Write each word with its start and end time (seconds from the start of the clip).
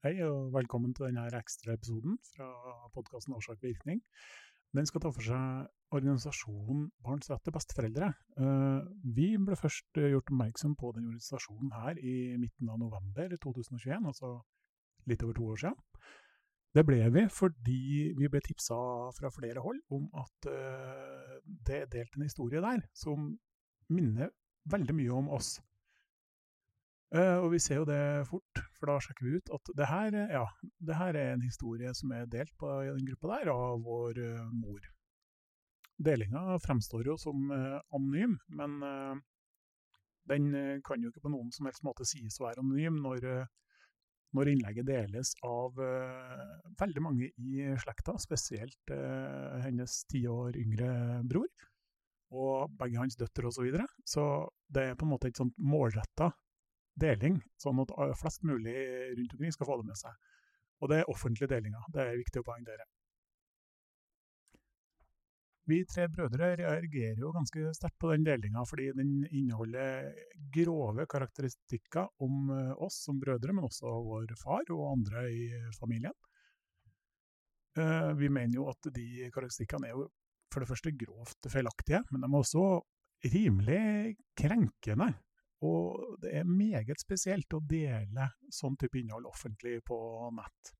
Hei 0.00 0.14
og 0.24 0.54
velkommen 0.54 0.94
til 0.96 1.10
denne 1.10 1.26
ekstra 1.36 1.74
episoden 1.76 2.14
fra 2.24 2.46
podkasten 2.94 3.34
Årsak 3.36 3.58
virkning. 3.60 3.98
Den 4.72 4.86
skal 4.88 5.02
ta 5.04 5.10
for 5.12 5.20
seg 5.20 5.66
organisasjonen 5.92 6.86
Barns 7.04 7.28
rett 7.28 7.44
til 7.44 7.52
besteforeldre. 7.52 8.08
Eh, 8.40 8.86
vi 9.18 9.26
ble 9.36 9.58
først 9.60 10.00
gjort 10.00 10.32
oppmerksom 10.32 10.72
på 10.80 10.94
den 10.96 11.10
organisasjonen 11.10 11.74
her 11.82 12.00
i 12.00 12.14
midten 12.40 12.70
av 12.72 12.80
november 12.80 13.36
2021, 13.44 14.08
altså 14.08 14.32
litt 15.12 15.26
over 15.26 15.36
to 15.36 15.50
år 15.52 15.60
siden. 15.66 16.08
Det 16.72 16.86
ble 16.88 17.02
vi 17.18 17.26
fordi 17.42 17.84
vi 18.22 18.32
ble 18.32 18.40
tipsa 18.48 18.80
fra 19.20 19.34
flere 19.36 19.60
hold 19.68 19.84
om 19.98 20.08
at 20.24 20.48
eh, 20.54 21.38
det 21.44 21.82
er 21.82 21.92
delt 21.98 22.16
en 22.16 22.24
historie 22.30 22.64
der 22.64 22.86
som 23.04 23.34
minner 23.92 24.32
veldig 24.64 24.96
mye 24.96 25.20
om 25.20 25.28
oss. 25.36 25.58
Uh, 27.12 27.42
og 27.42 27.50
vi 27.52 27.58
ser 27.58 27.82
jo 27.82 27.88
det 27.88 28.02
fort, 28.30 28.69
for 28.80 28.90
da 28.90 28.96
sjekker 29.04 29.26
vi 29.26 29.36
ut 29.38 29.52
at 29.52 29.70
det 29.76 29.88
her, 29.90 30.16
ja, 30.32 30.46
det 30.88 30.96
her 30.96 31.18
er 31.18 31.34
en 31.34 31.44
historie 31.44 31.92
som 31.96 32.14
er 32.16 32.28
delt 32.32 32.52
på 32.60 32.70
i 32.86 32.88
den 32.88 33.04
gruppa 33.10 33.36
der 33.36 33.52
av 33.52 33.84
vår 33.84 34.20
uh, 34.24 34.48
mor. 34.56 34.88
Delinga 36.00 36.56
fremstår 36.64 37.10
jo 37.12 37.16
som 37.20 37.50
uh, 37.52 37.76
anonym, 37.92 38.38
men 38.48 38.80
den 40.30 40.52
kan 40.86 41.02
jo 41.02 41.10
ikke 41.10 41.24
på 41.24 41.32
noen 41.32 41.50
som 41.52 41.66
helst 41.66 41.82
måte 41.84 42.06
sies 42.08 42.38
å 42.38 42.46
være 42.46 42.62
anonym 42.62 43.00
når, 43.02 43.24
når 44.36 44.50
innlegget 44.52 44.86
deles 44.86 45.32
av 45.42 45.80
veldig 46.78 47.02
mange 47.02 47.30
i 47.34 47.64
slekta, 47.82 48.14
spesielt 48.22 48.92
hennes 49.64 49.96
ti 50.12 50.22
år 50.30 50.60
yngre 50.60 50.92
bror 51.26 51.50
og 52.30 52.76
begge 52.78 53.00
hans 53.00 53.18
døtre 53.18 53.48
osv. 53.48 53.56
Så, 53.56 53.64
videre. 53.66 53.88
så 54.06 54.24
det 54.70 54.84
er 54.84 55.00
på 55.00 55.08
en 55.08 55.12
måte 55.16 55.32
et 55.32 55.40
sånt 55.40 55.56
målretta 55.58 56.30
deling, 56.98 57.40
sånn 57.60 57.82
at 57.84 57.92
flest 58.20 58.42
mulig 58.46 58.76
rundt 59.18 59.34
omkring 59.36 59.54
skal 59.54 59.68
få 59.68 59.80
det 59.80 59.90
med 59.90 60.00
seg. 60.00 60.16
Og 60.80 60.90
det 60.90 61.02
er 61.02 61.12
offentlige 61.12 61.50
delinger. 61.52 61.84
Det 61.92 62.02
er 62.02 62.18
viktig 62.18 62.42
å 62.42 62.46
poengtere. 62.46 62.86
Vi 65.70 65.84
tre 65.86 66.06
brødre 66.10 66.54
reagerer 66.58 67.20
jo 67.20 67.30
ganske 67.34 67.70
sterkt 67.76 67.98
på 68.00 68.08
den 68.10 68.24
delinga, 68.26 68.64
fordi 68.66 68.88
den 68.96 69.12
inneholder 69.28 70.08
grove 70.54 71.04
karakteristikker 71.10 72.08
om 72.24 72.50
eh, 72.56 72.72
oss 72.82 72.96
som 73.04 73.20
brødre, 73.22 73.54
men 73.54 73.68
også 73.68 73.92
vår 74.08 74.32
far 74.40 74.64
og 74.74 74.86
andre 74.88 75.28
i 75.30 75.44
familien. 75.76 76.16
Eh, 77.78 78.10
vi 78.18 78.32
mener 78.32 78.56
jo 78.56 78.66
at 78.72 78.90
de 78.96 79.28
karakteristikkene 79.28 79.90
er 79.90 79.94
jo 79.94 80.08
for 80.50 80.64
det 80.64 80.70
første 80.72 80.94
grovt 81.04 81.50
feilaktige, 81.52 82.02
men 82.10 82.24
de 82.24 82.30
er 82.30 82.40
også 82.40 82.64
rimelig 83.30 84.16
krenkende 84.40 85.12
og 85.66 86.18
det 86.22 86.32
er 86.40 86.48
meget 86.48 87.00
spesielt 87.02 87.52
å 87.52 87.62
dele 87.68 88.30
sånn 88.52 88.78
type 88.80 88.96
innhold 89.00 89.28
offentlig 89.28 89.80
på 89.84 89.98
nett. 90.36 90.74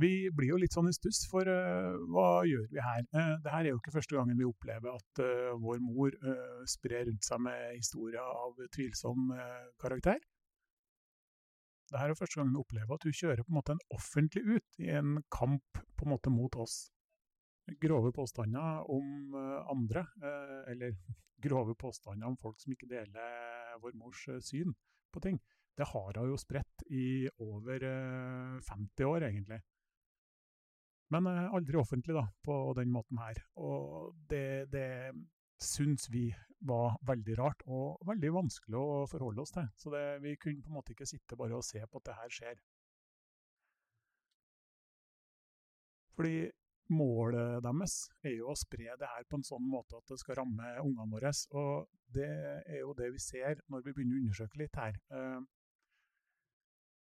Vi 0.00 0.30
blir 0.32 0.54
jo 0.54 0.58
litt 0.60 0.72
sånn 0.72 0.88
i 0.88 0.94
stuss, 0.96 1.26
for 1.28 1.44
uh, 1.44 1.96
hva 2.12 2.42
gjør 2.48 2.68
vi 2.72 2.80
her? 2.80 3.02
Uh, 3.12 3.34
det 3.44 3.52
her 3.52 3.66
er 3.66 3.74
jo 3.74 3.80
ikke 3.80 3.92
første 3.98 4.16
gangen 4.16 4.38
vi 4.38 4.46
opplever 4.48 4.94
at 4.96 5.20
uh, 5.20 5.56
vår 5.60 5.80
mor 5.84 6.14
sprer 6.68 7.04
rundt 7.08 7.26
seg 7.26 7.42
med 7.44 7.74
historier 7.74 8.22
av 8.24 8.56
tvilsom 8.72 9.32
karakter. 9.80 10.20
Dette 11.90 12.00
er 12.04 12.12
jo 12.12 12.20
første 12.20 12.38
gangen 12.38 12.54
vi 12.54 12.62
opplever 12.62 12.96
at 12.96 13.04
hun 13.04 13.16
kjører 13.18 13.44
på 13.44 13.52
en 13.52 13.58
måte 13.58 13.76
en 13.76 13.84
offentlig 13.92 14.44
ut 14.46 14.80
i 14.80 14.88
en 14.94 15.18
kamp 15.34 15.80
på 15.98 16.06
en 16.06 16.12
måte 16.14 16.32
mot 16.32 16.56
oss 16.62 16.84
grove 17.80 18.12
påstander 18.16 18.90
om 18.90 19.34
andre, 19.70 20.06
eller 20.70 20.96
grove 21.44 21.74
påstander 21.78 22.26
om 22.26 22.36
folk 22.40 22.60
som 22.60 22.72
ikke 22.74 22.88
deler 22.90 23.60
vår 23.82 23.96
mors 23.98 24.26
eh, 24.28 24.40
syn 24.44 24.74
på 25.12 25.22
ting, 25.24 25.40
det 25.78 25.88
har 25.92 26.18
hun 26.18 26.32
jo 26.32 26.38
spredt 26.38 26.84
i 26.92 27.28
over 27.40 27.84
50 28.66 29.02
eh, 29.02 29.08
år, 29.08 29.26
egentlig. 29.30 29.60
Men 31.14 31.26
eh, 31.30 31.48
aldri 31.56 31.80
offentlig, 31.80 32.14
da, 32.16 32.26
på 32.44 32.60
den 32.78 32.92
måten 32.92 33.20
her. 33.22 33.40
Og 33.56 34.14
det, 34.30 34.70
det 34.74 35.14
syns 35.60 36.08
vi 36.12 36.28
var 36.68 36.98
veldig 37.08 37.38
rart, 37.38 37.64
og 37.66 38.02
veldig 38.06 38.34
vanskelig 38.36 38.76
å 38.76 39.06
forholde 39.08 39.46
oss 39.46 39.54
til. 39.56 39.70
Så 39.80 39.92
det, 39.94 40.04
vi 40.24 40.36
kunne 40.36 40.62
på 40.62 40.72
en 40.72 40.80
måte 40.80 40.94
ikke 40.94 41.08
sitte 41.08 41.38
bare 41.40 41.56
og 41.56 41.66
se 41.66 41.80
på 41.80 42.02
at 42.02 42.10
det 42.10 42.18
her 42.18 42.36
skjer. 42.36 42.62
Fordi 46.18 46.34
målet 46.90 47.62
deres 47.64 47.94
er 48.26 48.36
jo 48.38 48.50
å 48.50 48.58
spre 48.58 48.96
det 48.98 49.08
her 49.08 49.24
på 49.28 49.38
en 49.38 49.46
sånn 49.46 49.64
måte 49.70 49.98
at 49.98 50.10
det 50.10 50.18
skal 50.20 50.40
ramme 50.40 50.74
ungene 50.82 51.08
våre. 51.12 51.32
Og 51.56 51.88
det 52.14 52.28
er 52.66 52.82
jo 52.82 52.92
det 52.98 53.12
vi 53.14 53.22
ser 53.22 53.62
når 53.70 53.86
vi 53.86 53.94
begynner 53.94 54.18
å 54.18 54.22
undersøke 54.24 54.60
litt 54.60 54.78
her. 54.80 54.98
Eh, 55.14 55.40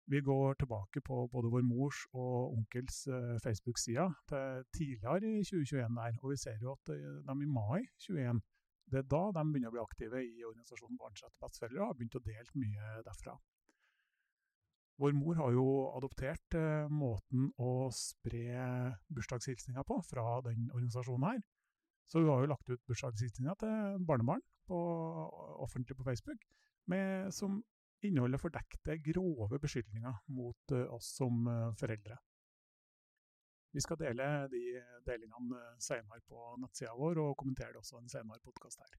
vi 0.07 0.21
går 0.23 0.55
tilbake 0.61 1.03
på 1.03 1.25
både 1.33 1.51
vår 1.51 1.65
mors 1.67 2.05
og 2.15 2.55
onkels 2.55 3.07
eh, 3.11 3.33
Facebook-sider 3.43 4.13
til 4.31 4.69
tidligere 4.79 5.33
i 5.33 5.43
2021 5.43 5.99
der, 5.99 6.21
og 6.23 6.31
vi 6.31 6.39
ser 6.39 6.63
jo 6.63 6.77
at 6.77 6.95
eh, 6.95 7.09
de 7.27 7.35
i 7.43 7.51
mai 7.51 7.83
2021 8.07 8.45
det 8.87 9.01
er 9.01 9.09
da 9.11 9.23
de 9.35 9.43
begynner 9.51 9.73
å 9.73 9.75
bli 9.75 9.83
aktive 9.83 10.21
i 10.23 10.45
organisasjonen 10.47 10.99
Barns 11.01 11.25
rett 11.25 11.33
til 11.35 11.43
besteforeldre 11.43 11.81
og 11.83 11.89
har 11.89 11.97
begynt 11.99 12.19
å 12.21 12.23
dele 12.23 12.61
mye 12.63 12.91
derfra. 13.09 13.35
Vår 14.97 15.13
mor 15.13 15.37
har 15.37 15.53
jo 15.53 15.67
adoptert 15.97 16.57
eh, 16.57 16.89
måten 16.89 17.51
å 17.61 17.89
spre 17.93 18.61
bursdagshilsninger 19.13 19.85
på 19.85 19.99
fra 20.09 20.25
den 20.47 20.71
organisasjonen 20.73 21.27
her. 21.29 21.43
Så 22.09 22.23
hun 22.23 22.31
har 22.31 22.45
jo 22.45 22.53
lagt 22.53 22.71
ut 22.71 22.85
bursdagshilsninger 22.89 23.59
til 23.61 24.05
barnebarn 24.09 24.45
på, 24.71 24.79
offentlig 25.65 25.99
på 25.99 26.07
Facebook, 26.07 26.47
med, 26.89 27.35
som 27.35 27.59
inneholder 28.07 28.41
fordekte, 28.41 28.97
grove 29.03 29.59
beskyldninger 29.61 30.23
mot 30.37 30.73
uh, 30.73 30.87
oss 30.95 31.11
som 31.19 31.47
uh, 31.49 31.75
foreldre. 31.81 32.17
Vi 33.75 33.83
skal 33.85 33.99
dele 34.01 34.27
de 34.53 34.63
delingene 35.05 35.61
senere 35.83 36.23
på 36.29 36.55
nettsida 36.63 36.95
vår, 36.97 37.21
og 37.21 37.37
kommentere 37.37 37.75
det 37.75 37.83
også 37.83 37.99
en 38.01 38.09
senere 38.09 38.41
podkast 38.45 38.81
her. 38.81 38.95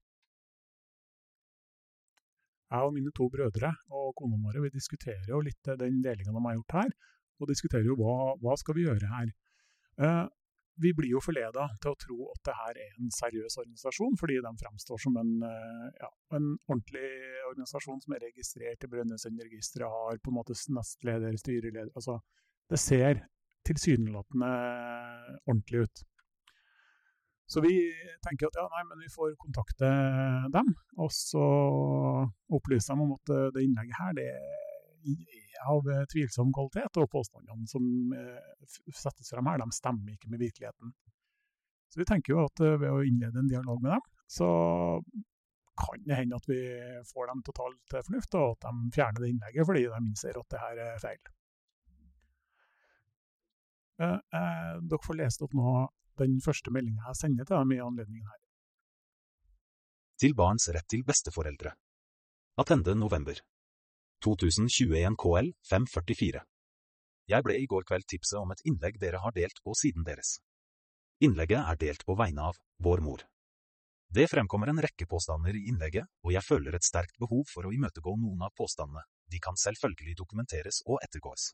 Jeg 2.68 2.84
og 2.84 2.94
mine 2.94 3.12
to 3.16 3.28
brødre 3.32 3.70
og 3.96 4.10
kona 4.18 4.38
våre 4.44 4.62
vi 4.66 4.72
diskuterer 4.74 5.30
jo 5.30 5.40
litt 5.44 5.70
den 5.80 6.02
delinga 6.04 6.34
de 6.34 6.42
har 6.44 6.58
gjort 6.58 6.76
her, 6.82 6.90
og 7.38 7.48
diskuterer 7.48 7.86
jo 7.86 7.96
hva, 7.96 8.34
hva 8.42 8.56
skal 8.60 8.76
vi 8.76 8.84
gjøre 8.84 9.12
her. 9.12 9.30
Uh, 9.98 10.26
vi 10.78 10.92
blir 10.94 11.10
jo 11.10 11.22
forleda 11.22 11.64
til 11.82 11.90
å 11.90 11.98
tro 11.98 12.18
at 12.30 12.42
det 12.46 12.56
her 12.58 12.80
er 12.84 12.98
en 13.00 13.14
seriøs 13.14 13.56
organisasjon, 13.62 14.18
fordi 14.20 14.36
de 14.44 14.52
fremstår 14.60 15.00
som 15.02 15.16
en, 15.18 15.32
uh, 15.42 15.88
ja, 15.98 16.10
en 16.38 16.52
ordentlig 16.68 17.08
organisasjon 17.48 18.04
som 18.04 18.14
er 18.14 18.26
registrert 18.28 18.84
i 18.84 18.90
Brønnøysundregisteret, 18.92 19.88
har 19.88 20.20
på 20.22 20.32
en 20.32 20.38
måte 20.38 20.58
nestleder, 20.76 21.40
styreleder 21.40 21.90
altså, 21.94 22.20
Det 22.68 22.78
ser 22.78 23.24
tilsynelatende 23.64 24.48
ordentlig 25.48 25.86
ut. 25.86 26.04
Så 27.48 27.62
vi 27.64 27.74
tenker 28.24 28.50
at 28.50 28.58
ja, 28.60 28.66
nei, 28.74 28.84
men 28.90 29.00
vi 29.00 29.10
får 29.12 29.32
kontakte 29.40 29.88
dem, 30.52 30.74
og 31.00 31.12
så 31.14 31.44
opplyse 32.52 32.92
dem 32.92 33.06
om 33.06 33.14
at 33.16 33.32
eh, 33.32 33.46
det 33.54 33.64
innlegget 33.64 34.00
her 34.02 34.16
det 34.18 34.26
er 34.28 34.66
av 35.68 35.88
tvilsom 36.12 36.52
kvalitet, 36.54 37.00
og 37.00 37.10
påstandene 37.10 37.66
som 37.70 38.12
eh, 38.14 38.76
settes 38.92 39.32
frem 39.32 39.48
her, 39.48 39.62
de 39.62 39.74
stemmer 39.74 40.12
ikke 40.14 40.30
med 40.32 40.44
virkeligheten. 40.44 40.92
Så 41.88 42.02
vi 42.02 42.06
tenker 42.08 42.34
jo 42.34 42.44
at 42.44 42.60
eh, 42.64 42.76
ved 42.80 42.92
å 42.92 43.02
innlede 43.06 43.40
en 43.40 43.50
dialog 43.50 43.80
med 43.82 43.96
dem, 43.96 44.06
så 44.28 44.48
kan 45.78 46.04
det 46.04 46.18
hende 46.18 46.36
at 46.36 46.48
vi 46.50 46.60
får 47.06 47.30
dem 47.30 47.42
totalt 47.46 47.78
til 47.88 48.04
fornuft, 48.04 48.36
og 48.36 48.56
at 48.56 48.66
de 48.66 48.94
fjerner 48.96 49.24
det 49.24 49.32
innlegget 49.32 49.68
fordi 49.68 49.84
de 49.86 50.00
innser 50.04 50.40
at 50.40 50.52
det 50.52 50.62
her 50.62 50.80
er 50.84 51.02
feil. 51.02 51.20
Eh, 53.98 54.18
dere 54.90 55.04
får 55.06 55.18
lest 55.18 55.42
opp 55.46 55.54
nå 55.58 55.78
den 56.26 56.40
første 56.44 56.72
meldinga 56.74 57.06
jeg 57.10 57.20
sender 57.22 57.48
til 57.48 57.60
dem 57.60 57.74
i 57.76 57.80
anledningen 57.84 58.26
her. 58.26 58.40
Til 60.18 60.34
barns 60.34 60.66
rett 60.74 60.88
til 60.90 61.04
besteforeldre. 61.06 61.76
Attende 62.58 62.96
november. 62.98 63.38
2021 64.24 65.14
KL 65.22 65.52
544. 65.70 66.42
Jeg 67.30 67.44
ble 67.46 67.54
i 67.60 67.66
går 67.70 67.84
kveld 67.86 68.06
tipset 68.10 68.40
om 68.40 68.50
et 68.50 68.64
innlegg 68.66 68.98
dere 68.98 69.20
har 69.22 69.34
delt 69.36 69.60
på 69.62 69.76
siden 69.78 70.06
deres. 70.06 70.40
Innlegget 71.22 71.60
er 71.60 71.78
delt 71.78 72.02
på 72.08 72.16
vegne 72.18 72.48
av 72.50 72.58
vår 72.82 73.02
mor. 73.04 73.22
Det 74.08 74.24
fremkommer 74.32 74.70
en 74.72 74.80
rekke 74.80 75.06
påstander 75.06 75.54
i 75.54 75.66
innlegget, 75.68 76.08
og 76.24 76.32
jeg 76.32 76.46
føler 76.46 76.74
et 76.74 76.86
sterkt 76.86 77.18
behov 77.20 77.44
for 77.52 77.68
å 77.68 77.72
imøtegå 77.76 78.14
noen 78.16 78.46
av 78.46 78.54
påstandene, 78.56 79.04
de 79.28 79.40
kan 79.44 79.58
selvfølgelig 79.60 80.16
dokumenteres 80.16 80.80
og 80.86 81.02
ettergås. 81.04 81.52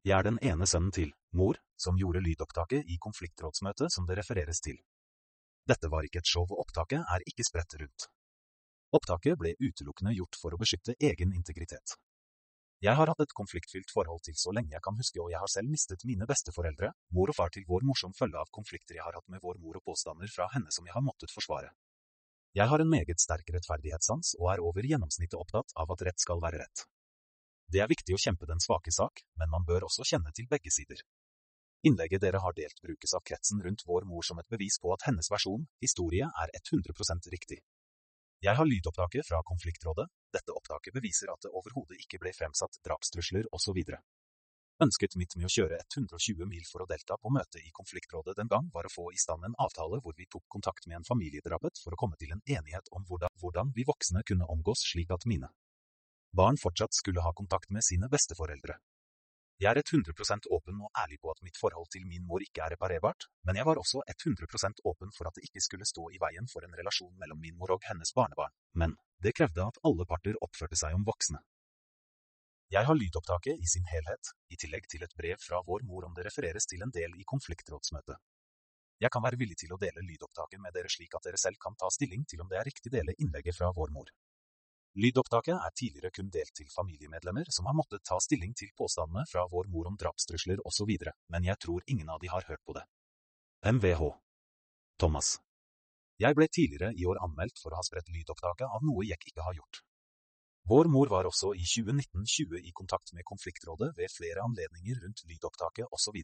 Jeg 0.00 0.16
er 0.16 0.24
den 0.24 0.38
ene 0.40 0.64
sønnen 0.64 0.92
til 0.96 1.10
mor, 1.36 1.58
som 1.76 1.98
gjorde 2.00 2.22
lydopptaket 2.24 2.88
i 2.88 2.96
konfliktrådsmøtet 3.04 3.92
som 3.92 4.06
det 4.08 4.16
refereres 4.16 4.62
til. 4.64 4.78
Dette 5.68 5.90
var 5.92 6.06
ikke 6.06 6.22
et 6.22 6.30
show, 6.30 6.46
og 6.48 6.62
opptaket 6.62 7.04
er 7.04 7.24
ikke 7.28 7.44
spredt 7.44 7.76
rundt. 7.82 8.06
Opptaket 8.96 9.36
ble 9.38 9.52
utelukkende 9.60 10.14
gjort 10.16 10.38
for 10.40 10.56
å 10.56 10.60
beskytte 10.60 10.96
egen 10.96 11.34
integritet. 11.36 11.98
Jeg 12.80 12.96
har 12.96 13.12
hatt 13.12 13.20
et 13.20 13.34
konfliktfylt 13.36 13.92
forhold 13.92 14.22
til 14.24 14.38
så 14.40 14.54
lenge 14.56 14.72
jeg 14.72 14.80
kan 14.86 14.96
huske, 14.96 15.20
og 15.20 15.28
jeg 15.34 15.42
har 15.42 15.52
selv 15.52 15.68
mistet 15.68 16.06
mine 16.08 16.24
besteforeldre, 16.26 16.94
mor 17.12 17.28
og 17.28 17.36
far 17.36 17.52
til 17.52 17.66
vår 17.68 17.84
morsom 17.84 18.16
følge 18.16 18.40
av 18.40 18.48
konflikter 18.56 18.96
jeg 18.96 19.04
har 19.04 19.18
hatt 19.18 19.28
med 19.28 19.44
vår 19.44 19.60
mor 19.60 19.76
og 19.76 19.84
påstander 19.84 20.32
fra 20.32 20.48
henne 20.54 20.72
som 20.72 20.88
jeg 20.88 20.96
har 20.96 21.04
måttet 21.04 21.34
forsvare. 21.34 21.74
Jeg 22.56 22.72
har 22.72 22.80
en 22.80 22.88
meget 22.90 23.20
sterk 23.20 23.52
rettferdighetssans 23.52 24.32
og 24.40 24.48
er 24.54 24.64
over 24.64 24.88
gjennomsnittet 24.88 25.36
opptatt 25.38 25.76
av 25.76 25.92
at 25.92 26.06
rett 26.08 26.24
skal 26.24 26.40
være 26.40 26.64
rett. 26.64 26.86
Det 27.70 27.78
er 27.78 27.90
viktig 27.90 28.16
å 28.16 28.18
kjempe 28.18 28.48
den 28.50 28.58
svake 28.58 28.90
sak, 28.90 29.20
men 29.38 29.50
man 29.50 29.62
bør 29.66 29.84
også 29.86 30.02
kjenne 30.02 30.32
til 30.34 30.48
begge 30.50 30.72
sider. 30.74 31.04
Innlegget 31.86 32.24
dere 32.24 32.40
har 32.42 32.54
delt 32.56 32.80
brukes 32.82 33.14
av 33.14 33.22
kretsen 33.22 33.62
rundt 33.62 33.84
vår 33.86 34.08
mor 34.10 34.26
som 34.26 34.40
et 34.42 34.48
bevis 34.50 34.80
på 34.82 34.90
at 34.92 35.06
hennes 35.06 35.30
versjon, 35.30 35.68
historie, 35.80 36.26
er 36.26 36.50
100% 36.58 37.30
riktig. 37.32 37.60
Jeg 38.42 38.56
har 38.58 38.66
lydopptaket 38.66 39.28
fra 39.28 39.38
konfliktrådet, 39.46 40.08
dette 40.34 40.56
opptaket 40.56 40.96
beviser 40.96 41.30
at 41.30 41.46
det 41.46 41.54
overhodet 41.54 42.02
ikke 42.02 42.18
ble 42.18 42.34
fremsatt 42.34 42.80
drapstrusler 42.82 43.46
osv. 43.54 43.78
Ønsket 44.80 45.14
mitt 45.20 45.38
med 45.38 45.46
å 45.46 45.54
kjøre 45.54 45.78
120 45.78 46.50
mil 46.50 46.66
for 46.66 46.82
å 46.82 46.90
delta 46.90 47.20
på 47.22 47.30
møtet 47.30 47.62
i 47.62 47.72
konfliktrådet 47.76 48.34
den 48.40 48.50
gang 48.50 48.70
var 48.74 48.88
å 48.88 48.92
få 48.92 49.10
i 49.14 49.20
stand 49.20 49.46
en 49.46 49.58
avtale 49.62 50.02
hvor 50.02 50.16
vi 50.18 50.26
tok 50.26 50.48
kontakt 50.50 50.88
med 50.88 50.98
en 50.98 51.06
familiedrapet 51.06 51.84
for 51.84 51.94
å 51.94 52.00
komme 52.00 52.18
til 52.18 52.32
en 52.34 52.42
enighet 52.48 52.88
om 52.96 53.04
hvordan, 53.06 53.30
hvordan 53.38 53.74
vi 53.76 53.86
voksne 53.86 54.24
kunne 54.26 54.48
omgås 54.50 54.88
slik 54.90 55.12
at 55.14 55.28
mine 55.28 55.52
barn 56.32 56.58
fortsatt 56.62 56.94
skulle 56.94 57.22
ha 57.24 57.32
kontakt 57.34 57.70
med 57.70 57.84
sine 57.84 58.08
besteforeldre. 58.08 58.78
Jeg 59.60 59.76
er 59.76 59.82
100% 59.82 60.46
åpen 60.56 60.78
og 60.80 60.88
ærlig 60.96 61.18
på 61.20 61.28
at 61.34 61.42
mitt 61.44 61.58
forhold 61.60 61.90
til 61.92 62.06
min 62.08 62.24
mor 62.24 62.40
ikke 62.40 62.62
er 62.64 62.72
reparerbart, 62.72 63.26
men 63.44 63.58
jeg 63.60 63.66
var 63.68 63.76
også 63.76 64.00
100% 64.08 64.80
åpen 64.88 65.10
for 65.12 65.28
at 65.28 65.36
det 65.36 65.44
ikke 65.50 65.60
skulle 65.60 65.88
stå 65.88 66.06
i 66.14 66.20
veien 66.22 66.48
for 66.48 66.64
en 66.64 66.76
relasjon 66.78 67.12
mellom 67.20 67.42
min 67.42 67.58
mor 67.60 67.74
og 67.74 67.84
hennes 67.84 68.14
barnebarn, 68.16 68.54
men 68.72 68.96
det 69.20 69.34
krevde 69.36 69.66
at 69.66 69.80
alle 69.84 70.06
parter 70.08 70.38
oppførte 70.40 70.80
seg 70.80 70.96
om 70.96 71.04
voksne. 71.04 71.42
Jeg 72.72 72.86
har 72.86 72.96
lydopptaket 72.96 73.60
i 73.60 73.68
sin 73.68 73.84
helhet, 73.90 74.32
i 74.48 74.56
tillegg 74.56 74.88
til 74.88 75.04
et 75.04 75.16
brev 75.18 75.36
fra 75.44 75.60
vår 75.66 75.84
mor 75.84 76.08
om 76.08 76.16
det 76.16 76.24
refereres 76.30 76.70
til 76.70 76.80
en 76.86 76.94
del 76.94 77.18
i 77.18 77.26
konfliktrådsmøtet. 77.28 78.16
Jeg 79.02 79.12
kan 79.12 79.24
være 79.24 79.40
villig 79.40 79.58
til 79.60 79.74
å 79.74 79.80
dele 79.80 80.06
lydopptaket 80.06 80.60
med 80.62 80.72
dere 80.76 80.88
slik 80.92 81.18
at 81.18 81.26
dere 81.26 81.40
selv 81.40 81.60
kan 81.60 81.76
ta 81.76 81.90
stilling 81.92 82.24
til 82.30 82.40
om 82.40 82.48
det 82.48 82.60
er 82.60 82.68
riktig 82.68 82.92
dele 82.94 83.16
innlegget 83.18 83.58
fra 83.58 83.74
vår 83.76 83.92
mor. 83.92 84.08
Lydopptaket 84.98 85.54
er 85.54 85.74
tidligere 85.78 86.10
kun 86.10 86.30
delt 86.34 86.50
til 86.58 86.66
familiemedlemmer 86.74 87.46
som 87.54 87.68
har 87.70 87.76
måttet 87.78 88.02
ta 88.02 88.16
stilling 88.18 88.56
til 88.58 88.72
påstandene 88.74 89.22
fra 89.30 89.44
vår 89.52 89.68
mor 89.70 89.86
om 89.86 89.98
drapstrusler 90.00 90.58
osv., 90.66 90.90
men 91.30 91.46
jeg 91.46 91.62
tror 91.62 91.84
ingen 91.86 92.10
av 92.10 92.18
de 92.18 92.32
har 92.32 92.48
hørt 92.48 92.64
på 92.66 92.74
det. 92.74 92.82
MVH 93.62 94.10
Thomas 94.98 95.38
Jeg 96.18 96.34
ble 96.34 96.48
tidligere 96.50 96.90
i 96.98 97.06
år 97.06 97.22
anmeldt 97.22 97.62
for 97.62 97.70
å 97.70 97.78
ha 97.78 97.86
spredt 97.86 98.10
lydopptaket 98.10 98.66
av 98.66 98.82
noe 98.82 99.06
jeg 99.06 99.22
ikke 99.30 99.46
har 99.46 99.54
gjort. 99.54 99.84
Vår 100.66 100.90
mor 100.90 101.08
var 101.08 101.30
også 101.30 101.54
i 101.54 101.62
2019-20 101.64 102.66
i 102.66 102.74
kontakt 102.74 103.14
med 103.14 103.24
konfliktrådet 103.30 103.94
ved 103.96 104.10
flere 104.12 104.42
anledninger 104.42 105.00
rundt 105.04 105.22
lydopptaket 105.30 105.86
osv. 105.94 106.18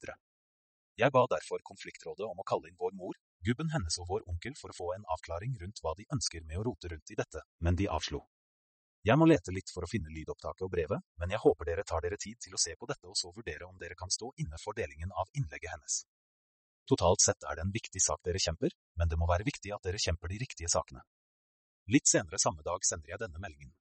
Jeg 0.97 1.13
ba 1.15 1.23
derfor 1.31 1.63
konfliktrådet 1.63 2.27
om 2.27 2.43
å 2.43 2.47
kalle 2.51 2.67
inn 2.71 2.81
vår 2.83 2.99
mor, 2.99 3.15
gubben 3.47 3.71
hennes 3.71 3.99
og 4.03 4.11
vår 4.11 4.27
onkel 4.33 4.59
for 4.59 4.75
å 4.75 4.77
få 4.77 4.95
en 4.97 5.07
avklaring 5.15 5.55
rundt 5.63 5.83
hva 5.85 5.95
de 5.95 6.09
ønsker 6.13 6.43
med 6.45 6.59
å 6.59 6.67
rote 6.67 6.91
rundt 6.91 7.15
i 7.15 7.19
dette, 7.19 7.47
men 7.63 7.79
de 7.79 7.87
avslo. 7.87 8.27
Jeg 9.07 9.15
må 9.21 9.27
lete 9.31 9.53
litt 9.55 9.71
for 9.71 9.87
å 9.87 9.89
finne 9.91 10.11
lydopptaket 10.11 10.65
og 10.67 10.71
brevet, 10.73 11.03
men 11.23 11.31
jeg 11.31 11.39
håper 11.39 11.69
dere 11.69 11.85
tar 11.87 12.03
dere 12.03 12.17
tid 12.19 12.41
til 12.43 12.57
å 12.57 12.59
se 12.59 12.73
på 12.75 12.89
dette 12.91 13.07
og 13.07 13.15
så 13.15 13.31
vurdere 13.31 13.69
om 13.69 13.77
dere 13.79 13.95
kan 13.99 14.11
stå 14.11 14.33
inne 14.43 14.59
for 14.59 14.75
delingen 14.75 15.13
av 15.15 15.31
innlegget 15.39 15.77
hennes. 15.77 16.01
Totalt 16.91 17.23
sett 17.23 17.47
er 17.47 17.55
det 17.55 17.63
en 17.67 17.75
viktig 17.75 18.03
sak 18.03 18.25
dere 18.27 18.43
kjemper, 18.43 18.75
men 18.99 19.11
det 19.11 19.19
må 19.21 19.29
være 19.31 19.47
viktig 19.47 19.71
at 19.77 19.87
dere 19.87 20.01
kjemper 20.03 20.33
de 20.33 20.41
riktige 20.43 20.71
sakene. 20.73 21.05
Litt 21.95 22.11
senere 22.11 22.41
samme 22.43 22.67
dag 22.67 22.83
sender 22.89 23.13
jeg 23.13 23.23
denne 23.23 23.43
meldingen. 23.43 23.77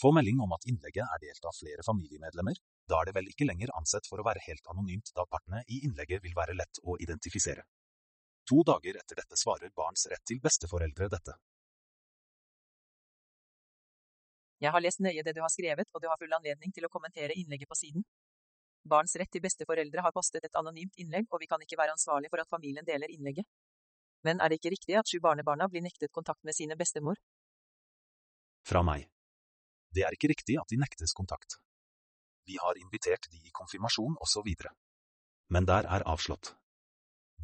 Få 0.00 0.12
melding 0.12 0.42
om 0.44 0.52
at 0.52 0.68
innlegget 0.68 1.06
er 1.06 1.22
delt 1.22 1.48
av 1.48 1.56
flere 1.56 1.86
familiemedlemmer, 1.86 2.60
da 2.90 3.00
er 3.00 3.08
det 3.08 3.16
vel 3.16 3.32
ikke 3.32 3.48
lenger 3.48 3.72
ansett 3.78 4.08
for 4.10 4.20
å 4.20 4.26
være 4.28 4.44
helt 4.44 4.68
anonymt 4.74 5.12
da 5.16 5.24
partene 5.24 5.62
i 5.72 5.80
innlegget 5.88 6.20
vil 6.24 6.36
være 6.36 6.56
lett 6.58 6.82
å 6.84 6.98
identifisere. 7.00 7.64
To 8.50 8.60
dager 8.66 9.00
etter 9.00 9.22
dette 9.22 9.40
svarer 9.40 9.72
barns 9.72 10.04
rett 10.12 10.24
til 10.28 10.42
besteforeldre 10.44 11.08
dette. 11.16 11.38
Jeg 14.64 14.72
har 14.72 14.80
lest 14.80 15.02
nøye 15.04 15.22
det 15.26 15.34
du 15.36 15.42
har 15.44 15.52
skrevet, 15.52 15.90
og 15.92 16.00
du 16.00 16.08
har 16.08 16.20
full 16.20 16.32
anledning 16.32 16.72
til 16.72 16.86
å 16.86 16.92
kommentere 16.92 17.36
innlegget 17.36 17.68
på 17.68 17.76
siden. 17.76 18.04
Barns 18.88 19.14
rett 19.20 19.30
til 19.32 19.42
besteforeldre 19.44 20.04
har 20.04 20.12
postet 20.12 20.44
et 20.44 20.56
anonymt 20.60 20.96
innlegg, 21.00 21.28
og 21.32 21.40
vi 21.42 21.48
kan 21.50 21.60
ikke 21.64 21.78
være 21.80 21.96
ansvarlig 21.96 22.30
for 22.32 22.40
at 22.40 22.50
familien 22.52 22.84
deler 22.88 23.12
innlegget. 23.12 23.48
Men 24.24 24.40
er 24.40 24.48
det 24.48 24.60
ikke 24.60 24.72
riktig 24.72 24.96
at 25.00 25.08
sju 25.08 25.20
barnebarna 25.24 25.68
blir 25.68 25.84
nektet 25.84 26.12
kontakt 26.12 26.44
med 26.48 26.56
sine 26.56 26.76
bestemor? 26.80 27.20
Fra 28.64 28.80
meg. 28.84 29.08
Det 29.92 30.04
er 30.04 30.16
ikke 30.16 30.32
riktig 30.32 30.56
at 30.60 30.70
de 30.72 30.80
nektes 30.80 31.12
kontakt. 31.16 31.58
Vi 32.48 32.56
har 32.60 32.80
invitert 32.80 33.28
de 33.32 33.40
i 33.40 33.52
konfirmasjon 33.52 34.16
og 34.16 34.28
så 34.28 34.44
videre. 34.44 34.72
Men 35.52 35.68
der 35.68 35.88
er 35.88 36.04
avslått. 36.08 36.54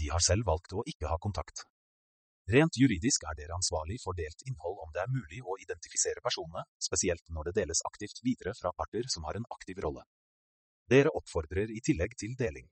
De 0.00 0.08
har 0.12 0.24
selv 0.24 0.48
valgt 0.48 0.72
å 0.72 0.84
ikke 0.88 1.08
ha 1.08 1.20
kontakt. 1.20 1.66
Rent 2.50 2.74
juridisk 2.74 3.22
er 3.30 3.36
dere 3.38 3.54
ansvarlig 3.54 4.00
for 4.02 4.16
delt 4.18 4.40
innhold 4.48 4.80
om 4.82 4.90
det 4.94 5.04
er 5.04 5.10
mulig 5.12 5.38
å 5.46 5.54
identifisere 5.62 6.22
personene, 6.24 6.64
spesielt 6.82 7.22
når 7.30 7.50
det 7.50 7.58
deles 7.60 7.82
aktivt 7.86 8.18
videre 8.26 8.56
fra 8.58 8.72
parter 8.74 9.06
som 9.12 9.26
har 9.28 9.38
en 9.38 9.46
aktiv 9.54 9.78
rolle. 9.84 10.02
Dere 10.90 11.12
oppfordrer 11.14 11.70
i 11.70 11.82
tillegg 11.86 12.16
til 12.18 12.34
deling. 12.40 12.66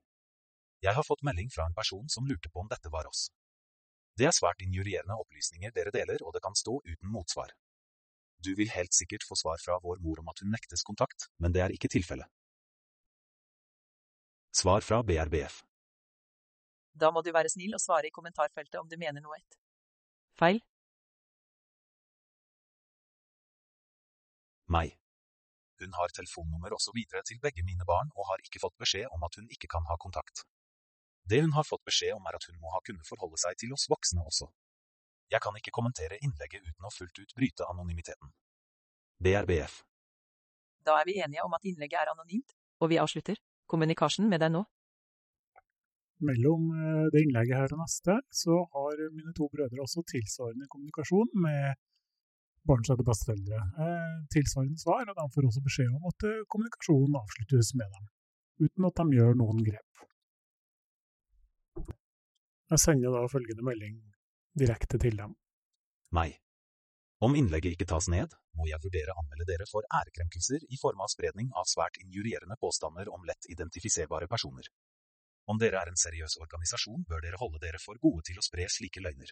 Jeg 0.82 0.94
har 0.96 1.06
fått 1.06 1.22
melding 1.26 1.52
fra 1.54 1.68
en 1.68 1.76
person 1.76 2.08
som 2.10 2.26
lurte 2.26 2.50
på 2.50 2.64
om 2.64 2.70
dette 2.72 2.90
var 2.90 3.06
oss. 3.06 3.28
Det 4.18 4.26
er 4.26 4.34
svært 4.34 4.64
injurierende 4.66 5.14
opplysninger 5.22 5.70
dere 5.76 5.94
deler, 5.94 6.26
og 6.26 6.34
det 6.34 6.42
kan 6.42 6.58
stå 6.58 6.80
uten 6.82 7.14
motsvar. 7.14 7.54
Du 8.42 8.50
vil 8.58 8.74
helt 8.74 8.98
sikkert 8.98 9.26
få 9.28 9.38
svar 9.38 9.62
fra 9.62 9.78
vår 9.84 10.02
mor 10.02 10.18
om 10.24 10.32
at 10.34 10.42
hun 10.42 10.50
nektes 10.54 10.82
kontakt, 10.82 11.30
men 11.38 11.54
det 11.54 11.62
er 11.62 11.74
ikke 11.74 11.90
tilfellet. 11.94 12.26
Svar 14.58 14.82
fra 14.82 15.04
BRBF. 15.06 15.62
Da 16.98 17.14
må 17.14 17.22
du 17.22 17.30
være 17.30 17.50
snill 17.52 17.78
og 17.78 17.82
svare 17.82 18.10
i 18.10 18.14
kommentarfeltet 18.14 18.80
om 18.82 18.90
du 18.90 18.98
mener 18.98 19.22
noe 19.22 19.38
ett. 19.38 19.58
Feil. 20.38 20.60
Meg. 24.70 24.92
Hun 25.82 25.96
har 25.98 26.12
telefonnummer 26.14 26.74
og 26.76 26.82
så 26.82 26.94
videre 26.94 27.24
til 27.26 27.40
begge 27.42 27.64
mine 27.66 27.86
barn 27.88 28.12
og 28.14 28.28
har 28.30 28.42
ikke 28.44 28.62
fått 28.62 28.76
beskjed 28.82 29.10
om 29.14 29.26
at 29.26 29.38
hun 29.38 29.48
ikke 29.54 29.70
kan 29.74 29.86
ha 29.90 29.96
kontakt. 30.04 30.44
Det 31.30 31.40
hun 31.42 31.56
har 31.58 31.66
fått 31.66 31.82
beskjed 31.90 32.14
om 32.14 32.26
er 32.30 32.38
at 32.38 32.46
hun 32.50 32.58
må 32.62 32.70
ha 32.74 32.80
kunnet 32.86 33.10
forholde 33.10 33.40
seg 33.42 33.58
til 33.62 33.74
oss 33.74 33.88
voksne 33.90 34.22
også. 34.30 34.46
Jeg 35.34 35.42
kan 35.44 35.58
ikke 35.58 35.74
kommentere 35.74 36.20
innlegget 36.22 36.64
uten 36.70 36.86
å 36.86 36.94
fullt 36.94 37.18
ut 37.18 37.34
bryte 37.36 37.66
anonymiteten. 37.68 38.30
BRBF. 39.18 39.82
Da 40.86 41.00
er 41.00 41.08
vi 41.10 41.18
enige 41.18 41.44
om 41.44 41.54
at 41.58 41.66
innlegget 41.66 42.00
er 42.00 42.14
anonymt, 42.14 42.54
og 42.80 42.94
vi 42.94 43.02
avslutter. 43.02 43.36
kommunikasjonen 43.68 44.30
med 44.30 44.40
deg 44.40 44.54
nå. 44.54 44.62
Mellom 46.26 46.70
eh, 46.74 47.04
det 47.14 47.22
innlegget 47.22 47.60
her 47.60 47.74
og 47.76 47.82
neste, 47.84 48.16
så 48.34 48.56
har 48.74 49.04
mine 49.14 49.34
to 49.36 49.46
brødre 49.52 49.84
også 49.84 50.02
tilsvarende 50.10 50.66
kommunikasjon 50.72 51.30
med 51.44 51.78
barns 52.68 52.90
og 52.92 53.04
besteforeldre. 53.06 53.60
Eh, 53.84 54.16
tilsvarende 54.34 54.80
svar, 54.82 55.06
og 55.06 55.14
de 55.18 55.26
får 55.34 55.48
også 55.50 55.62
beskjed 55.68 55.92
om 55.94 56.08
at 56.10 56.26
eh, 56.28 56.42
kommunikasjonen 56.52 57.20
avsluttes 57.22 57.70
med 57.80 57.94
dem, 57.94 58.10
uten 58.66 58.88
at 58.90 59.00
de 59.00 59.18
gjør 59.18 59.38
noen 59.42 59.62
grep. 59.68 60.02
Jeg 62.68 62.82
sender 62.82 63.14
da 63.14 63.24
følgende 63.32 63.64
melding 63.64 63.96
direkte 64.58 65.00
til 65.00 65.16
dem. 65.16 65.32
Meg. 66.12 66.36
Om 67.24 67.34
innlegget 67.34 67.74
ikke 67.74 67.88
tas 67.90 68.06
ned, 68.12 68.34
må 68.54 68.66
jeg 68.68 68.78
vurdere 68.82 69.14
anmelde 69.18 69.46
dere 69.48 69.66
for 69.70 69.86
ærekrenkelser 70.00 70.62
i 70.68 70.78
form 70.78 71.00
av 71.02 71.10
spredning 71.10 71.48
av 71.58 71.66
svært 71.66 71.98
injurierende 72.02 72.58
påstander 72.60 73.10
om 73.10 73.24
lett 73.26 73.48
identifiserbare 73.50 74.28
personer. 74.30 74.68
Om 75.48 75.60
dere 75.60 75.80
er 75.80 75.90
en 75.90 75.96
seriøs 75.96 76.36
organisasjon, 76.42 77.06
bør 77.08 77.22
dere 77.24 77.40
holde 77.40 77.60
dere 77.62 77.80
for 77.80 78.00
gode 78.02 78.26
til 78.28 78.40
å 78.40 78.44
spre 78.44 78.66
slike 78.72 79.00
løgner. 79.04 79.30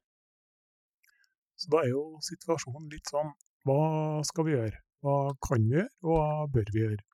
Så 1.56 1.72
da 1.72 1.82
er 1.82 1.92
jo 1.92 2.02
situasjonen 2.24 2.88
litt 2.92 3.12
sånn, 3.12 3.32
hva 3.66 4.22
skal 4.28 4.46
vi 4.46 4.54
gjøre? 4.54 4.80
Hva 5.04 5.16
kan 5.44 5.64
vi 5.64 5.76
gjøre, 5.76 5.92
og 6.06 6.12
hva 6.14 6.48
bør 6.54 6.72
vi 6.72 6.82
gjøre? 6.84 7.04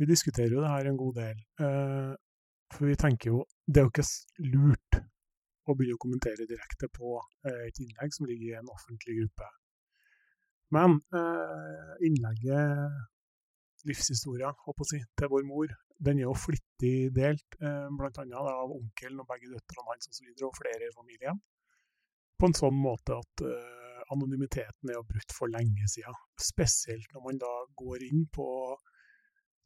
Vi 0.00 0.08
diskuterer 0.10 0.54
jo 0.56 0.62
det 0.64 0.70
her 0.72 0.90
en 0.90 0.98
god 0.98 1.18
del, 1.20 1.42
eh, 1.62 2.12
for 2.74 2.90
vi 2.90 2.96
tenker 2.98 3.30
jo 3.30 3.42
det 3.66 3.80
er 3.80 3.86
jo 3.86 3.92
ikke 3.92 4.06
lurt 4.54 4.98
å 5.64 5.76
begynne 5.76 5.96
å 5.98 6.02
kommentere 6.02 6.48
direkte 6.50 6.90
på 6.92 7.14
eh, 7.46 7.60
et 7.68 7.78
innlegg 7.84 8.16
som 8.16 8.26
ligger 8.26 8.48
i 8.50 8.56
en 8.58 8.72
offentlig 8.74 9.20
gruppe. 9.20 9.50
Men 10.74 10.96
innlegget 12.02 13.84
livshistoria, 13.86 14.50
holdt 14.64 14.78
på 14.80 14.86
å 14.86 14.88
si, 14.88 14.98
til 15.14 15.30
vår 15.30 15.44
mor 15.46 15.74
den 16.02 16.18
er 16.18 16.26
jo 16.26 16.34
flittig 16.36 17.10
delt, 17.14 17.56
eh, 17.60 17.86
bl.a. 17.94 18.24
av 18.40 18.72
onkelen 18.74 19.22
og 19.22 19.28
begge 19.30 19.52
døtrene 19.52 19.92
hans 19.92 20.10
osv., 20.10 20.30
og, 20.42 20.54
flere 20.58 20.88
i 20.88 20.94
familien. 20.94 21.40
På 22.40 22.50
en 22.50 22.56
sånn 22.56 22.76
måte 22.76 23.16
at 23.20 23.44
eh, 23.46 24.00
anonymiteten 24.12 24.90
er 24.90 24.98
jo 24.98 25.06
brutt 25.08 25.34
for 25.36 25.52
lenge 25.52 25.86
siden. 25.90 26.16
Spesielt 26.40 27.06
når 27.14 27.24
man 27.28 27.40
da 27.42 27.52
går 27.78 28.04
inn 28.08 28.26
på 28.34 28.48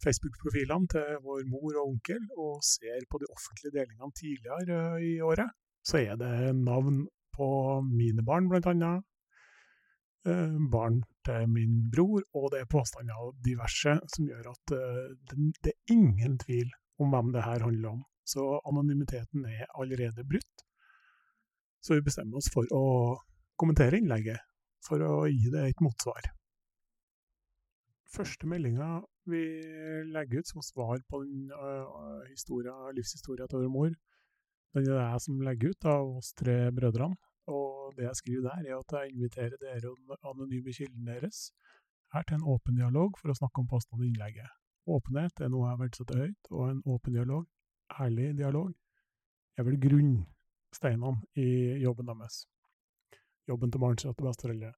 Facebook-profilene 0.05 0.91
til 0.93 1.23
vår 1.25 1.47
mor 1.51 1.73
og 1.73 1.95
onkel 1.95 2.21
og 2.39 2.61
ser 2.63 3.03
på 3.11 3.19
de 3.19 3.31
offentlige 3.35 3.75
delingene 3.81 4.15
tidligere 4.15 4.83
eh, 4.99 5.07
i 5.09 5.13
året, 5.25 5.51
så 5.83 6.03
er 6.03 6.19
det 6.21 6.53
navn 6.59 7.07
på 7.35 7.49
mine 7.87 8.25
barn, 8.27 8.51
bl.a. 8.51 8.61
annet. 8.75 9.05
barn 10.69 10.99
til 11.29 11.49
min 11.53 11.81
bror, 11.93 12.25
og 12.37 12.51
det 12.53 12.63
er 12.63 12.71
påstander 12.71 13.17
av 13.21 13.35
diverse 13.45 13.99
som 14.15 14.29
gjør 14.29 14.51
at 14.53 14.75
eh, 14.77 15.05
det, 15.63 15.75
er 15.75 15.95
ingen 15.95 16.39
tvil 16.43 16.73
om 17.03 17.13
hvem 17.15 17.33
det 17.37 17.45
her 17.47 17.65
handler 17.67 17.99
om. 17.99 18.03
Så 18.29 18.45
anonymiteten 18.69 19.45
er 19.49 19.69
allerede 19.79 20.27
brutt. 20.29 20.65
Så 21.85 21.97
vi 21.97 22.05
bestemmer 22.09 22.41
oss 22.41 22.51
for 22.53 22.69
å 22.75 22.85
kommentere 23.59 24.01
innlegget, 24.01 24.43
for 24.85 25.03
å 25.05 25.15
gi 25.31 25.53
det 25.53 25.69
et 25.69 25.85
motsvar. 25.85 26.33
Første 28.09 28.49
meldinga 28.49 28.99
vi 29.29 29.43
legger 30.09 30.41
ut 30.41 30.51
som 30.51 30.65
svar 30.65 31.01
på 31.13 31.23
den 31.25 31.51
uh, 31.53 32.93
livshistoria 32.97 33.47
til 33.47 33.65
vår 33.65 33.73
mor. 33.73 33.97
Den 34.75 34.87
er 34.87 34.95
det 34.95 35.05
jeg 35.05 35.25
som 35.25 35.43
legger 35.45 35.75
ut 35.75 35.89
av 35.93 36.15
oss 36.21 36.33
tre 36.37 36.57
brødrene. 36.75 37.17
Og 37.49 37.95
det 37.97 38.05
jeg 38.05 38.21
skriver 38.21 38.49
der, 38.49 38.65
er 38.69 38.79
at 38.79 38.95
jeg 38.99 39.15
inviterer 39.15 39.57
dere 39.61 39.93
og 39.93 40.17
anonyme 40.33 40.73
kilden 40.77 41.07
deres 41.09 41.49
her 42.15 42.25
til 42.29 42.39
en 42.39 42.49
åpen 42.55 42.77
dialog 42.77 43.17
for 43.21 43.33
å 43.33 43.37
snakke 43.37 43.63
om 43.63 43.69
påstanden 43.69 44.07
i 44.07 44.11
innlegget. 44.13 44.49
Åpenhet 44.89 45.43
er 45.45 45.51
noe 45.53 45.69
jeg 45.69 45.81
verdsetter 45.83 46.21
høyt, 46.23 46.51
og 46.51 46.63
en 46.71 46.83
åpen 46.89 47.17
dialog, 47.17 47.45
ærlig 48.01 48.31
dialog, 48.39 48.71
er 49.59 49.67
vel 49.67 49.81
grunnsteinene 49.83 51.41
i 51.41 51.49
jobben 51.83 52.09
deres. 52.09 52.47
Jobben 53.49 53.73
til 53.73 53.83
barns 53.83 54.07
rette 54.07 54.25
besteforeldre. 54.25 54.73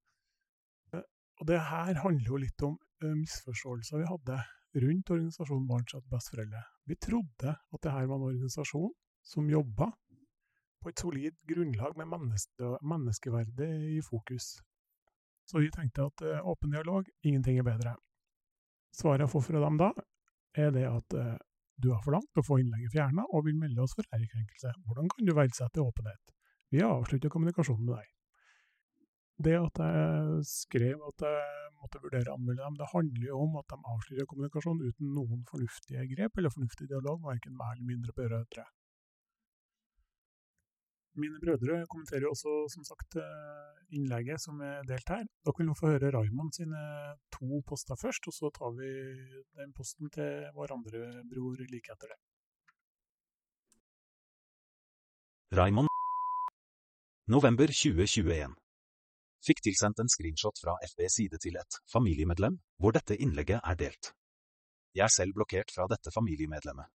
Og 1.41 1.47
det 1.49 1.61
her 1.71 2.03
handler 2.03 2.27
jo 2.27 2.39
litt 2.43 2.63
om 2.67 2.75
uh, 2.77 3.15
misforståelser 3.17 4.03
vi 4.03 4.09
hadde 4.11 4.41
rundt 4.83 5.13
organisasjonen 5.15 5.69
Barns 5.71 5.95
rette 5.95 6.11
besteforeldre. 6.13 6.61
Vi 6.87 6.99
trodde 7.01 7.55
at 7.55 7.83
det 7.83 7.95
her 7.95 8.11
var 8.11 8.21
en 8.21 8.29
organisasjon 8.29 8.93
som 9.27 9.49
jobba 9.51 9.89
på 10.81 10.91
et 10.93 11.03
solid 11.03 11.37
grunnlag 11.49 11.97
med 11.99 12.09
menneske, 12.11 12.71
menneskeverdet 12.93 13.71
i 13.97 14.01
fokus. 14.05 14.57
Så 15.49 15.63
vi 15.63 15.71
tenkte 15.75 16.09
at 16.09 16.25
uh, 16.25 16.47
åpen 16.53 16.73
dialog, 16.75 17.09
ingenting 17.27 17.59
er 17.59 17.67
bedre. 17.67 17.97
Svaret 18.97 19.27
jeg 19.27 19.33
får 19.35 19.47
fra 19.49 19.65
dem 19.65 19.81
da, 19.81 19.91
er 20.59 20.73
det 20.75 20.87
at 20.89 21.19
uh, 21.19 21.35
du 21.81 21.91
har 21.95 22.03
forlangt 22.05 22.41
å 22.41 22.47
få 22.47 22.61
innlegget 22.61 22.95
fjerna 22.95 23.27
og 23.31 23.47
vil 23.49 23.59
melde 23.59 23.83
oss 23.85 23.97
for 23.97 24.09
ærekrenkelse. 24.15 24.75
Hvordan 24.87 25.11
kan 25.13 25.29
du 25.29 25.35
verdsette 25.37 25.85
åpenhet? 25.85 26.35
Vi 26.71 26.83
har 26.85 26.95
avsluttet 26.95 27.33
kommunikasjonen 27.33 27.87
med 27.87 27.97
deg 27.99 28.09
det 29.45 29.57
at 29.57 29.81
jeg 29.81 30.45
skrev 30.49 31.01
at 31.09 31.25
jeg 31.25 31.71
måtte 31.81 32.01
vurdere 32.03 32.33
å 32.33 32.37
anmelde 32.37 32.61
dem, 32.61 32.77
det 32.77 32.89
handler 32.93 33.27
jo 33.31 33.39
om 33.47 33.57
at 33.61 33.73
de 33.73 33.79
avslører 33.95 34.29
kommunikasjon 34.29 34.83
uten 34.85 35.15
noen 35.17 35.47
fornuftige 35.49 36.05
grep 36.13 36.37
eller 36.39 36.53
fornuftig 36.53 36.89
dialog, 36.91 37.23
verken 37.25 37.57
mer 37.57 37.73
eller 37.75 37.89
mindre 37.89 38.15
brødre. 38.17 38.67
Mine 41.21 41.41
brødre 41.43 41.83
kommenterer 41.91 42.25
jo 42.27 42.33
også 42.33 42.53
som 42.73 42.85
sagt 42.87 43.19
innlegget 43.93 44.41
som 44.41 44.61
er 44.65 44.87
delt 44.89 45.13
her. 45.13 45.27
Dere 45.45 45.59
vil 45.59 45.69
nå 45.69 45.75
få 45.77 45.93
høre 45.93 46.13
Raymond 46.15 46.55
sine 46.57 46.81
to 47.35 47.61
poster 47.69 47.99
først, 48.01 48.29
og 48.31 48.37
så 48.37 48.51
tar 48.57 48.73
vi 48.79 48.91
den 49.61 49.75
posten 49.77 50.11
til 50.15 50.49
vår 50.57 50.77
andre 50.79 51.05
bror 51.31 51.61
like 51.73 51.93
etter 51.93 52.15
det. 52.15 52.19
Raymond 55.61 55.91
November 57.27 57.67
2021 57.67 58.55
fikk 59.47 59.63
tilsendt 59.65 60.01
en 60.03 60.11
screenshot 60.13 60.59
fra 60.63 60.77
FBs 60.93 61.17
side 61.19 61.39
til 61.43 61.57
et 61.61 61.79
familiemedlem, 61.93 62.61
hvor 62.79 62.95
dette 62.95 63.17
innlegget 63.17 63.61
er 63.65 63.79
delt. 63.83 64.13
Jeg 64.95 65.05
er 65.07 65.15
selv 65.15 65.35
blokkert 65.37 65.73
fra 65.75 65.87
dette 65.91 66.13
familiemedlemmet. 66.15 66.87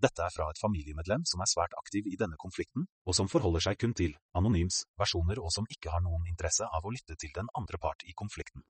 Dette 0.00 0.24
er 0.24 0.32
fra 0.32 0.46
et 0.48 0.60
familiemedlem 0.60 1.26
som 1.28 1.42
er 1.44 1.48
svært 1.50 1.74
aktiv 1.76 2.06
i 2.08 2.16
denne 2.20 2.38
konflikten, 2.40 2.86
og 3.04 3.16
som 3.16 3.28
forholder 3.28 3.66
seg 3.66 3.80
kun 3.82 3.92
til 3.96 4.14
anonyms 4.38 4.84
versjoner 5.00 5.40
og 5.42 5.52
som 5.52 5.66
ikke 5.68 5.92
har 5.92 6.00
noen 6.04 6.24
interesse 6.30 6.64
av 6.64 6.86
å 6.86 6.92
lytte 6.94 7.18
til 7.20 7.34
den 7.36 7.50
andre 7.60 7.80
part 7.82 8.06
i 8.08 8.16
konflikten. 8.16 8.64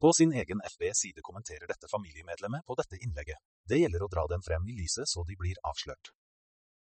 På 0.00 0.10
sin 0.16 0.32
egen 0.32 0.62
FB-side 0.64 1.22
kommenterer 1.22 1.70
dette 1.70 1.90
familiemedlemmet 1.92 2.64
på 2.66 2.74
dette 2.80 2.98
innlegget. 2.98 3.38
Det 3.68 3.78
gjelder 3.78 4.02
å 4.02 4.10
dra 4.10 4.24
dem 4.32 4.42
frem 4.42 4.66
i 4.66 4.74
lyset 4.74 5.06
så 5.06 5.22
de 5.28 5.36
blir 5.38 5.60
avslørt. 5.70 6.10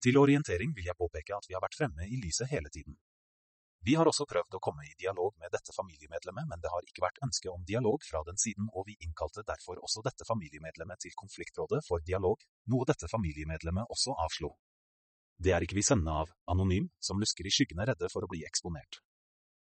Til 0.00 0.16
orientering 0.16 0.72
vil 0.76 0.88
jeg 0.88 0.96
påpeke 0.96 1.36
at 1.36 1.48
vi 1.48 1.56
har 1.56 1.60
vært 1.60 1.76
fremme 1.76 2.06
i 2.06 2.20
lyset 2.22 2.48
hele 2.48 2.72
tiden. 2.72 2.96
Vi 3.82 3.94
har 3.96 4.08
også 4.08 4.26
prøvd 4.28 4.58
å 4.58 4.60
komme 4.60 4.84
i 4.84 4.96
dialog 5.00 5.32
med 5.40 5.52
dette 5.54 5.72
familiemedlemmet, 5.72 6.48
men 6.50 6.60
det 6.60 6.68
har 6.68 6.84
ikke 6.84 7.04
vært 7.06 7.20
ønske 7.24 7.48
om 7.48 7.62
dialog 7.64 8.02
fra 8.04 8.20
den 8.26 8.36
siden, 8.36 8.66
og 8.76 8.84
vi 8.90 8.98
innkalte 9.00 9.44
derfor 9.48 9.80
også 9.80 10.02
dette 10.04 10.26
familiemedlemmet 10.28 11.00
til 11.00 11.14
konfliktrådet 11.16 11.80
for 11.86 12.04
dialog, 12.04 12.44
noe 12.68 12.88
dette 12.90 13.08
familiemedlemmet 13.08 13.88
også 13.88 14.18
avslo. 14.20 14.52
Det 15.40 15.54
er 15.56 15.64
ikke 15.64 15.78
vi 15.78 15.86
sønnene 15.86 16.18
av 16.22 16.34
Anonym, 16.52 16.90
som 17.00 17.22
lusker 17.22 17.48
i 17.48 17.54
skyggene 17.56 17.86
redde 17.88 18.10
for 18.12 18.26
å 18.26 18.28
bli 18.28 18.42
eksponert. 18.44 19.00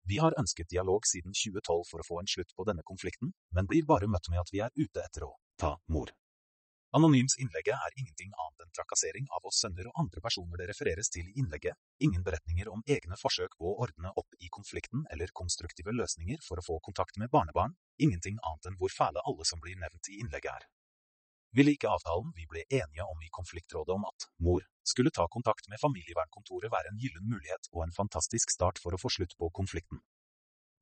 Vi 0.03 0.17
har 0.19 0.35
ønsket 0.35 0.73
dialog 0.73 1.07
siden 1.07 1.31
2012 1.31 1.85
for 1.87 2.03
å 2.03 2.07
få 2.09 2.19
en 2.19 2.27
slutt 2.27 2.51
på 2.57 2.67
denne 2.67 2.83
konflikten, 2.83 3.31
men 3.55 3.71
blir 3.71 3.87
bare 3.87 4.11
møtt 4.11 4.27
med 4.33 4.43
at 4.43 4.51
vi 4.51 4.59
er 4.65 4.75
ute 4.75 4.99
etter 4.99 5.29
å 5.29 5.37
ta 5.55 5.77
mor. 5.87 6.11
Anonyms 6.93 7.33
innlegget 7.41 7.73
er 7.73 7.95
ingenting 7.97 8.29
annet 8.37 8.61
enn 8.61 8.73
trakassering 8.77 9.25
av 9.33 9.47
oss 9.49 9.63
sønner 9.63 9.87
og 9.89 9.95
andre 10.03 10.21
personer 10.21 10.59
det 10.61 10.67
refereres 10.69 11.09
til 11.09 11.25
i 11.25 11.33
innlegget, 11.41 11.73
ingen 12.05 12.21
beretninger 12.27 12.69
om 12.69 12.83
egne 12.95 13.17
forsøk 13.17 13.55
på 13.57 13.71
å 13.71 13.79
ordne 13.87 14.11
opp 14.21 14.37
i 14.37 14.51
konflikten 14.53 15.01
eller 15.15 15.33
konstruktive 15.33 15.95
løsninger 15.97 16.43
for 16.45 16.61
å 16.61 16.65
få 16.67 16.77
kontakt 16.85 17.17
med 17.17 17.33
barnebarn, 17.33 17.73
ingenting 17.97 18.37
annet 18.45 18.69
enn 18.69 18.77
hvor 18.77 18.93
fæle 18.93 19.25
alle 19.25 19.49
som 19.49 19.63
blir 19.63 19.79
nevnt 19.81 20.11
i 20.13 20.19
innlegget 20.21 20.53
er. 20.53 20.69
Ville 21.57 21.73
ikke 21.73 21.89
avtalen 21.97 22.29
vi 22.37 22.45
ble 22.53 22.61
enige 22.69 23.09
om 23.09 23.25
i 23.25 23.33
konfliktrådet 23.41 23.97
om 23.97 24.05
at 24.13 24.29
mor 24.45 24.61
skulle 24.85 25.13
ta 25.17 25.25
kontakt 25.33 25.73
med 25.73 25.81
familievernkontoret 25.81 26.69
være 26.77 26.93
en 26.93 27.01
gyllen 27.01 27.25
mulighet 27.25 27.73
og 27.73 27.87
en 27.87 27.97
fantastisk 27.97 28.53
start 28.53 28.77
for 28.85 28.93
å 28.93 29.01
få 29.01 29.09
slutt 29.17 29.33
på 29.41 29.49
konflikten? 29.49 30.05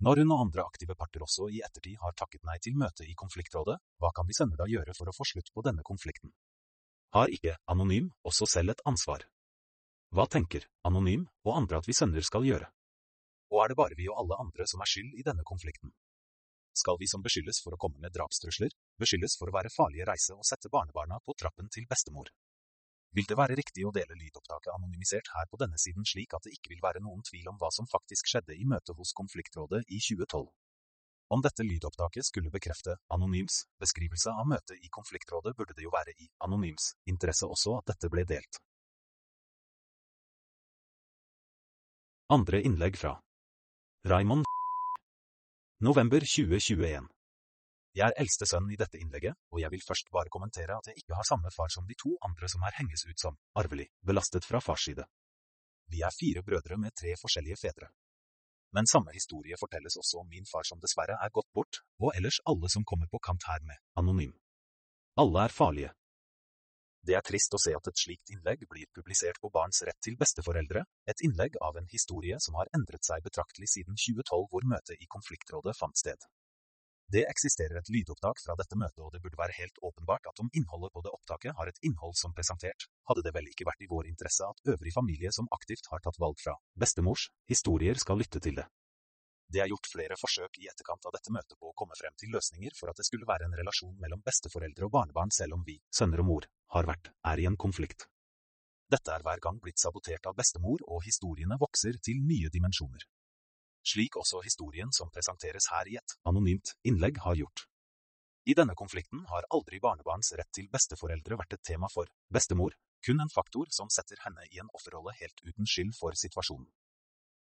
Når 0.01 0.23
hun 0.23 0.31
og 0.33 0.39
andre 0.47 0.63
aktive 0.65 0.95
parter 0.97 1.21
også 1.21 1.45
i 1.53 1.59
ettertid 1.61 1.99
har 2.01 2.15
takket 2.17 2.41
nei 2.47 2.55
til 2.65 2.73
møte 2.73 3.05
i 3.05 3.13
konfliktrådet, 3.13 3.75
hva 4.01 4.09
kan 4.17 4.25
vi 4.25 4.33
sønner 4.33 4.57
da 4.57 4.65
gjøre 4.65 4.95
for 4.97 5.11
å 5.11 5.13
få 5.13 5.27
slutt 5.29 5.51
på 5.53 5.61
denne 5.67 5.85
konflikten? 5.85 6.33
Har 7.13 7.29
ikke 7.29 7.53
Anonym 7.69 8.07
også 8.25 8.47
selv 8.49 8.73
et 8.73 8.81
ansvar? 8.89 9.27
Hva 10.09 10.25
tenker 10.25 10.65
Anonym 10.89 11.27
og 11.45 11.53
andre 11.59 11.83
at 11.83 11.89
vi 11.89 11.93
sønner 11.93 12.25
skal 12.25 12.47
gjøre? 12.49 12.71
Og 13.53 13.61
er 13.61 13.69
det 13.69 13.77
bare 13.77 13.99
vi 13.99 14.09
og 14.09 14.17
alle 14.23 14.39
andre 14.41 14.65
som 14.65 14.81
er 14.81 14.89
skyld 14.89 15.19
i 15.21 15.27
denne 15.27 15.45
konflikten? 15.45 15.93
Skal 16.73 16.97
vi 16.97 17.05
som 17.11 17.21
beskyldes 17.21 17.61
for 17.61 17.75
å 17.75 17.81
komme 17.83 18.01
med 18.01 18.15
drapstrusler, 18.15 18.73
beskyldes 18.97 19.37
for 19.37 19.51
å 19.51 19.55
være 19.59 19.73
farlige 19.75 20.07
reise 20.09 20.33
og 20.33 20.47
sette 20.47 20.71
barnebarna 20.73 21.21
på 21.21 21.37
trappen 21.37 21.69
til 21.69 21.85
bestemor? 21.85 22.31
Vil 23.11 23.27
det 23.27 23.35
være 23.35 23.57
riktig 23.59 23.83
å 23.83 23.91
dele 23.91 24.15
lydopptaket 24.15 24.71
anonymisert 24.71 25.27
her 25.35 25.47
på 25.51 25.59
denne 25.59 25.79
siden 25.81 26.05
slik 26.07 26.31
at 26.37 26.45
det 26.47 26.53
ikke 26.55 26.71
vil 26.71 26.83
være 26.83 27.01
noen 27.03 27.23
tvil 27.27 27.49
om 27.51 27.57
hva 27.59 27.67
som 27.75 27.89
faktisk 27.91 28.29
skjedde 28.31 28.55
i 28.55 28.63
møtet 28.63 28.95
hos 28.95 29.11
konfliktrådet 29.17 29.83
i 29.91 29.99
2012? 29.99 30.47
Om 31.31 31.43
dette 31.43 31.63
lydopptaket 31.63 32.27
skulle 32.27 32.51
bekrefte 32.51 32.95
Anonyms 33.11 33.65
beskrivelse 33.83 34.31
av 34.31 34.47
møtet 34.47 34.79
i 34.79 34.91
konfliktrådet, 34.91 35.55
burde 35.59 35.75
det 35.75 35.83
jo 35.85 35.91
være 35.91 36.15
i 36.23 36.27
Anonyms 36.43 36.93
interesse 37.07 37.47
også 37.47 37.77
at 37.79 37.91
dette 37.91 38.11
ble 38.11 38.23
delt. 38.27 38.59
Andre 42.31 42.63
innlegg 42.63 42.95
fra 42.99 43.17
Raymond 44.07 44.47
November 45.83 46.23
2021 46.23 47.11
jeg 47.91 48.07
er 48.07 48.21
eldste 48.23 48.47
sønn 48.47 48.69
i 48.71 48.77
dette 48.79 48.99
innlegget, 49.01 49.35
og 49.51 49.59
jeg 49.59 49.71
vil 49.73 49.81
først 49.83 50.11
bare 50.15 50.31
kommentere 50.31 50.77
at 50.77 50.87
jeg 50.87 51.01
ikke 51.01 51.17
har 51.17 51.27
samme 51.27 51.51
far 51.51 51.71
som 51.73 51.87
de 51.89 51.97
to 51.99 52.13
andre 52.27 52.47
som 52.51 52.63
her 52.63 52.77
henges 52.77 53.03
ut 53.03 53.19
som 53.19 53.39
arvelig 53.59 53.89
belastet 54.07 54.47
fra 54.47 54.61
fars 54.63 54.85
side. 54.87 55.03
Vi 55.91 55.99
er 56.07 56.15
fire 56.15 56.43
brødre 56.47 56.77
med 56.79 56.95
tre 56.95 57.17
forskjellige 57.19 57.59
fedre. 57.59 57.89
Men 58.71 58.87
samme 58.87 59.11
historie 59.11 59.59
fortelles 59.59 59.97
også 59.99 60.21
om 60.21 60.29
min 60.31 60.47
far 60.47 60.63
som 60.63 60.79
dessverre 60.79 61.17
er 61.19 61.33
gått 61.35 61.49
bort, 61.51 61.81
og 61.99 62.15
ellers 62.15 62.39
alle 62.47 62.69
som 62.71 62.87
kommer 62.87 63.11
på 63.11 63.19
kant 63.19 63.43
her 63.49 63.59
med 63.67 63.83
anonym. 63.99 64.37
Alle 65.19 65.43
er 65.43 65.51
farlige. 65.51 65.91
Det 67.03 67.17
er 67.17 67.25
trist 67.27 67.51
å 67.57 67.59
se 67.59 67.73
at 67.75 67.87
et 67.89 67.99
slikt 67.99 68.31
innlegg 68.31 68.63
blir 68.71 68.87
publisert 68.95 69.41
på 69.43 69.49
Barns 69.51 69.81
rett 69.83 69.99
til 70.05 70.15
besteforeldre, 70.21 70.85
et 71.11 71.23
innlegg 71.27 71.57
av 71.67 71.75
en 71.81 71.89
historie 71.91 72.39
som 72.39 72.55
har 72.61 72.71
endret 72.77 73.03
seg 73.03 73.25
betraktelig 73.25 73.67
siden 73.73 73.99
2012 73.99 74.47
hvor 74.53 74.67
møtet 74.75 75.01
i 75.01 75.09
konfliktrådet 75.11 75.75
fant 75.75 75.97
sted. 75.97 76.29
Det 77.11 77.25
eksisterer 77.27 77.75
et 77.75 77.89
lydopptak 77.91 78.39
fra 78.39 78.53
dette 78.55 78.77
møtet, 78.79 79.01
og 79.03 79.09
det 79.11 79.19
burde 79.19 79.39
være 79.39 79.55
helt 79.57 79.79
åpenbart 79.83 80.29
at 80.29 80.37
om 80.39 80.51
innholdet 80.55 80.93
på 80.95 81.01
det 81.03 81.11
opptaket 81.11 81.57
har 81.57 81.67
et 81.67 81.81
innhold 81.83 82.15
som 82.15 82.31
presentert, 82.37 82.85
hadde 83.09 83.23
det 83.25 83.33
vel 83.35 83.49
ikke 83.51 83.67
vært 83.67 83.83
i 83.83 83.89
vår 83.91 84.07
interesse 84.07 84.47
at 84.47 84.71
øvrig 84.73 84.93
familie 84.95 85.33
som 85.35 85.49
aktivt 85.57 85.89
har 85.91 85.99
tatt 86.05 86.21
valg 86.23 86.39
fra 86.39 86.55
bestemors 86.83 87.27
historier 87.51 87.99
skal 87.99 88.21
lytte 88.23 88.39
til 88.39 88.61
det. 88.61 88.67
Det 89.51 89.59
er 89.59 89.67
gjort 89.67 89.91
flere 89.91 90.15
forsøk 90.15 90.55
i 90.63 90.71
etterkant 90.71 91.09
av 91.09 91.17
dette 91.17 91.35
møtet 91.35 91.59
på 91.59 91.73
å 91.73 91.75
komme 91.75 91.99
frem 91.99 92.15
til 92.15 92.31
løsninger 92.31 92.79
for 92.79 92.93
at 92.93 93.01
det 93.01 93.09
skulle 93.09 93.27
være 93.27 93.49
en 93.49 93.59
relasjon 93.59 93.97
mellom 93.99 94.23
besteforeldre 94.23 94.87
og 94.87 94.95
barnebarn 94.95 95.35
selv 95.35 95.59
om 95.59 95.67
vi, 95.67 95.81
sønner 95.91 96.23
og 96.23 96.31
mor, 96.31 96.47
har 96.77 96.87
vært, 96.87 97.11
er 97.27 97.43
i 97.43 97.49
en 97.49 97.59
konflikt. 97.59 98.07
Dette 98.87 99.11
er 99.11 99.27
hver 99.27 99.43
gang 99.43 99.59
blitt 99.59 99.83
sabotert 99.83 100.31
av 100.31 100.39
bestemor, 100.39 100.79
og 100.87 101.03
historiene 101.03 101.59
vokser 101.59 101.99
til 101.99 102.23
nye 102.23 102.47
dimensjoner 102.55 103.03
slik 103.83 104.17
også 104.19 104.41
historien 104.45 104.91
som 104.95 105.09
presenteres 105.13 105.69
her 105.73 105.89
i 105.89 105.97
et 106.01 106.15
anonymt 106.27 106.75
innlegg 106.87 107.19
har 107.25 107.39
gjort. 107.39 107.65
I 108.45 108.55
denne 108.57 108.73
konflikten 108.75 109.25
har 109.29 109.45
aldri 109.53 109.79
barnebarns 109.81 110.33
rett 110.37 110.49
til 110.57 110.69
besteforeldre 110.73 111.37
vært 111.37 111.53
et 111.57 111.65
tema 111.65 111.89
for 111.93 112.09
bestemor, 112.33 112.73
kun 113.05 113.21
en 113.21 113.33
faktor 113.33 113.69
som 113.73 113.89
setter 113.93 114.21
henne 114.25 114.45
i 114.49 114.61
en 114.61 114.71
offerrolle 114.77 115.13
helt 115.19 115.43
uten 115.45 115.69
skyld 115.69 115.93
for 115.97 116.17
situasjonen. 116.17 116.69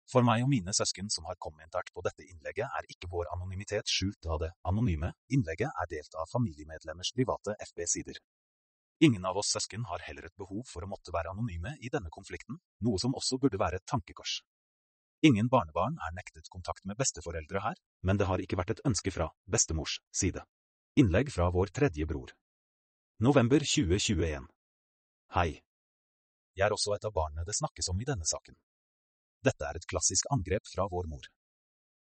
For 0.08 0.24
meg 0.24 0.46
og 0.46 0.50
mine 0.50 0.72
søsken 0.74 1.10
som 1.12 1.26
har 1.28 1.38
kommentert 1.44 1.92
på 1.94 2.02
dette 2.06 2.24
innlegget, 2.24 2.66
er 2.66 2.88
ikke 2.88 3.10
vår 3.12 3.28
anonymitet 3.34 3.92
skjult 3.92 4.22
da 4.24 4.38
det 4.40 4.52
anonyme 4.70 5.12
innlegget 5.36 5.68
er 5.70 5.90
delt 5.92 6.16
av 6.16 6.30
familiemedlemmers 6.32 7.12
private 7.18 7.58
FB-sider. 7.68 8.22
Ingen 9.04 9.28
av 9.30 9.38
oss 9.38 9.52
søsken 9.54 9.84
har 9.86 10.02
heller 10.08 10.26
et 10.26 10.40
behov 10.40 10.64
for 10.66 10.82
å 10.82 10.90
måtte 10.90 11.14
være 11.14 11.36
anonyme 11.36 11.76
i 11.84 11.92
denne 11.94 12.10
konflikten, 12.10 12.58
noe 12.82 12.98
som 13.04 13.14
også 13.20 13.38
burde 13.38 13.60
være 13.62 13.82
et 13.82 13.86
tankekors. 13.86 14.40
Ingen 15.26 15.48
barnebarn 15.50 15.96
er 16.06 16.14
nektet 16.14 16.46
kontakt 16.54 16.84
med 16.86 16.98
besteforeldre 17.00 17.64
her, 17.64 17.78
men 18.06 18.20
det 18.20 18.28
har 18.30 18.42
ikke 18.42 18.58
vært 18.60 18.76
et 18.76 18.84
ønske 18.86 19.10
fra 19.16 19.32
bestemors 19.50 19.98
side. 20.14 20.44
Innlegg 21.02 21.32
fra 21.34 21.48
vår 21.54 21.72
tredje 21.74 22.06
bror. 22.06 22.36
November 23.26 23.66
2021. 23.66 24.46
Hei. 25.34 25.50
Jeg 26.54 26.66
er 26.68 26.76
også 26.76 26.94
et 26.94 27.08
av 27.10 27.16
barna 27.16 27.46
det 27.48 27.58
snakkes 27.58 27.90
om 27.90 27.98
i 28.02 28.06
denne 28.06 28.30
saken. 28.30 28.60
Dette 29.42 29.66
er 29.66 29.80
et 29.80 29.90
klassisk 29.90 30.30
angrep 30.34 30.70
fra 30.70 30.86
vår 30.92 31.10
mor. 31.10 31.26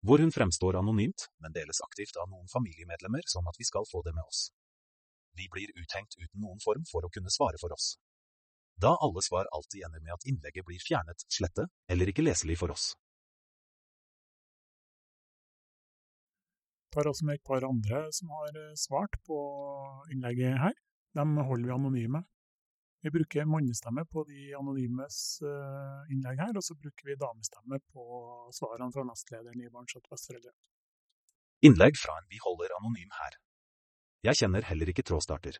Hvor 0.05 0.21
hun 0.21 0.33
fremstår 0.33 0.79
anonymt, 0.81 1.27
men 1.41 1.53
deles 1.53 1.83
aktivt 1.85 2.17
av 2.17 2.29
noen 2.33 2.49
familiemedlemmer 2.49 3.29
som 3.29 3.45
at 3.45 3.61
vi 3.61 3.69
skal 3.69 3.85
få 3.89 4.01
det 4.05 4.15
med 4.17 4.25
oss. 4.25 4.49
Vi 5.37 5.45
blir 5.53 5.69
uthengt 5.77 6.17
uten 6.17 6.41
noen 6.41 6.61
form 6.63 6.89
for 6.89 7.05
å 7.05 7.13
kunne 7.13 7.33
svare 7.33 7.61
for 7.61 7.73
oss. 7.77 7.99
Da 8.81 8.97
alle 9.01 9.21
svar 9.23 9.47
alltid 9.55 9.85
ender 9.87 10.03
med 10.03 10.17
at 10.17 10.27
innlegget 10.27 10.67
blir 10.67 10.81
fjernet, 10.83 11.23
slette, 11.31 11.69
eller 11.87 12.11
ikke 12.11 12.25
leselig 12.25 12.59
for 12.59 12.75
oss. 12.75 12.93
tar 16.95 17.09
også 17.09 17.27
med 17.27 17.39
et 17.39 17.47
par 17.49 17.65
andre 17.67 18.05
som 18.15 18.31
har 18.37 18.55
eh, 18.55 18.77
svart 18.79 19.19
på 19.27 19.37
innlegget 20.13 20.59
her. 20.61 20.75
Dem 21.17 21.35
holder 21.37 21.67
vi 21.67 21.75
anonyme. 21.75 22.23
Vi 23.05 23.11
bruker 23.13 23.45
mannestemme 23.45 24.05
på 24.09 24.23
de 24.29 24.55
anonymes 24.57 25.17
eh, 25.45 26.13
innlegg 26.13 26.41
her, 26.41 26.55
og 26.55 26.65
så 26.65 26.77
bruker 26.79 27.09
vi 27.11 27.19
damestemme 27.21 27.81
på 27.93 28.05
svarene 28.55 28.91
fra 28.95 29.05
nestlederen 29.07 29.61
i 29.61 29.71
Barnsett 29.73 30.07
Vestforeldre. 30.11 30.55
Innlegg 31.67 31.99
fra 31.99 32.17
en 32.19 32.29
vi 32.31 32.41
holder 32.41 32.73
anonym 32.79 33.11
her. 33.19 33.39
Jeg 34.25 34.41
kjenner 34.41 34.65
heller 34.65 34.89
ikke 34.91 35.05
trådstarter. 35.05 35.59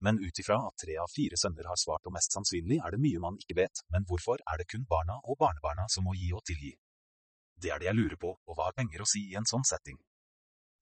Men 0.00 0.18
ut 0.18 0.38
ifra 0.38 0.56
at 0.68 0.76
tre 0.82 0.96
av 1.00 1.12
fire 1.12 1.36
sønner 1.40 1.68
har 1.70 1.78
svart 1.80 2.06
og 2.08 2.14
mest 2.16 2.34
sannsynlig 2.34 2.80
er 2.80 2.94
det 2.94 3.00
mye 3.02 3.22
man 3.22 3.38
ikke 3.40 3.56
vet, 3.60 3.84
men 3.94 4.06
hvorfor 4.08 4.42
er 4.42 4.60
det 4.60 4.68
kun 4.72 4.84
barna 4.88 5.20
og 5.22 5.38
barnebarna 5.40 5.86
som 5.88 6.04
må 6.08 6.16
gi 6.18 6.32
og 6.34 6.44
tilgi? 6.48 6.74
Det 7.62 7.70
er 7.70 7.80
det 7.80 7.88
jeg 7.88 7.98
lurer 7.98 8.18
på, 8.20 8.34
og 8.34 8.56
hva 8.56 8.68
har 8.68 8.76
penger 8.76 9.04
å 9.04 9.08
si 9.08 9.22
i 9.30 9.36
en 9.38 9.48
sånn 9.48 9.64
setting? 9.64 10.00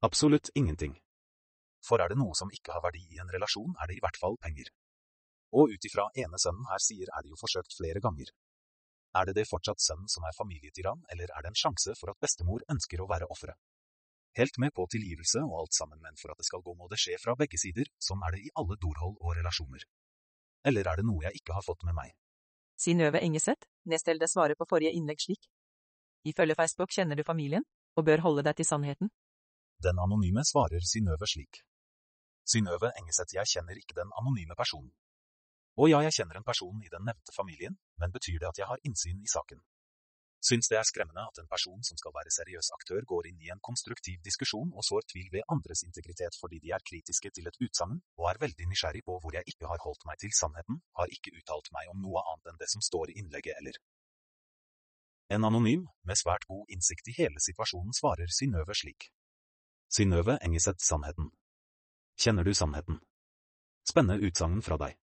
Absolutt 0.02 0.50
ingenting. 0.58 0.96
For 1.86 2.02
er 2.02 2.10
det 2.10 2.18
noe 2.18 2.34
som 2.38 2.50
ikke 2.54 2.72
har 2.74 2.82
verdi 2.82 3.02
i 3.10 3.20
en 3.22 3.30
relasjon, 3.30 3.74
er 3.78 3.90
det 3.90 3.98
i 3.98 4.02
hvert 4.02 4.18
fall 4.18 4.38
penger. 4.42 4.70
Og 5.52 5.74
ut 5.74 5.86
ifra 5.86 6.08
ene 6.18 6.40
sønnen 6.40 6.66
her 6.70 6.80
sier 6.82 7.10
er 7.12 7.22
det 7.22 7.30
jo 7.30 7.38
forsøkt 7.38 7.76
flere 7.76 8.00
ganger. 8.02 8.30
Er 9.14 9.28
det 9.28 9.36
det 9.36 9.48
fortsatt 9.50 9.82
sønnen 9.84 10.08
som 10.08 10.24
er 10.24 10.36
familietyrann, 10.38 11.04
eller 11.12 11.28
er 11.30 11.44
det 11.44 11.52
en 11.52 11.62
sjanse 11.62 11.94
for 11.98 12.10
at 12.12 12.20
bestemor 12.24 12.64
ønsker 12.72 13.02
å 13.02 13.08
være 13.10 13.28
offeret? 13.28 13.58
Helt 14.38 14.56
med 14.62 14.72
på 14.72 14.86
tilgivelse 14.88 15.42
og 15.44 15.58
alt 15.60 15.74
sammen, 15.76 16.00
men 16.00 16.16
for 16.20 16.32
at 16.32 16.40
det 16.40 16.46
skal 16.48 16.62
gå 16.64 16.72
må 16.78 16.88
det 16.88 16.98
skje 17.02 17.18
fra 17.20 17.34
begge 17.36 17.58
sider, 17.60 17.90
sånn 18.00 18.22
er 18.24 18.36
det 18.36 18.46
i 18.46 18.52
alle 18.56 18.78
dorhold 18.80 19.18
og 19.20 19.34
relasjoner. 19.36 19.84
Eller 20.64 20.88
er 20.88 21.00
det 21.00 21.04
noe 21.04 21.26
jeg 21.26 21.42
ikke 21.42 21.56
har 21.56 21.66
fått 21.66 21.84
med 21.84 21.96
meg? 21.98 22.14
Synnøve 22.80 23.20
Engeseth, 23.20 23.68
nestelde 23.84 24.28
svarer 24.30 24.56
på 24.58 24.66
forrige 24.70 24.94
innlegg 24.96 25.20
slik. 25.20 25.50
Ifølge 26.24 26.56
Facebook 26.56 26.94
kjenner 26.94 27.18
du 27.18 27.24
familien, 27.26 27.66
og 27.96 28.06
bør 28.08 28.24
holde 28.24 28.44
deg 28.46 28.56
til 28.56 28.68
sannheten. 28.68 29.10
Den 29.84 30.00
anonyme 30.00 30.44
svarer 30.48 30.80
Synnøve 30.86 31.28
slik. 31.28 31.60
Synnøve 32.48 32.92
Engeseth, 32.98 33.34
jeg 33.36 33.50
kjenner 33.52 33.76
ikke 33.78 33.98
den 34.00 34.10
anonyme 34.18 34.56
personen. 34.56 34.94
Og 35.76 35.88
ja, 35.92 36.00
jeg 36.06 36.16
kjenner 36.18 36.38
en 36.38 36.46
person 36.46 36.80
i 36.84 36.90
den 36.92 37.04
nevnte 37.08 37.32
familien, 37.36 37.76
men 38.00 38.12
betyr 38.12 38.38
det 38.40 38.48
at 38.48 38.58
jeg 38.60 38.68
har 38.68 38.80
innsyn 38.88 39.20
i 39.20 39.30
saken? 39.34 39.60
Syns 40.42 40.66
det 40.70 40.74
er 40.74 40.86
skremmende 40.86 41.22
at 41.22 41.38
en 41.38 41.46
person 41.50 41.84
som 41.86 41.98
skal 42.00 42.14
være 42.16 42.32
seriøs 42.34 42.72
aktør 42.74 43.04
går 43.12 43.28
inn 43.30 43.42
i 43.46 43.50
en 43.54 43.60
konstruktiv 43.62 44.18
diskusjon 44.26 44.72
og 44.74 44.82
sår 44.88 45.04
tvil 45.12 45.28
ved 45.34 45.46
andres 45.54 45.84
integritet 45.86 46.34
fordi 46.40 46.58
de 46.64 46.72
er 46.74 46.82
kritiske 46.88 47.30
til 47.30 47.46
et 47.46 47.58
utsagn, 47.62 48.00
og 48.18 48.26
er 48.30 48.40
veldig 48.42 48.66
nysgjerrig 48.72 49.04
på 49.06 49.20
hvor 49.22 49.36
jeg 49.38 49.46
ikke 49.54 49.70
har 49.70 49.84
holdt 49.84 50.02
meg 50.08 50.18
til 50.18 50.34
sannheten, 50.34 50.80
har 50.98 51.14
ikke 51.14 51.34
uttalt 51.38 51.70
meg 51.76 51.92
om 51.94 52.02
noe 52.02 52.24
annet 52.32 52.50
enn 52.50 52.58
det 52.58 52.70
som 52.74 52.82
står 52.82 53.12
i 53.12 53.20
innlegget 53.22 53.54
eller. 53.62 53.78
En 55.30 55.46
anonym, 55.46 55.86
med 56.02 56.18
svært 56.18 56.48
god 56.50 56.74
innsikt 56.74 57.06
i 57.08 57.16
hele 57.20 57.40
situasjonen, 57.40 57.94
svarer 57.94 58.34
Synnøve 58.34 58.74
slik. 58.74 59.12
Synnøve 59.94 60.40
Engeseth 60.42 60.82
Sannheten. 60.82 61.30
Kjenner 62.18 62.44
du 62.44 62.52
sannheten? 62.54 62.98
Spennende 63.88 64.26
utsagn 64.26 64.58
fra 64.66 64.76
deg. 64.82 64.98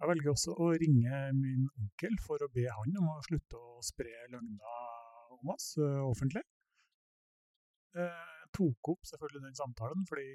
Jeg 0.00 0.08
velger 0.08 0.32
også 0.32 0.54
å 0.56 0.70
ringe 0.80 1.18
min 1.36 1.66
onkel 1.76 2.16
for 2.24 2.40
å 2.40 2.48
be 2.54 2.64
han 2.72 2.96
om 3.02 3.10
å 3.12 3.20
slutte 3.26 3.58
å 3.60 3.82
spre 3.84 4.14
løgner 4.32 5.34
om 5.36 5.52
oss 5.52 5.74
offentlig. 5.80 6.42
Jeg 7.92 8.48
tok 8.56 8.92
opp 8.94 9.04
selvfølgelig 9.10 9.44
den 9.44 9.58
samtalen, 9.58 10.06
fordi 10.08 10.28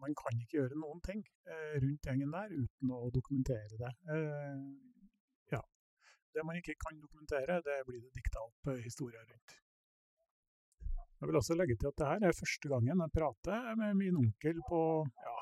man 0.00 0.16
kan 0.16 0.38
ikke 0.42 0.60
gjøre 0.60 0.78
noen 0.80 1.00
ting 1.04 1.22
uh, 1.48 1.76
rundt 1.82 2.06
gjengen 2.08 2.32
der 2.34 2.52
uten 2.54 2.92
å 2.96 3.00
dokumentere 3.14 3.80
det. 3.80 3.90
Uh, 4.08 4.68
ja. 5.52 5.60
Det 6.34 6.44
man 6.46 6.60
ikke 6.60 6.78
kan 6.80 7.00
dokumentere, 7.00 7.60
det 7.66 7.80
blir 7.88 8.02
det 8.04 8.14
dikta 8.16 8.44
opp 8.46 8.72
historier 8.84 9.24
rundt. 9.26 9.56
Jeg 11.20 11.28
vil 11.28 11.36
også 11.36 11.56
legge 11.56 11.76
til 11.76 11.90
at 11.90 11.98
det 12.00 12.06
her 12.08 12.22
er 12.28 12.36
første 12.36 12.68
gangen 12.72 13.02
jeg 13.04 13.12
prater 13.12 13.74
med 13.76 13.98
min 13.98 14.20
onkel 14.22 14.62
på 14.68 14.80
ja, 15.20 15.34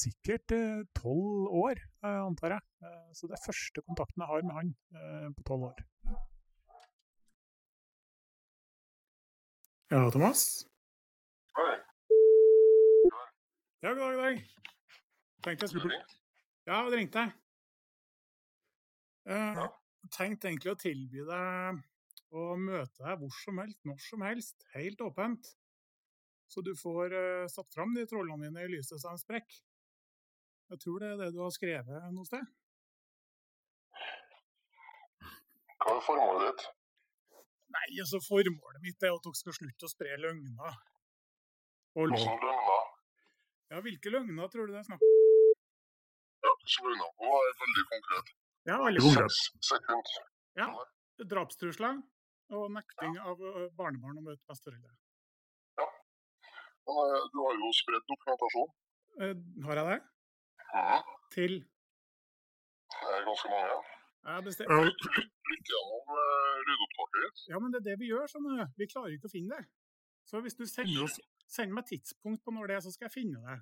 sikkert 0.00 0.52
eh, 0.54 0.84
tolv 0.96 1.48
år, 1.64 1.80
eh, 2.04 2.20
antar 2.22 2.56
jeg. 2.56 2.64
Eh, 2.82 3.08
så 3.16 3.28
det 3.28 3.36
er 3.36 3.46
første 3.46 3.82
kontakten 3.86 4.22
jeg 4.22 4.30
har 4.30 4.46
med 4.46 4.56
han 4.58 4.74
på 5.36 5.46
tolv 5.48 5.68
år. 5.70 5.82
Ja, 9.90 10.02
Thomas? 10.10 10.44
Hei. 11.56 11.74
Ja, 13.82 13.92
god 13.92 14.00
dag, 14.02 14.14
god 14.14 14.22
dag. 14.22 14.46
Tenkte 15.46 15.68
jeg 15.68 15.74
skulle 15.74 16.00
Ja, 16.66 16.80
det 16.90 16.98
ringte 16.98 17.22
jeg. 17.22 17.36
Jeg 19.26 20.10
tenkte 20.14 20.50
egentlig 20.50 20.72
å 20.72 20.80
tilby 20.80 21.22
deg 21.26 21.84
å 22.34 22.56
møte 22.58 23.04
deg 23.04 23.20
hvor 23.20 23.38
som 23.38 23.60
helst, 23.62 23.78
når 23.86 24.02
som 24.02 24.24
helst, 24.26 24.66
helt 24.74 25.02
åpent. 25.06 25.54
Så 26.50 26.62
du 26.62 26.72
får 26.78 27.14
uh, 27.14 27.46
satt 27.50 27.74
fram 27.74 27.94
de 27.96 28.06
trollene 28.06 28.46
dine 28.46 28.66
i 28.66 28.72
lyset 28.76 29.00
som 29.02 29.14
en 29.14 29.20
sprekk. 29.20 29.58
Jeg 30.72 30.80
tror 30.82 31.02
det 31.02 31.08
er 31.12 31.18
det 31.20 31.28
du 31.34 31.42
har 31.44 31.52
skrevet 31.54 32.06
noe 32.14 32.26
sted. 32.26 32.46
Hva 35.84 35.92
er 35.94 36.02
formålet 36.02 36.48
ditt? 36.48 36.64
Nei, 37.76 37.86
altså 38.02 38.18
Formålet 38.24 38.82
mitt 38.82 39.04
er 39.06 39.14
at 39.14 39.26
dere 39.26 39.38
skal 39.38 39.54
slutte 39.54 39.86
å 39.86 39.92
spre 39.92 40.16
løgner. 40.18 40.80
Hvilke 41.94 42.34
løgner? 42.42 42.90
Ja, 43.70 43.82
hvilke 43.84 44.12
løgner 44.14 44.50
tror 44.50 44.66
du 44.66 44.74
det 44.74 44.80
er 44.82 44.88
snakk 44.88 45.04
om? 45.06 45.14
Ja, 46.46 46.52
løgner? 46.74 47.12
Nå 47.22 47.38
er 47.38 47.54
veldig 47.62 47.86
konkret. 47.92 48.34
Ja, 48.66 48.80
veldig 48.82 49.04
konkret. 49.06 49.38
Sekund. 49.70 50.12
Ja, 50.58 50.68
drapstrusler 51.30 52.02
og 52.56 52.66
nekting 52.74 53.16
av 53.22 53.40
barnebarn 53.78 54.18
å 54.18 54.26
møte 54.26 54.42
besteforeldre. 54.50 54.94
Ja. 55.78 55.86
Men 56.90 57.30
du 57.30 57.40
har 57.44 57.58
jo 57.62 57.72
spredd 57.78 58.06
dokumentasjon. 58.10 58.76
Har 59.66 59.82
jeg 59.82 59.90
det? 59.92 59.98
Ja. 60.74 60.98
Til? 61.34 61.54
Det 62.96 63.12
er 63.16 63.22
ganske 63.28 63.52
mange. 63.52 63.78
Ja, 64.26 64.40
det 64.44 64.52
stemmer. 64.56 64.90
Litt 65.50 65.70
gjennom 65.70 66.12
uh, 66.18 66.56
lydopptaket 66.66 67.24
ditt. 67.24 67.44
Ja, 67.52 67.60
men 67.62 67.72
det 67.72 67.80
er 67.82 67.86
det 67.90 67.96
vi 68.02 68.10
gjør. 68.10 68.26
sånn, 68.32 68.48
Vi 68.78 68.90
klarer 68.90 69.14
ikke 69.14 69.30
å 69.30 69.34
finne 69.36 69.58
det. 69.60 69.68
Så 70.26 70.42
hvis 70.42 70.58
du 70.58 70.64
sender, 70.66 71.04
oss, 71.06 71.20
sender 71.46 71.78
meg 71.78 71.86
tidspunkt 71.90 72.42
på 72.42 72.54
når 72.54 72.72
det 72.72 72.78
er, 72.78 72.84
så 72.86 72.94
skal 72.94 73.06
jeg 73.06 73.16
finne 73.20 73.42
det. 73.46 73.58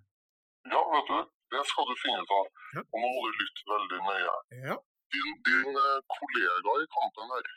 Ja, 0.73 0.81
vet 0.95 1.13
du. 1.13 1.19
Det 1.53 1.63
skal 1.71 1.89
du 1.91 1.95
finne 2.01 2.25
ut 2.25 2.35
av. 2.39 2.47
Ja. 2.79 2.83
Og 2.89 2.97
nå 3.03 3.09
må 3.13 3.27
du 3.29 3.41
lytte 3.43 3.69
veldig 3.75 4.01
nøye. 4.09 4.37
Ja. 4.65 4.77
Din, 5.15 5.35
din 5.47 5.77
kollega 6.17 6.79
i 6.83 6.87
kampen 6.97 7.35
her 7.35 7.51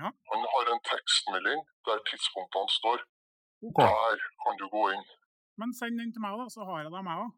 ja. 0.00 0.08
Han 0.30 0.42
har 0.52 0.64
en 0.72 0.82
tekstmelding 0.92 1.60
der 1.88 1.98
tidspunktene 2.10 2.70
står. 2.78 2.98
Okay. 3.68 3.86
Der 3.86 4.16
kan 4.42 4.54
du 4.60 4.66
gå 4.76 4.82
inn. 4.94 5.04
Men 5.60 5.74
send 5.80 5.94
den 6.00 6.10
til 6.14 6.22
meg, 6.24 6.34
da, 6.40 6.46
så 6.56 6.60
har 6.68 6.78
jeg 6.82 6.92
dem, 6.96 7.10
jeg 7.12 7.18
òg. 7.24 7.32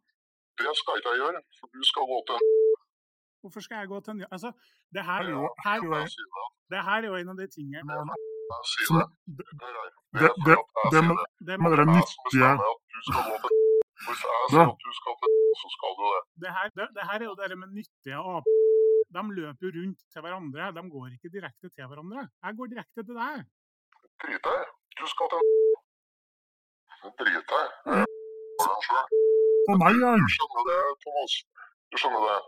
Det 0.58 0.72
skal 0.80 0.92
ikke 0.98 1.10
jeg 1.12 1.18
gjøre, 1.22 1.40
for 1.58 1.66
du 1.74 1.82
skal 1.90 2.02
gå 2.12 2.18
til 2.28 2.38
Hvorfor 3.42 3.60
skal 3.64 3.76
jeg 3.80 3.88
gå 3.92 3.98
til 4.04 4.12
en 4.14 4.26
Altså, 4.36 4.50
det 4.94 5.02
her, 5.10 5.20
er 5.28 5.32
jo, 5.36 5.42
her, 5.66 5.78
det 6.72 6.80
her 6.88 6.98
er 7.04 7.08
jo 7.10 7.16
en 7.20 7.28
av 7.32 7.36
de 7.42 7.46
tingene 7.56 7.80
det, 10.20 10.30
det, 10.46 10.56
det, 11.46 11.54
med 11.62 11.70
det 11.80 11.86
nyttige 11.96 12.50
Hvis 14.04 14.20
jeg 14.24 14.34
sier 14.52 14.66
at 14.72 14.78
du 14.86 14.92
skal 15.00 15.12
til 15.20 15.34
så 15.62 15.68
skal 15.76 15.90
du 15.98 16.04
det. 16.14 16.22
Det 16.42 16.50
her, 16.56 16.66
det, 16.78 16.86
det 16.96 17.02
her 17.08 17.18
er 17.22 17.28
jo 17.30 17.36
det 17.40 17.58
med 17.62 17.68
nyttige 17.78 18.18
ap... 18.34 18.46
De 19.16 19.22
løper 19.38 19.62
jo 19.66 19.70
rundt 19.78 20.00
til 20.12 20.20
hverandre, 20.24 20.62
de 20.76 20.82
går 20.94 21.06
ikke 21.16 21.30
direkte 21.36 21.66
til 21.74 21.84
hverandre. 21.90 22.22
Jeg 22.44 22.52
går 22.58 22.66
direkte 22.72 23.00
til 23.08 23.14
deg. 23.22 23.36
Drit 24.22 24.42
deg. 24.48 24.62
Du 24.98 25.06
skal 25.12 25.26
til 25.32 25.40
Drit 27.20 27.46
deg. 27.54 27.66
For 29.66 29.80
meg, 29.80 30.00
ja. 30.02 30.10
Du 30.20 30.26
skjønner 30.36 30.66
det, 30.70 30.80
Thomas. 31.04 31.36
Du 31.90 32.00
skjønner 32.00 32.26
det. 32.28 32.40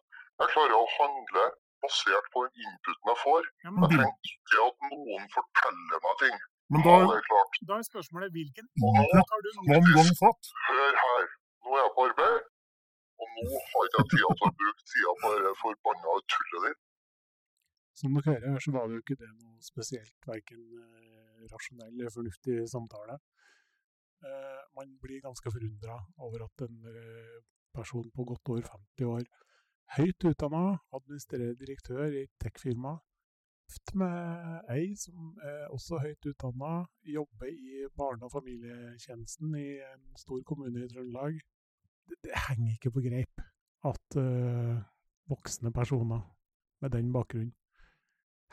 Jeg 0.42 0.52
klarer 0.52 0.76
å 0.76 0.88
handle 0.96 1.44
basert 1.84 2.28
på 2.34 2.42
den 2.46 2.66
inputen 2.66 3.12
jeg 3.12 3.20
får. 3.22 3.48
Ja, 3.64 3.72
jeg 3.72 3.90
trenger 3.94 4.32
ikke 4.32 4.66
at 4.66 4.86
noen 4.90 5.30
forteller 5.36 6.02
meg 6.06 6.20
ting. 6.24 6.36
Men 6.74 6.82
da, 6.82 6.94
ja, 6.98 7.10
er 7.14 7.26
klart. 7.28 7.58
da 7.68 7.78
er 7.78 7.86
spørsmålet 7.86 8.34
hvilken 8.34 8.66
input 8.66 9.30
har 9.30 9.44
du 9.44 9.50
noen 9.60 9.88
gang 9.94 10.12
fått? 10.18 10.50
Hør 10.66 10.98
her. 11.02 11.28
Nå 11.62 11.76
er 11.76 11.84
jeg 11.84 11.92
på 11.96 12.06
arbeid. 12.10 12.40
Og 13.16 13.30
nå 13.36 13.44
har 13.52 13.86
ikke 13.88 14.02
jeg 14.02 14.08
tid 14.12 14.18
til 14.18 14.48
å 14.48 14.50
bruke 14.60 14.88
tida 14.92 15.14
på 15.22 15.30
det 15.44 15.52
forbanna 15.62 16.16
tullet 16.34 16.66
ditt. 16.66 16.82
Som 17.96 18.18
dere 18.18 18.34
hører, 18.34 18.58
så 18.60 18.74
var 18.74 18.90
det 18.90 18.98
jo 18.98 19.04
ikke 19.04 19.20
det 19.22 19.30
noe 19.30 19.54
spesielt, 19.64 20.16
verken 20.28 20.64
rasjonell 21.52 21.94
eller 21.94 22.12
fornuftig 22.12 22.58
samtale. 22.68 23.16
Eh, 24.24 24.62
man 24.76 24.94
blir 25.02 25.20
ganske 25.24 25.50
forundra 25.52 25.98
over 26.24 26.46
at 26.46 26.68
en 26.68 26.86
eh, 26.88 27.42
person 27.74 28.10
på 28.14 28.24
godt 28.24 28.48
over 28.48 28.62
50 28.62 29.04
år, 29.04 29.26
høyt 29.96 30.24
utdanna, 30.30 30.78
administrerende 30.96 31.58
direktør 31.60 32.06
i 32.22 32.24
tech-firma, 32.40 32.96
gift 33.66 33.94
med 33.98 34.70
ei 34.72 34.94
som 34.98 35.36
er 35.42 35.66
også 35.74 36.00
høyt 36.02 36.28
utdanna, 36.30 36.86
jobber 37.04 37.50
i 37.50 37.84
barne- 37.96 38.24
og 38.24 38.32
familietjenesten 38.32 39.54
i 39.58 39.68
en 39.92 40.04
stor 40.16 40.42
kommune 40.46 40.84
i 40.84 40.88
Trøndelag. 40.88 41.40
Det, 42.06 42.18
det 42.24 42.42
henger 42.48 42.76
ikke 42.76 42.94
på 42.94 43.02
greip 43.04 43.42
at 43.86 44.18
uh, 44.18 44.78
voksne 45.28 45.72
personer 45.74 46.22
med 46.80 46.90
den 46.94 47.12
bakgrunnen 47.12 47.54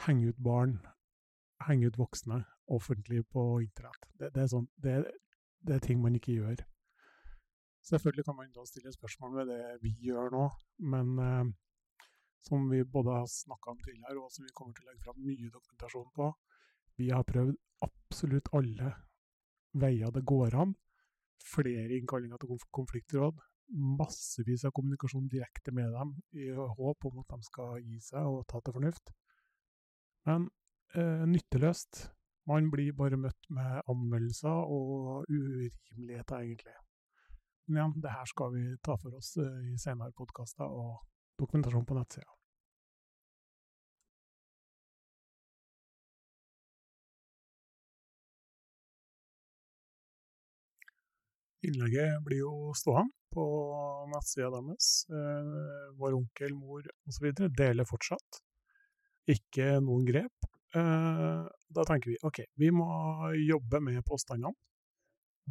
henger 0.08 0.34
ut 0.34 0.44
barn, 0.44 0.80
henger 1.68 1.88
ut 1.88 1.98
voksne 1.98 2.44
offentlig 2.68 3.22
på 3.30 3.62
internett. 3.62 4.08
Det, 4.18 4.32
det, 4.34 4.42
er 4.44 4.50
sånn, 4.50 4.68
det, 4.82 4.96
det, 5.64 5.76
er 5.76 5.84
ting 5.84 6.02
man 6.02 6.16
ikke 6.16 6.38
gjør. 6.38 6.64
Selvfølgelig 7.84 8.26
kan 8.26 8.36
man 8.38 8.52
da 8.56 8.64
stille 8.68 8.94
spørsmål 8.94 9.38
ved 9.38 9.52
det 9.52 9.64
vi 9.84 9.92
gjør 10.06 10.32
nå, 10.32 10.44
men 10.94 11.14
eh, 11.20 11.54
som 12.44 12.70
vi 12.72 12.84
både 12.84 13.18
har 13.18 13.28
snakka 13.28 13.72
om 13.72 13.80
tidligere, 13.80 14.20
og 14.20 14.32
som 14.32 14.46
vi 14.46 14.56
kommer 14.56 14.76
til 14.76 14.86
å 14.86 14.92
legge 14.92 15.04
fram 15.04 15.20
mye 15.24 15.52
dokumentasjon 15.52 16.12
på. 16.16 16.30
Vi 17.00 17.10
har 17.10 17.26
prøvd 17.28 17.56
absolutt 17.84 18.52
alle 18.56 18.94
veier 19.80 20.12
det 20.14 20.26
går 20.28 20.56
an. 20.64 20.76
Flere 21.44 21.98
innkallinger 21.98 22.40
til 22.40 22.60
konfliktråd. 22.76 23.40
Massevis 24.00 24.66
av 24.68 24.74
kommunikasjon 24.76 25.30
direkte 25.32 25.72
med 25.74 25.92
dem, 25.96 26.12
i 26.36 26.52
håp 26.52 27.08
om 27.10 27.22
at 27.24 27.32
de 27.32 27.48
skal 27.48 27.80
gi 27.82 28.00
seg 28.04 28.28
og 28.28 28.44
ta 28.52 28.60
til 28.62 28.76
fornuft. 28.76 29.14
Men 30.28 30.50
eh, 30.96 31.24
nytteløst. 31.28 32.06
Man 32.50 32.68
blir 32.72 32.92
bare 33.00 33.18
møtt 33.20 33.50
med 33.56 33.82
anmeldelser 33.88 34.72
og 34.76 35.24
urimeligheter, 35.32 36.44
egentlig. 36.44 36.76
Men 37.68 37.78
igjen, 37.78 37.98
det 38.04 38.12
her 38.12 38.28
skal 38.28 38.52
vi 38.52 38.64
ta 38.84 38.98
for 39.00 39.16
oss 39.16 39.38
eh, 39.40 39.60
i 39.72 39.78
senere 39.80 40.12
podkaster 40.18 40.68
og 40.68 40.98
dokumentasjon 41.40 41.86
på 41.88 41.96
nettsida. 41.96 42.28
Innlegget 51.64 52.20
blir 52.26 52.42
jo 52.44 52.74
stående 52.76 53.16
på 53.32 53.44
nettsida 54.12 54.50
deres. 54.58 54.90
Eh, 55.08 55.94
vår 56.00 56.18
onkel, 56.20 56.58
mor 56.60 56.84
osv. 57.08 57.32
deler 57.56 57.88
fortsatt. 57.88 58.44
Ikke 59.32 59.78
noen 59.80 60.04
grep. 60.10 60.50
Eh, 60.76 61.48
da 61.76 61.86
tenker 61.88 62.14
vi 62.14 62.20
ok, 62.28 62.44
vi 62.62 62.70
må 62.76 62.88
jobbe 63.40 63.82
med 63.84 64.04
påstandene 64.08 64.54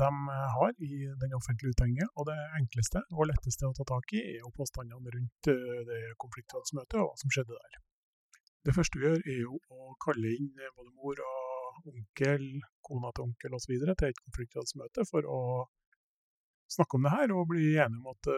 de 0.00 0.08
har 0.56 0.72
i 0.78 0.94
den 1.20 1.34
offentlige 1.36 1.70
utdanningen. 1.72 2.08
Og 2.16 2.26
det 2.30 2.38
enkleste 2.58 3.02
og 3.12 3.28
letteste 3.28 3.68
å 3.68 3.74
ta 3.76 3.84
tak 3.88 4.14
i 4.16 4.22
er 4.22 4.38
jo 4.40 4.52
påstandene 4.56 5.14
rundt 5.16 5.50
eh, 5.52 5.80
det 5.88 6.02
konfliktrådsmøtet 6.22 7.00
og 7.00 7.10
hva 7.10 7.20
som 7.20 7.32
skjedde 7.34 7.58
der. 7.58 7.78
Det 8.62 8.74
første 8.76 8.98
vi 8.98 9.08
gjør, 9.08 9.22
er 9.26 9.38
jo 9.42 9.58
å 9.74 9.92
kalle 10.00 10.32
inn 10.38 10.52
både 10.78 10.94
mor 10.94 11.20
og 11.26 11.92
onkel, 11.92 12.46
kona 12.86 13.10
til 13.12 13.26
onkel 13.26 13.56
osv. 13.58 13.72
til 13.74 14.08
et 14.08 14.24
konfliktrådsmøte 14.24 15.04
for 15.10 15.26
å 15.28 15.40
snakke 16.72 16.96
om 16.96 17.08
det 17.08 17.12
her 17.12 17.34
og 17.34 17.48
bli 17.50 17.72
enige 17.74 18.00
om 18.00 18.12
at 18.14 18.30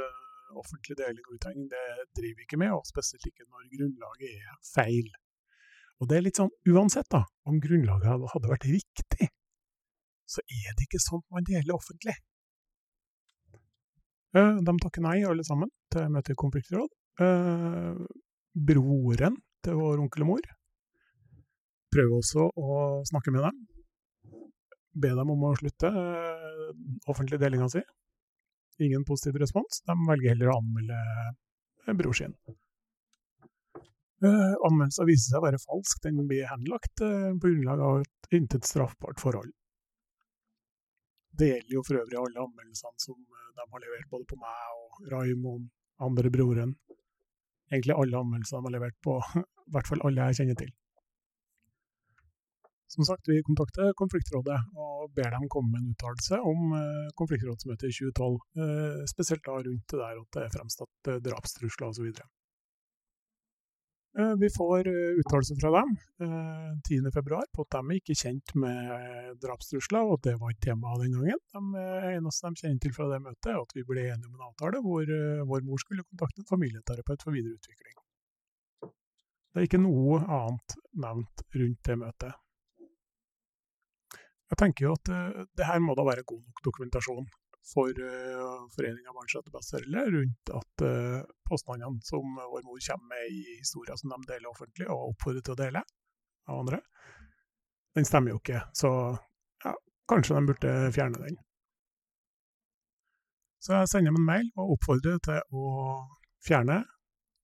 offentlig 0.59 0.97
deling 0.99 1.27
og 1.29 1.37
utdanning 1.37 1.69
det 1.71 1.85
driver 2.17 2.41
vi 2.41 2.47
ikke 2.47 2.61
med, 2.63 2.73
og 2.73 2.89
spesielt 2.89 3.27
ikke 3.29 3.47
når 3.51 3.69
grunnlaget 3.75 4.33
er 4.33 4.57
feil. 4.71 5.13
Og 6.03 6.11
det 6.11 6.19
er 6.19 6.25
litt 6.27 6.41
sånn 6.41 6.53
uansett 6.73 7.09
da, 7.13 7.23
om 7.49 7.61
grunnlaget 7.63 8.29
hadde 8.33 8.51
vært 8.51 8.67
riktig, 8.69 9.29
så 10.27 10.43
er 10.43 10.75
det 10.75 10.89
ikke 10.89 11.03
sånn 11.03 11.23
man 11.33 11.47
deler 11.47 11.77
offentlig. 11.77 12.17
Eh, 14.35 14.57
de 14.67 14.75
takker 14.83 15.05
nei, 15.05 15.21
alle 15.29 15.45
sammen, 15.47 15.71
til 15.95 16.11
møte 16.11 16.35
i 16.35 16.41
konfliktråd. 16.41 16.91
Eh, 17.23 18.05
broren 18.55 19.39
til 19.65 19.79
vår 19.79 20.03
onkel 20.03 20.27
og 20.27 20.33
mor 20.35 20.53
prøver 21.95 22.17
også 22.19 22.49
å 22.59 22.77
snakke 23.07 23.31
med 23.35 23.45
dem. 23.47 23.61
Be 24.99 25.13
dem 25.15 25.31
om 25.31 25.47
å 25.47 25.55
slutte 25.59 25.91
eh, 25.91 26.73
offentlig 27.11 27.39
delinga 27.43 27.69
si. 27.71 27.83
Ingen 28.83 29.07
positiv 29.07 29.39
respons. 29.39 29.83
De 29.87 29.95
velger 30.09 30.35
heller 30.35 30.51
å 30.51 30.59
anmelde 30.59 31.95
bror 32.01 32.17
sin. 32.19 32.35
Anmeldelsen 34.25 35.09
viser 35.09 35.35
seg 35.35 35.43
å 35.43 35.47
være 35.47 35.61
falsk. 35.63 36.01
Den 36.07 36.23
blir 36.31 36.49
henlagt 36.49 37.03
på 37.03 37.45
grunnlag 37.45 37.83
av 37.85 38.01
et 38.05 38.39
intet 38.39 38.65
straffbart 38.69 39.21
forhold. 39.21 39.53
Det 41.39 41.49
gjelder 41.49 41.75
jo 41.75 41.83
for 41.87 41.99
øvrig 41.99 42.19
alle 42.21 42.45
anmeldelsene 42.47 43.03
som 43.03 43.19
eh, 43.19 43.51
de 43.59 43.67
har 43.73 43.83
levert, 43.83 44.11
både 44.13 44.29
på 44.31 44.39
meg 44.39 44.79
og 44.79 45.11
Raymond, 45.11 45.67
andre 46.07 46.31
broren. 46.31 46.77
Egentlig 47.73 47.97
alle 47.97 48.21
anmeldelsene 48.21 48.61
de 48.61 48.69
har 48.69 48.75
levert 48.77 48.99
på, 49.03 49.19
i 49.43 49.75
hvert 49.75 49.91
fall 49.91 50.05
alle 50.07 50.29
jeg 50.29 50.41
kjenner 50.41 50.61
til. 50.63 50.71
Som 52.95 53.07
sagt, 53.09 53.27
vi 53.27 53.41
kontakter 53.43 53.91
konfliktrådet 53.99 54.61
og 54.79 55.09
ber 55.17 55.33
dem 55.35 55.49
komme 55.51 55.73
med 55.73 55.83
en 55.83 55.97
uttalelse 55.97 56.39
om 56.53 56.77
eh, 56.79 57.11
konfliktrådsmøtet 57.19 57.91
i 57.91 57.97
2012, 57.99 58.39
eh, 58.63 59.03
spesielt 59.11 59.43
da 59.49 59.59
rundt 59.59 59.91
det 59.91 60.03
der 60.05 60.23
at 60.23 60.39
det 60.39 60.45
er 60.45 60.55
fremsatt 60.55 61.15
drapstrusler 61.27 61.91
osv. 61.91 62.13
Eh, 64.19 64.35
vi 64.39 64.49
får 64.51 64.87
eh, 64.87 65.19
uttalelse 65.21 65.55
fra 65.61 65.71
dem 65.71 65.97
10.2 66.89 67.33
eh, 67.33 67.41
på 67.55 67.65
at 67.65 67.75
de 67.75 67.81
er 67.81 67.97
ikke 67.99 68.15
kjent 68.15 68.53
med 68.63 69.41
drapstrusler, 69.43 70.07
og 70.07 70.21
at 70.21 70.29
det 70.29 70.35
var 70.39 70.53
et 70.55 70.61
tema 70.63 70.95
den 71.01 71.17
gangen. 71.17 71.41
Det 71.75 72.13
eneste 72.13 72.53
de 72.53 72.63
kjenner 72.63 72.85
til 72.85 72.95
fra 72.95 73.09
det 73.11 73.19
møtet, 73.25 73.51
er 73.51 73.59
at 73.59 73.75
vi 73.75 73.87
ble 73.89 74.07
enige 74.13 74.31
om 74.31 74.39
en 74.39 74.47
avtale 74.53 74.83
hvor 74.85 75.11
vår 75.51 75.67
mor 75.67 75.83
skulle 75.83 76.07
kontakte 76.07 76.45
en 76.45 76.51
familieterapeut 76.53 77.27
for 77.27 77.35
videre 77.35 77.59
utvikling. 77.59 77.99
Det 78.85 79.63
er 79.63 79.67
ikke 79.67 79.83
noe 79.83 80.23
annet 80.23 80.79
nevnt 81.03 81.47
rundt 81.59 81.91
det 81.91 81.99
møtet. 81.99 82.41
Jeg 84.55 84.61
tenker 84.61 84.87
jo 84.87 84.95
at 84.95 85.11
det 85.59 85.67
her 85.67 85.83
må 85.83 85.99
da 85.99 86.07
være 86.07 86.27
god 86.29 86.39
nok 86.39 86.63
dokumentasjon 86.69 87.27
for 87.73 87.89
uh, 87.89 88.65
Foreninga 88.75 89.13
Barns 89.17 89.35
rette 89.37 89.53
besteforeldre 89.53 90.05
rundt 90.13 90.51
at 90.59 90.85
uh, 90.85 91.21
påstandene 91.49 92.03
som 92.05 92.37
vår 92.37 92.65
mor 92.67 92.81
kommer 92.87 93.09
med 93.15 93.31
i 93.33 93.59
historier 93.59 93.97
som 94.01 94.13
de 94.13 94.21
deler 94.29 94.51
offentlig, 94.51 94.89
og 94.93 95.15
oppfordrer 95.15 95.45
til 95.45 95.57
å 95.57 95.61
dele 95.63 95.85
av 96.45 96.61
andre, 96.61 96.81
den 97.97 98.09
stemmer 98.09 98.35
jo 98.35 98.41
ikke. 98.43 98.61
Så 98.77 98.91
ja, 99.65 99.75
kanskje 100.11 100.37
de 100.37 100.51
burde 100.51 100.75
fjerne 100.97 101.23
den. 101.23 101.39
Så 103.65 103.79
jeg 103.79 103.93
sender 103.93 104.13
dem 104.13 104.21
en 104.21 104.29
mail 104.29 104.51
og 104.59 104.75
oppfordrer 104.77 105.23
til 105.25 105.57
å 105.57 105.71
fjerne, 106.45 106.83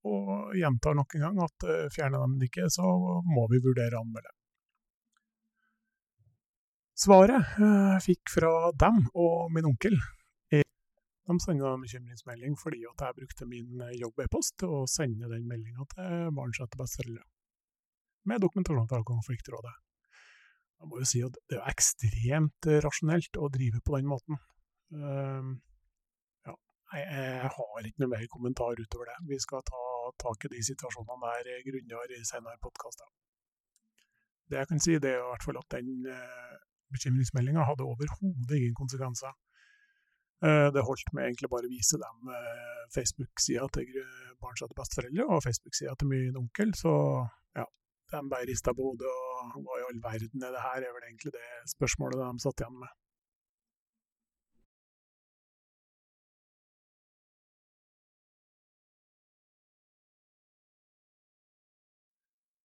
og 0.05 0.53
gjentar 0.57 0.97
nok 0.97 1.17
en 1.17 1.25
gang 1.29 1.41
at 1.47 1.69
uh, 1.69 1.89
fjerner 1.95 2.21
de 2.21 2.37
den 2.37 2.49
ikke, 2.51 2.69
så 2.73 2.93
må 3.25 3.47
vi 3.53 3.63
vurdere 3.65 3.97
å 3.97 4.05
anmelde. 4.05 4.37
Svaret 7.01 7.55
jeg 7.57 8.01
fikk 8.05 8.33
fra 8.35 8.51
dem 8.77 8.99
og 9.17 9.53
min 9.55 9.65
onkel 9.71 9.95
er 10.53 10.67
De 11.31 11.37
sender 11.41 11.71
en 11.71 11.85
bekymringsmelding 11.85 12.59
fordi 12.61 12.83
at 12.91 13.05
jeg 13.07 13.17
brukte 13.23 13.49
min 13.49 13.81
jobb-e-post 13.97 14.59
til 14.61 14.75
å 14.81 14.81
sende 14.91 15.31
den 15.31 15.47
meldinga 15.49 15.87
til 15.95 16.29
barns 16.37 16.61
rette 16.61 16.77
besteforeldre, 16.77 17.25
med 18.29 18.45
dokumentasjon 18.45 18.91
fra 18.91 19.01
konfliktrådet. 19.15 19.73
Jeg 20.81 20.91
må 20.91 21.01
jo 21.01 21.09
si 21.09 21.25
at 21.25 21.41
det 21.49 21.57
er 21.61 21.73
ekstremt 21.73 22.71
rasjonelt 22.85 23.41
å 23.41 23.49
drive 23.53 23.81
på 23.85 23.97
den 23.97 24.09
måten. 24.11 24.41
Ja, 24.93 26.57
jeg, 26.99 27.51
har 27.57 27.89
ikke 27.89 28.05
noe 28.05 28.13
mer 28.13 28.31
kommentar 28.33 28.81
utover 28.81 29.09
det. 29.09 29.19
Vi 29.31 29.41
skal 29.41 29.65
ta 29.71 29.85
tak 30.21 30.49
i 30.49 30.53
de 30.53 30.65
situasjonene 30.69 31.37
der 31.49 31.65
grundigere 31.69 32.21
i 32.21 32.29
senere 32.29 32.61
podkaster. 32.61 33.09
Det 34.51 34.61
jeg 34.61 34.69
kan 34.75 34.83
si, 34.83 34.99
det 34.99 35.15
er 35.15 35.23
i 35.23 35.29
hvert 35.31 35.47
fall 35.47 35.61
at 35.63 35.79
den 35.79 35.93
bekymringsmeldinga 36.95 37.67
hadde 37.69 37.87
overhodet 37.87 38.57
ingen 38.59 38.77
konsekvenser. 38.79 39.35
Eh, 40.45 40.69
det 40.75 40.87
holdt 40.87 41.13
med 41.13 41.27
egentlig 41.27 41.51
bare 41.53 41.69
å 41.69 41.73
vise 41.73 41.99
dem 42.01 42.31
eh, 42.33 42.85
Facebook-sida 42.95 43.67
til 43.77 43.99
barns 44.41 44.63
besteforeldre 44.77 45.27
og 45.29 45.45
Facebook-sida 45.45 45.93
til 46.01 46.09
min 46.09 46.39
onkel, 46.41 46.73
så 46.79 46.93
ja, 47.59 47.67
de 48.15 48.23
bare 48.33 48.49
rista 48.49 48.73
på 48.77 48.87
hodet 48.89 49.11
og 49.11 49.61
hva 49.67 49.77
i 49.81 49.85
all 49.91 50.01
verden 50.05 50.47
er 50.47 50.57
det 50.57 50.65
her, 50.65 50.87
er 50.87 50.97
vel 50.97 51.07
egentlig 51.11 51.35
det 51.37 51.47
spørsmålet 51.75 52.23
de 52.23 52.45
satt 52.47 52.65
igjen 52.65 52.81
med. 52.81 52.97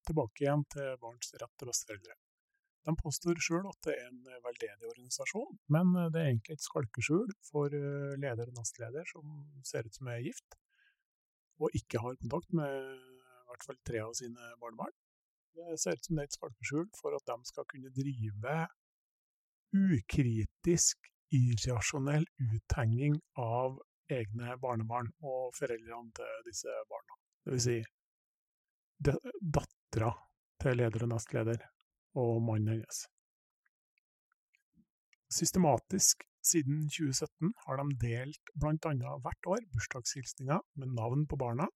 Tilbake 0.05 0.45
igjen 0.45 0.63
til 0.69 0.95
barns 1.01 1.33
rett 1.41 1.57
til 1.59 1.73
besteforeldre. 1.73 2.24
De 2.85 2.93
påstår 2.99 3.39
sjøl 3.41 3.65
at 3.65 3.79
det 3.87 3.95
er 3.97 4.11
en 4.11 4.27
eh, 4.29 4.41
veldedig 4.45 4.89
organisasjon, 4.91 5.57
men 5.73 5.95
eh, 5.97 6.11
det 6.13 6.21
er 6.21 6.29
egentlig 6.29 6.57
et 6.57 6.65
skalkeskjul 6.67 7.33
for 7.47 7.73
eh, 7.73 8.13
leder 8.21 8.51
og 8.51 8.59
nestleder 8.59 9.09
som 9.09 9.31
ser 9.65 9.87
ut 9.87 9.97
som 9.97 10.11
er 10.13 10.21
gift, 10.27 10.57
og 11.61 11.73
ikke 11.79 12.03
har 12.03 12.19
kontakt 12.21 12.53
med 12.53 12.69
i 12.69 13.49
hvert 13.49 13.65
fall 13.65 13.81
tre 13.87 14.03
av 14.03 14.13
sine 14.17 14.53
barnebarn. 14.61 14.93
Det 15.55 15.79
ser 15.81 15.97
ut 15.97 16.05
som 16.05 16.17
det 16.17 16.25
er 16.25 16.29
et 16.29 16.37
skalkeskjul 16.37 16.87
for 16.99 17.15
at 17.17 17.25
de 17.31 17.49
skal 17.49 17.67
kunne 17.71 17.93
drive 17.95 18.55
ukritisk 19.75 21.09
irrasjonell 21.35 22.27
uthenging 22.37 23.17
av 23.41 23.79
egne 24.13 24.57
barnebarn 24.61 25.09
og 25.25 25.55
foreldrene 25.57 26.13
til 26.15 26.43
disse 26.45 26.81
barna. 26.91 27.17
Det 27.45 27.55
vil 27.55 27.63
si 27.65 27.79
dattera 29.01 30.11
til 30.61 30.77
leder 30.79 31.07
og 31.07 31.15
nestleder 31.15 31.63
og 32.15 32.41
mannen 32.45 32.75
hennes. 32.75 33.05
Systematisk 35.35 36.23
siden 36.45 36.85
2017 36.93 37.53
har 37.65 37.81
de 37.81 37.97
delt 38.03 38.53
blant 38.61 38.85
annet 38.89 39.23
hvert 39.23 39.49
år 39.55 39.65
bursdagshilsninger 39.73 40.61
med 40.79 40.93
navn 40.95 41.25
på 41.27 41.39
barna. 41.41 41.67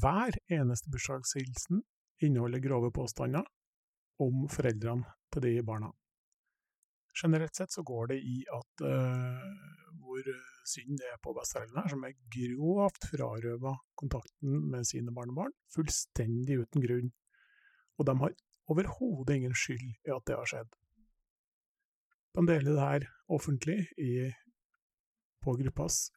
Hver 0.00 0.38
eneste 0.52 0.90
bursdagshilsen 0.92 1.84
inneholder 2.24 2.64
grove 2.64 2.90
påstander 2.92 3.44
om 4.24 4.46
foreldrene 4.52 5.04
til 5.32 5.44
de 5.44 5.54
barna. 5.66 5.92
Generelt 7.16 7.56
sett 7.56 7.72
så 7.72 7.84
går 7.86 8.12
det 8.12 8.18
i 8.28 8.42
at 8.52 8.84
uh, 8.84 9.44
hvor 10.00 10.26
synd 10.68 10.98
det 11.00 11.08
er 11.12 11.20
på 11.22 11.32
besteforeldrene, 11.36 11.92
som 11.92 12.04
er 12.04 12.16
grovt 12.32 13.08
frarøva 13.12 13.72
kontakten 14.00 14.66
med 14.72 14.84
sine 14.88 15.14
barnebarn, 15.16 15.54
fullstendig 15.72 16.58
uten 16.64 16.84
grunn. 16.84 17.12
Og 17.96 18.08
de 18.08 18.16
har 18.20 18.34
overhodet 18.72 19.36
ingen 19.36 19.54
skyld 19.54 19.86
i 20.06 20.12
at 20.14 20.26
det 20.28 20.36
har 20.38 20.50
skjedd. 20.50 20.72
De 22.36 22.44
deler 22.46 22.72
det 22.72 22.82
her 22.82 23.06
offentlig 23.32 23.78
i, 23.96 24.30
på 25.42 25.56
gruppas 25.56 26.10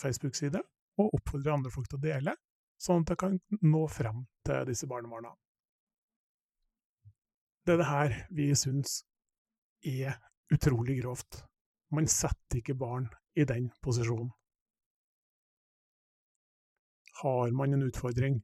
Facebook-side, 0.00 0.62
og 0.96 1.18
oppfordrer 1.18 1.52
andre 1.52 1.72
folk 1.72 1.90
til 1.90 1.98
å 1.98 2.06
dele, 2.06 2.36
sånn 2.80 3.04
at 3.04 3.12
det 3.12 3.18
kan 3.20 3.36
nå 3.64 3.82
frem 3.92 4.24
til 4.46 4.64
disse 4.68 4.88
barnebarna. 4.88 5.34
Det 7.66 7.74
er 7.74 7.82
det 7.82 7.90
her 7.90 8.16
vi 8.38 8.48
syns 8.56 9.00
er 9.84 10.16
utrolig 10.54 11.00
grovt. 11.02 11.42
Man 11.92 12.08
setter 12.10 12.60
ikke 12.60 12.76
barn 12.78 13.08
i 13.36 13.44
den 13.48 13.68
posisjonen. 13.82 14.30
Har 17.22 17.52
man 17.56 17.74
en 17.74 17.86
utfordring 17.88 18.38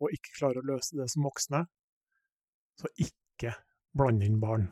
og 0.00 0.14
ikke 0.14 0.36
klarer 0.38 0.60
å 0.60 0.68
løse 0.72 0.96
det 0.96 1.08
som 1.12 1.24
voksne, 1.26 1.64
så 2.80 2.90
ikke 2.96 3.54
blande 3.96 4.26
inn 4.28 4.40
barn. 4.42 4.68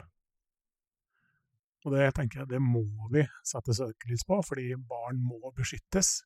Og 1.87 1.94
det 1.94 2.09
tenker 2.16 2.42
jeg 2.42 2.53
det 2.53 2.62
må 2.62 2.85
vi 3.12 3.23
sette 3.47 3.77
søkelys 3.77 4.27
på, 4.29 4.40
fordi 4.44 4.73
barn 4.88 5.21
må 5.25 5.53
beskyttes, 5.57 6.18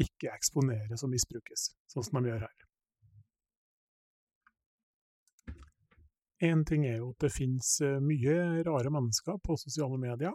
ikke 0.00 0.32
eksponeres 0.34 1.04
og 1.06 1.12
misbrukes, 1.12 1.68
sånn 1.92 2.06
som 2.06 2.18
de 2.18 2.32
gjør 2.32 2.46
her. 2.46 2.64
Én 6.42 6.64
ting 6.66 6.82
er 6.88 6.98
jo 6.98 7.12
at 7.12 7.22
det 7.24 7.30
finnes 7.32 7.68
eh, 7.84 8.00
mye 8.02 8.64
rare 8.66 8.90
mennesker 8.92 9.38
på 9.44 9.56
sosiale 9.60 10.00
medier. 10.00 10.34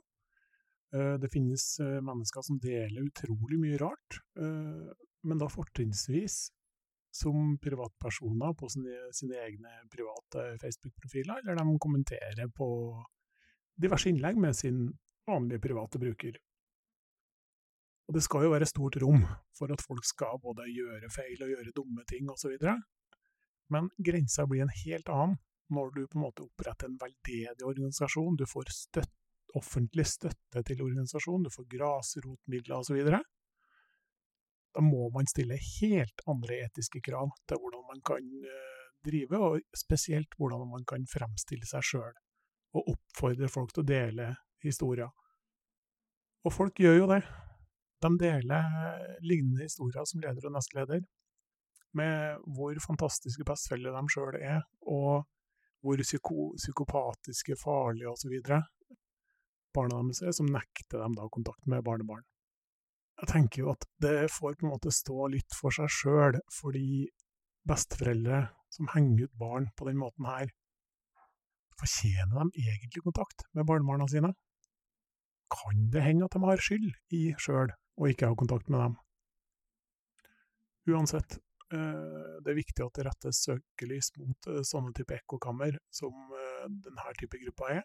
Eh, 0.96 1.16
det 1.22 1.30
finnes 1.34 1.66
eh, 1.84 2.00
mennesker 2.06 2.46
som 2.46 2.62
deler 2.64 3.10
utrolig 3.10 3.60
mye 3.60 3.82
rart, 3.82 4.22
men 4.40 5.42
da 5.42 5.50
fortrinnsvis 5.52 6.46
som 7.12 7.58
privatpersoner 7.62 8.54
på 8.58 8.69
sine, 8.69 9.10
sine 9.15 9.39
egne 9.45 9.72
private 9.91 10.52
Facebook-profiler, 10.62 11.41
eller 11.41 11.58
de 11.58 11.80
kommenterer 11.82 12.52
på 12.54 12.69
diverse 13.80 14.12
innlegg 14.12 14.38
med 14.38 14.56
sin 14.56 14.86
vanlige 15.28 15.63
private 15.63 16.02
bruker. 16.02 16.38
Og 18.10 18.15
det 18.17 18.24
skal 18.26 18.48
jo 18.48 18.54
være 18.56 18.69
stort 18.69 18.98
rom 19.02 19.22
for 19.58 19.72
at 19.74 19.84
folk 19.86 20.06
skal 20.08 20.39
både 20.41 20.65
gjøre 20.74 21.12
feil 21.13 21.43
og 21.45 21.54
gjøre 21.54 21.76
dumme 21.76 22.06
ting 22.10 22.30
osv., 22.34 22.58
men 23.69 23.91
grensa 24.02 24.48
blir 24.50 24.63
en 24.65 24.72
helt 24.74 25.10
annen 25.13 25.38
når 25.69 25.91
du 25.93 26.00
på 26.08 26.17
en 26.17 26.24
måte 26.24 26.45
oppretter 26.45 26.89
en 26.89 26.98
veldedig 26.98 27.65
organisasjon, 27.65 28.38
du 28.39 28.48
får 28.50 28.72
støtt, 28.74 29.12
offentlig 29.58 30.06
støtte 30.10 30.62
til 30.65 30.82
organisasjonen, 30.86 31.45
du 31.45 31.54
får 31.54 31.67
grasrotmidler 31.69 32.82
osv., 32.82 32.98
da 34.75 34.84
må 34.86 35.10
man 35.13 35.27
stille 35.29 35.58
helt 35.58 36.23
andre 36.29 36.62
etiske 36.65 37.01
krav 37.05 37.32
til 37.49 37.62
hvordan 37.62 37.86
man 37.89 38.01
kan 38.05 38.25
uh, 38.45 38.79
drive, 39.05 39.39
og 39.39 39.62
spesielt 39.75 40.36
hvordan 40.38 40.67
man 40.69 40.86
kan 40.88 41.05
fremstille 41.10 41.67
seg 41.69 41.86
sjøl, 41.91 42.15
og 42.77 42.91
oppfordre 42.93 43.49
folk 43.51 43.73
til 43.73 43.86
å 43.86 43.89
dele 43.89 44.34
historier. 44.63 45.10
Og 46.45 46.53
folk 46.55 46.79
gjør 46.79 46.99
jo 47.01 47.08
det. 47.12 47.23
De 47.99 48.12
deler 48.19 48.67
lignende 49.25 49.65
historier 49.65 50.05
som 50.08 50.21
leder 50.23 50.47
og 50.47 50.55
nestleder, 50.55 51.01
med 51.97 52.45
hvor 52.55 52.77
fantastiske 52.84 53.43
bestefeller 53.47 53.95
de 53.95 54.13
sjøl 54.13 54.38
er, 54.39 54.62
og 54.88 55.25
hvor 55.84 56.03
psyko 56.03 56.51
psykopatiske, 56.60 57.58
farlige 57.60 58.12
osv. 58.12 58.36
barna 59.75 60.01
deres 60.01 60.21
er, 60.21 60.36
som 60.36 60.51
nekter 60.51 61.01
dem 61.01 61.15
da 61.17 61.27
kontakt 61.32 61.65
med 61.67 61.84
barnebarn. 61.84 62.25
Jeg 63.19 63.29
tenker 63.34 63.63
jo 63.63 63.71
at 63.73 63.84
det 63.99 64.29
får 64.32 64.55
på 64.60 64.65
en 64.65 64.73
måte 64.73 64.93
stå 64.95 65.27
litt 65.34 65.55
for 65.58 65.75
seg 65.75 65.91
sjøl, 65.91 66.39
fordi 66.55 67.08
besteforeldre 67.67 68.45
som 68.71 68.89
henger 68.93 69.27
ut 69.27 69.36
barn 69.41 69.67
på 69.75 69.89
den 69.89 69.99
måten 69.99 70.27
her, 70.29 70.53
fortjener 71.79 72.47
de 72.47 72.63
egentlig 72.63 73.03
kontakt 73.03 73.43
med 73.55 73.67
barnebarna 73.67 74.08
sine? 74.12 74.32
Kan 75.51 75.89
det 75.91 76.05
hende 76.05 76.27
at 76.27 76.36
de 76.36 76.43
har 76.45 76.63
skyld 76.63 76.89
i 77.15 77.21
sjøl 77.41 77.71
å 77.99 78.10
ikke 78.10 78.32
ha 78.32 78.39
kontakt 78.39 78.71
med 78.71 78.84
dem? 78.86 78.97
Uansett, 80.89 81.39
Eh, 81.69 82.38
det 82.41 82.49
er 82.49 82.58
viktig 82.58 82.82
at 82.82 82.95
det 82.97 83.05
rettes 83.05 83.43
søkelys 83.45 84.10
mot 84.17 84.47
eh, 84.49 84.63
sånne 84.65 84.89
type 84.97 85.13
ekkokammer 85.13 85.75
som 85.93 86.15
eh, 86.34 86.65
denne 86.65 87.12
type 87.19 87.38
gruppa 87.43 87.69
er, 87.75 87.84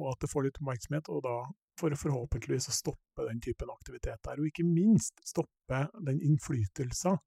og 0.00 0.10
at 0.12 0.24
det 0.24 0.30
får 0.32 0.48
litt 0.48 0.58
oppmerksomhet, 0.58 1.10
og 1.14 1.22
da 1.26 1.36
for 1.80 1.96
forhåpentligvis 1.96 2.68
å 2.70 2.76
stoppe 2.76 3.26
den 3.26 3.40
typen 3.42 3.72
aktivitet 3.72 4.20
der. 4.26 4.40
Og 4.40 4.50
ikke 4.50 4.66
minst 4.66 5.20
stoppe 5.26 5.86
den 6.06 6.20
innflytelsen 6.26 7.18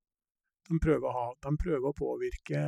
de 0.70 0.80
prøver 0.80 1.10
å 1.10 1.16
ha. 1.18 1.26
De 1.44 1.52
prøver 1.60 1.90
å 1.90 1.98
påvirke 1.98 2.62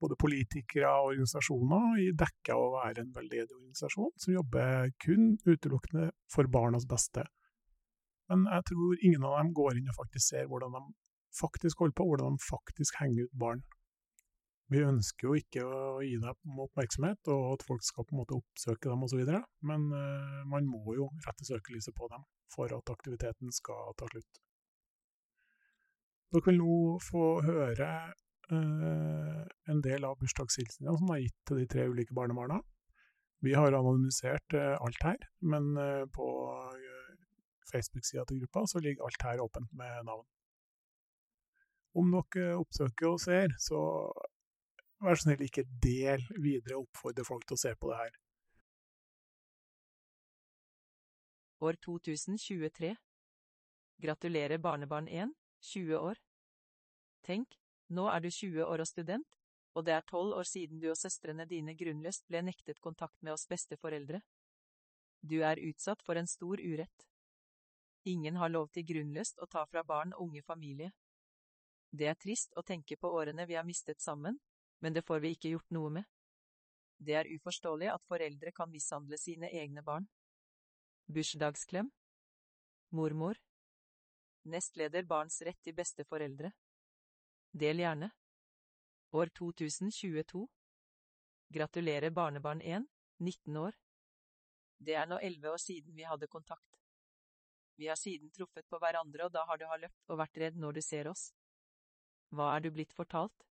både 0.00 0.16
politikere 0.20 0.88
og 0.88 1.12
organisasjoner 1.12 2.00
i 2.04 2.08
dekket 2.16 2.54
av 2.54 2.62
å 2.62 2.72
være 2.78 3.04
en 3.04 3.12
veldedig 3.16 3.52
organisasjon 3.56 4.12
som 4.22 4.34
jobber 4.34 4.92
kun 5.02 5.34
utelukkende 5.44 6.10
for 6.32 6.48
barnas 6.52 6.86
beste. 6.88 7.26
Men 8.30 8.46
jeg 8.48 8.66
tror 8.70 9.04
ingen 9.04 9.26
av 9.26 9.36
dem 9.40 9.52
går 9.56 9.80
inn 9.80 9.90
og 9.90 9.98
faktisk 9.98 10.32
ser 10.32 10.48
hvordan 10.48 10.76
de 10.76 10.82
faktisk 11.36 11.82
holder 11.82 11.96
på, 11.98 12.06
hvordan 12.10 12.36
de 12.36 12.46
faktisk 12.46 13.00
henger 13.00 13.28
ut 13.28 13.38
barn. 13.42 13.62
Vi 14.70 14.84
ønsker 14.86 15.26
jo 15.26 15.34
ikke 15.34 15.64
å 15.66 16.02
gi 16.06 16.14
dem 16.22 16.60
oppmerksomhet, 16.62 17.26
og 17.34 17.56
at 17.56 17.64
folk 17.66 17.82
skal 17.82 18.06
på 18.06 18.14
en 18.14 18.20
måte 18.20 18.36
oppsøke 18.38 18.86
dem 18.86 19.02
osv., 19.02 19.24
men 19.66 19.88
uh, 19.90 20.44
man 20.46 20.68
må 20.70 20.94
jo 20.94 21.08
rette 21.26 21.46
søkelyset 21.48 21.96
på 21.96 22.06
dem 22.12 22.22
for 22.54 22.70
at 22.76 22.92
aktiviteten 22.94 23.50
skal 23.54 23.90
ta 23.98 24.06
slutt. 24.12 24.40
Dere 26.30 26.46
vil 26.46 26.60
nå 26.60 26.76
få 27.02 27.24
høre 27.42 27.90
uh, 28.54 29.42
en 29.74 29.82
del 29.82 30.06
av 30.06 30.20
bursdagshilsenene 30.22 30.98
som 31.02 31.10
er 31.16 31.24
gitt 31.24 31.38
til 31.50 31.64
de 31.64 31.68
tre 31.74 31.90
ulike 31.90 32.14
barnebarna. 32.14 32.62
Vi 33.42 33.56
har 33.58 33.74
anonymisert 33.74 34.54
uh, 34.54 34.76
alt 34.78 35.02
her, 35.02 35.30
men 35.42 35.72
på 36.14 36.26
Facebook-sida 37.72 38.22
til 38.28 38.44
gruppa 38.44 38.68
så 38.70 38.78
ligger 38.82 39.08
alt 39.08 39.26
her 39.26 39.42
åpent 39.42 39.74
med 39.74 40.06
navn. 40.06 40.28
Om 41.98 42.14
dere 42.14 42.58
oppsøker 42.60 43.16
og 43.16 43.18
ser, 43.18 43.50
så 43.58 43.80
vær 45.04 45.18
så 45.18 45.26
snill, 45.26 45.44
ikke 45.46 45.66
del 45.82 46.24
videre 46.42 46.80
oppfordre 46.80 47.24
folk 47.26 47.46
til 47.46 47.56
å 47.56 47.62
se 47.62 47.74
på 47.76 47.92
det 47.92 48.00
her. 48.00 48.18
År 51.60 51.76
2023 51.84 52.94
Gratulerer 54.00 54.58
barnebarn 54.58 55.08
1, 55.08 55.34
20 55.60 55.98
år. 55.98 56.20
Tenk, 57.20 57.58
nå 57.92 58.06
er 58.08 58.22
du 58.24 58.30
20 58.32 58.64
år 58.64 58.80
og 58.80 58.88
student, 58.88 59.26
og 59.76 59.84
det 59.84 59.92
er 59.92 60.06
12 60.06 60.38
år 60.40 60.48
siden 60.48 60.80
du 60.80 60.88
og 60.90 60.96
søstrene 60.96 61.44
dine 61.46 61.74
grunnløst 61.76 62.24
ble 62.28 62.40
nektet 62.46 62.80
kontakt 62.80 63.18
med 63.20 63.34
oss 63.34 63.44
besteforeldre. 63.50 64.22
Du 65.20 65.42
er 65.44 65.60
utsatt 65.68 66.00
for 66.02 66.16
en 66.16 66.30
stor 66.30 66.60
urett. 66.64 67.06
Ingen 68.08 68.40
har 68.40 68.48
lov 68.48 68.70
til 68.72 68.86
grunnløst 68.88 69.38
å 69.44 69.46
ta 69.46 69.66
fra 69.68 69.84
barn 69.84 70.16
unge 70.16 70.40
familie. 70.42 70.94
Det 71.92 72.08
er 72.08 72.16
trist 72.16 72.56
å 72.56 72.64
tenke 72.64 72.96
på 72.96 73.10
årene 73.20 73.44
vi 73.44 73.58
har 73.58 73.68
mistet 73.68 74.00
sammen, 74.00 74.38
men 74.80 74.96
det 74.96 75.04
får 75.06 75.20
vi 75.20 75.34
ikke 75.36 75.52
gjort 75.54 75.70
noe 75.76 75.90
med. 76.00 76.08
Det 77.00 77.16
er 77.16 77.30
uforståelig 77.32 77.88
at 77.92 78.04
foreldre 78.08 78.52
kan 78.52 78.70
mishandle 78.70 79.18
sine 79.20 79.48
egne 79.48 79.82
barn. 79.84 80.08
Bursdagsklem 81.10 81.90
Mormor 82.90 83.38
Nestleder 84.50 85.04
Barns 85.08 85.40
rett 85.42 85.60
til 85.64 85.76
besteforeldre 85.76 86.52
Del 87.52 87.82
gjerne. 87.82 88.10
År 89.12 89.32
2022 89.38 90.46
Gratulerer 91.50 92.12
barnebarn 92.14 92.60
1, 92.62 92.86
19 93.18 93.56
år. 93.58 93.74
Det 94.78 94.94
er 94.94 95.08
nå 95.10 95.18
11 95.18 95.50
år 95.50 95.58
siden 95.58 95.96
vi 95.96 96.06
hadde 96.06 96.28
kontakt. 96.30 96.78
Vi 97.76 97.88
har 97.88 97.96
siden 97.96 98.30
truffet 98.30 98.68
på 98.68 98.78
hverandre, 98.78 99.24
og 99.26 99.32
da 99.34 99.42
har 99.48 99.58
du 99.58 99.66
har 99.66 99.80
løpt 99.82 100.12
og 100.12 100.20
vært 100.20 100.38
redd 100.38 100.60
når 100.60 100.78
du 100.78 100.82
ser 100.84 101.08
oss. 101.10 101.30
Hva 102.30 102.52
er 102.54 102.62
du 102.62 102.70
blitt 102.70 102.94
fortalt? 102.94 103.49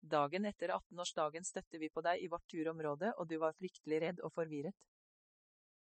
Dagen 0.00 0.46
etter 0.46 0.70
18-årsdagen 0.74 1.44
støtte 1.44 1.78
vi 1.78 1.90
på 1.90 2.02
deg 2.06 2.22
i 2.22 2.28
vårt 2.30 2.46
turområde, 2.48 3.12
og 3.18 3.28
du 3.28 3.36
var 3.42 3.56
fryktelig 3.58 4.00
redd 4.04 4.20
og 4.22 4.32
forvirret. 4.32 4.76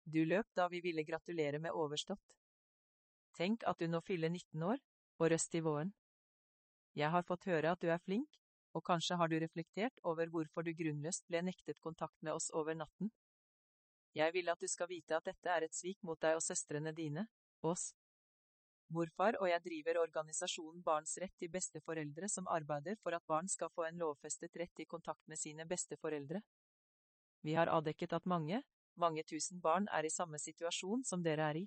Du 0.03 0.23
løp 0.25 0.47
da 0.55 0.67
vi 0.71 0.81
ville 0.81 1.03
gratulere 1.03 1.59
med 1.59 1.75
overstått. 1.75 2.35
Tenk 3.37 3.63
at 3.69 3.77
du 3.79 3.87
nå 3.87 4.01
fyller 4.01 4.31
19 4.33 4.63
år, 4.63 4.81
og 5.19 5.31
røst 5.31 5.55
i 5.55 5.61
våren. 5.61 5.93
Jeg 6.97 7.11
har 7.13 7.25
fått 7.27 7.45
høre 7.45 7.71
at 7.71 7.81
du 7.81 7.91
er 7.93 8.01
flink, 8.01 8.39
og 8.73 8.85
kanskje 8.85 9.17
har 9.19 9.29
du 9.29 9.37
reflektert 9.41 9.99
over 10.03 10.29
hvorfor 10.33 10.65
du 10.65 10.73
grunnløst 10.73 11.27
ble 11.29 11.43
nektet 11.45 11.81
kontakt 11.81 12.17
med 12.21 12.33
oss 12.33 12.49
over 12.53 12.77
natten. 12.77 13.11
Jeg 14.17 14.33
vil 14.33 14.49
at 14.49 14.61
du 14.61 14.67
skal 14.67 14.89
vite 14.89 15.17
at 15.17 15.27
dette 15.29 15.53
er 15.53 15.65
et 15.65 15.75
svik 15.75 16.01
mot 16.01 16.19
deg 16.21 16.39
og 16.39 16.43
søstrene 16.45 16.93
dine, 16.95 17.27
oss. 17.61 17.91
Morfar 18.87 19.35
og 19.41 19.49
jeg 19.49 19.63
driver 19.65 19.99
organisasjonen 19.99 20.83
Barns 20.83 21.17
rett 21.19 21.33
til 21.39 21.51
besteforeldre 21.51 22.29
som 22.31 22.47
arbeider 22.47 22.95
for 23.03 23.15
at 23.17 23.25
barn 23.27 23.49
skal 23.51 23.71
få 23.75 23.83
en 23.83 23.99
lovfestet 23.99 24.55
rett 24.55 24.71
til 24.79 24.87
kontakt 24.87 25.27
med 25.27 25.39
sine 25.39 25.65
besteforeldre. 25.67 26.39
Vi 27.43 27.55
har 27.59 27.67
avdekket 27.67 28.15
at 28.15 28.25
mange, 28.25 28.61
mange 28.95 29.23
tusen 29.27 29.59
barn 29.61 29.89
er 29.91 30.07
i 30.07 30.13
samme 30.13 30.39
situasjon 30.39 31.03
som 31.03 31.23
dere 31.23 31.49
er 31.51 31.59
i. 31.63 31.65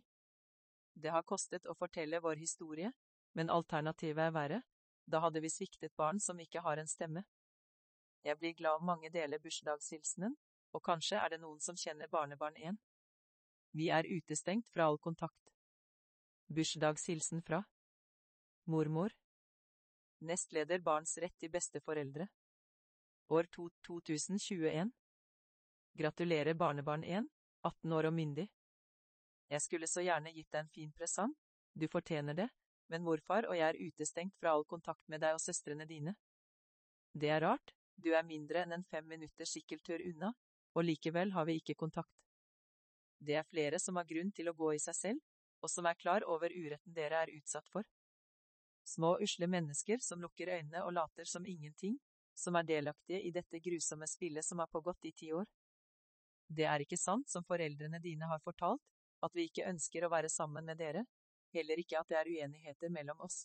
Det 0.95 1.13
har 1.13 1.29
kostet 1.29 1.69
å 1.69 1.77
fortelle 1.77 2.23
vår 2.25 2.41
historie, 2.41 2.91
men 3.37 3.53
alternativet 3.53 4.25
er 4.25 4.35
verre, 4.35 4.63
da 5.05 5.21
hadde 5.21 5.45
vi 5.45 5.53
sviktet 5.53 5.95
barn 5.97 6.21
som 6.21 6.41
ikke 6.41 6.65
har 6.65 6.81
en 6.81 6.89
stemme. 6.89 7.25
Jeg 8.25 8.37
blir 8.41 8.57
glad 8.57 8.81
om 8.81 8.91
mange 8.91 9.13
deler 9.13 9.41
bursdagshilsenen, 9.45 10.35
og 10.73 10.85
kanskje 10.85 11.21
er 11.21 11.35
det 11.35 11.41
noen 11.45 11.61
som 11.61 11.77
kjenner 11.77 12.09
barnebarn 12.09 12.57
1. 12.57 12.81
Vi 13.77 13.89
er 13.93 14.09
utestengt 14.09 14.69
fra 14.73 14.89
all 14.89 14.99
kontakt. 14.99 15.50
Bursdagshilsen 16.53 17.43
fra 17.43 17.65
Mormor 18.65 19.13
Nestleder 20.19 20.81
Barns 20.83 21.13
rett 21.23 21.37
til 21.39 21.53
besteforeldre 21.55 22.27
År 23.31 23.47
2021 23.55 24.91
Gratulerer 26.01 26.59
barnebarn 26.59 27.07
1, 27.07 27.31
18 27.63 27.95
år 27.95 28.11
og 28.11 28.17
myndig. 28.19 28.49
Jeg 29.47 29.63
skulle 29.63 29.87
så 29.87 30.03
gjerne 30.03 30.35
gitt 30.35 30.51
deg 30.51 30.65
en 30.65 30.75
fin 30.75 30.91
presang, 30.91 31.39
du 31.79 31.87
fortjener 31.87 32.35
det, 32.43 32.49
men 32.91 33.07
morfar 33.07 33.47
og 33.47 33.55
jeg 33.55 33.69
er 33.69 33.79
utestengt 33.87 34.35
fra 34.43 34.57
all 34.57 34.67
kontakt 34.67 35.07
med 35.07 35.23
deg 35.23 35.39
og 35.39 35.47
søstrene 35.47 35.87
dine. 35.87 36.19
Det 37.15 37.31
er 37.31 37.45
rart, 37.47 37.77
du 37.95 38.11
er 38.11 38.27
mindre 38.27 38.65
enn 38.65 38.81
en 38.81 38.89
fem 38.91 39.07
minutters 39.07 39.55
sykkeltur 39.55 40.03
unna, 40.03 40.35
og 40.75 40.91
likevel 40.91 41.31
har 41.39 41.47
vi 41.47 41.61
ikke 41.63 41.79
kontakt. 41.79 42.17
Det 43.23 43.39
er 43.39 43.47
flere 43.55 43.79
som 43.79 44.03
har 44.03 44.11
grunn 44.11 44.35
til 44.35 44.51
å 44.51 44.59
gå 44.59 44.75
i 44.75 44.83
seg 44.83 44.99
selv, 44.99 45.29
og 45.61 45.71
som 45.71 45.87
er 45.87 45.99
klar 45.99 46.25
over 46.27 46.53
uretten 46.53 46.95
dere 46.95 47.25
er 47.25 47.33
utsatt 47.37 47.69
for. 47.73 47.85
Små, 48.85 49.17
usle 49.23 49.47
mennesker 49.47 50.01
som 50.03 50.21
lukker 50.23 50.51
øynene 50.57 50.85
og 50.85 50.95
later 50.97 51.29
som 51.29 51.47
ingenting, 51.47 51.99
som 52.35 52.57
er 52.57 52.67
delaktige 52.67 53.21
i 53.23 53.33
dette 53.35 53.61
grusomme 53.61 54.09
spillet 54.09 54.45
som 54.45 54.59
har 54.59 54.71
pågått 54.73 55.05
i 55.05 55.13
ti 55.13 55.33
år. 55.37 55.47
Det 56.49 56.67
er 56.67 56.83
ikke 56.83 56.99
sant 56.99 57.29
som 57.31 57.45
foreldrene 57.47 58.01
dine 58.03 58.27
har 58.27 58.41
fortalt, 58.43 58.83
at 59.23 59.35
vi 59.37 59.47
ikke 59.47 59.69
ønsker 59.69 60.05
å 60.07 60.11
være 60.11 60.33
sammen 60.33 60.65
med 60.67 60.81
dere, 60.81 61.05
heller 61.55 61.79
ikke 61.83 62.01
at 62.01 62.09
det 62.09 62.19
er 62.19 62.31
uenigheter 62.31 62.91
mellom 62.91 63.21
oss. 63.27 63.45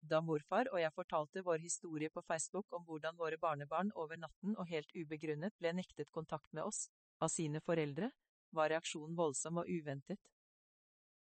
Da 0.00 0.20
morfar 0.22 0.70
og 0.72 0.78
jeg 0.78 0.94
fortalte 0.94 1.42
vår 1.42 1.58
historie 1.64 2.10
på 2.14 2.22
Facebook 2.22 2.72
om 2.72 2.84
hvordan 2.86 3.16
våre 3.18 3.36
barnebarn 3.36 3.90
over 3.98 4.16
natten 4.16 4.54
og 4.56 4.70
helt 4.70 4.94
ubegrunnet 4.94 5.56
ble 5.58 5.72
nektet 5.74 6.12
kontakt 6.14 6.52
med 6.52 6.62
oss, 6.70 6.86
av 7.18 7.32
sine 7.34 7.60
foreldre, 7.60 8.12
var 8.54 8.70
reaksjonen 8.70 9.16
voldsom 9.18 9.58
og 9.58 9.68
uventet. 9.68 10.20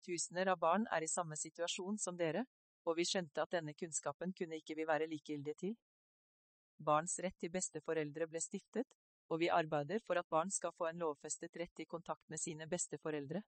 Tusener 0.05 0.49
av 0.53 0.59
barn 0.59 0.87
er 0.91 1.03
i 1.05 1.09
samme 1.09 1.37
situasjon 1.37 1.99
som 2.01 2.17
dere, 2.17 2.45
og 2.85 2.97
vi 2.97 3.05
skjønte 3.05 3.43
at 3.43 3.53
denne 3.53 3.75
kunnskapen 3.77 4.33
kunne 4.33 4.57
ikke 4.57 4.75
vi 4.79 4.87
være 4.89 5.07
likegyldige 5.09 5.59
til. 5.63 5.75
Barns 6.81 7.19
rett 7.21 7.37
til 7.37 7.51
besteforeldre 7.53 8.25
ble 8.27 8.41
stiftet, 8.41 8.87
og 9.29 9.39
vi 9.39 9.51
arbeider 9.53 10.01
for 10.03 10.17
at 10.17 10.29
barn 10.29 10.49
skal 10.51 10.73
få 10.75 10.89
en 10.89 11.03
lovfestet 11.03 11.55
rett 11.61 11.73
til 11.77 11.87
kontakt 11.87 12.23
med 12.29 12.41
sine 12.41 12.67
besteforeldre. 12.67 13.43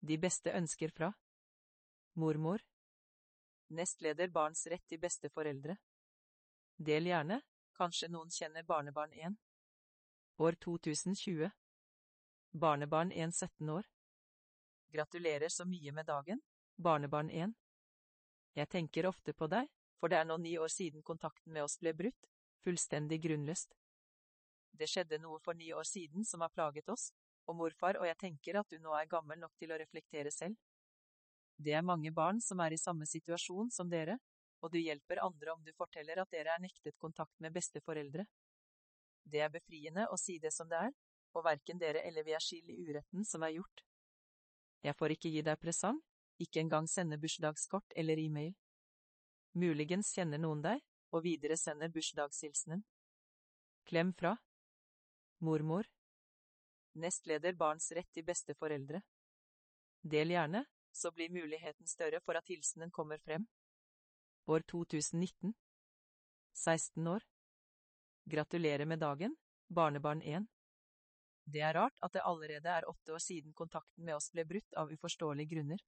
De 0.00 0.18
beste 0.18 0.54
ønsker 0.54 0.94
fra 0.94 1.10
Mormor 2.14 2.62
Nestleder 3.74 4.30
Barns 4.30 4.62
rett 4.70 4.86
til 4.88 5.00
besteforeldre 5.02 5.74
Del 6.78 7.10
gjerne, 7.10 7.40
kanskje 7.74 8.08
noen 8.08 8.30
kjenner 8.30 8.62
barnebarn 8.62 9.12
1. 9.12 9.34
År 10.38 10.56
2020 10.62 11.50
Barnebarn 12.54 13.10
1 13.12 13.34
17 13.34 13.74
år 13.74 13.90
Gratulerer 14.92 15.48
så 15.48 15.64
mye 15.68 15.92
med 15.92 16.06
dagen, 16.06 16.40
barnebarn 16.76 17.28
1. 17.30 17.50
Jeg 18.56 18.68
tenker 18.72 19.06
ofte 19.06 19.34
på 19.36 19.44
deg, 19.52 19.66
for 20.00 20.08
det 20.08 20.16
er 20.16 20.24
nå 20.24 20.38
ni 20.40 20.54
år 20.56 20.70
siden 20.72 21.02
kontakten 21.04 21.52
med 21.52 21.66
oss 21.66 21.76
ble 21.82 21.92
brutt, 21.92 22.28
fullstendig 22.64 23.18
grunnløst. 23.26 23.74
Det 24.72 24.88
skjedde 24.88 25.18
noe 25.20 25.42
for 25.44 25.58
ni 25.58 25.68
år 25.76 25.84
siden 25.84 26.24
som 26.24 26.40
har 26.40 26.54
plaget 26.54 26.88
oss, 26.88 27.10
og 27.44 27.58
morfar 27.58 27.98
og 28.00 28.06
jeg 28.08 28.16
tenker 28.22 28.56
at 28.60 28.72
du 28.72 28.78
nå 28.80 28.94
er 28.96 29.10
gammel 29.10 29.36
nok 29.42 29.52
til 29.60 29.74
å 29.74 29.78
reflektere 29.80 30.32
selv. 30.32 30.56
Det 31.58 31.74
er 31.76 31.84
mange 31.84 32.12
barn 32.14 32.40
som 32.40 32.60
er 32.64 32.72
i 32.72 32.80
samme 32.80 33.04
situasjon 33.10 33.68
som 33.74 33.90
dere, 33.92 34.16
og 34.64 34.72
du 34.72 34.78
hjelper 34.80 35.20
andre 35.20 35.52
om 35.52 35.60
du 35.64 35.72
forteller 35.76 36.22
at 36.22 36.32
dere 36.32 36.54
er 36.54 36.64
nektet 36.64 36.96
kontakt 36.96 37.34
med 37.44 37.52
besteforeldre. 37.52 38.24
Det 39.28 39.44
er 39.44 39.52
befriende 39.52 40.08
å 40.08 40.16
si 40.16 40.38
det 40.40 40.54
som 40.56 40.70
det 40.72 40.80
er, 40.88 40.96
og 41.36 41.44
verken 41.44 41.76
dere 41.76 42.06
eller 42.08 42.24
vi 42.24 42.32
er 42.32 42.40
skyld 42.40 42.72
i 42.72 42.80
uretten 42.88 43.28
som 43.28 43.44
er 43.44 43.58
gjort. 43.58 43.84
Jeg 44.82 44.94
får 44.94 45.14
ikke 45.14 45.30
gi 45.34 45.42
deg 45.42 45.58
presang, 45.60 45.98
ikke 46.38 46.62
engang 46.62 46.86
sende 46.90 47.18
bursdagskort 47.18 47.94
eller 47.98 48.18
e-mail. 48.22 48.54
Muligens 49.58 50.12
kjenner 50.14 50.38
noen 50.38 50.62
deg, 50.62 50.82
og 51.10 51.24
videre 51.24 51.56
sender 51.56 51.90
bursdagshilsenen. 51.90 52.84
Klem 53.88 54.12
fra 54.14 54.34
Mormor 55.40 55.86
Nestleder 56.98 57.54
Barns 57.56 57.88
rett 57.96 58.10
til 58.12 58.26
besteforeldre 58.26 59.00
Del 60.02 60.34
gjerne, 60.34 60.64
så 60.92 61.10
blir 61.14 61.32
muligheten 61.32 61.86
større 61.88 62.20
for 62.20 62.36
at 62.38 62.50
hilsenen 62.50 62.90
kommer 62.90 63.18
frem. 63.22 63.46
År 64.46 64.66
2019 64.68 65.54
16 66.52 67.06
år 67.06 67.24
Gratulerer 68.28 68.84
med 68.84 69.00
dagen, 69.00 69.36
barnebarn 69.68 70.22
1. 70.22 70.48
Det 71.48 71.62
er 71.64 71.72
rart 71.78 71.96
at 72.04 72.12
det 72.12 72.24
allerede 72.28 72.68
er 72.68 72.86
åtte 72.88 73.14
år 73.16 73.22
siden 73.24 73.54
kontakten 73.56 74.04
med 74.04 74.18
oss 74.18 74.28
ble 74.34 74.44
brutt 74.44 74.74
av 74.76 74.90
uforståelige 74.92 75.54
grunner. 75.54 75.80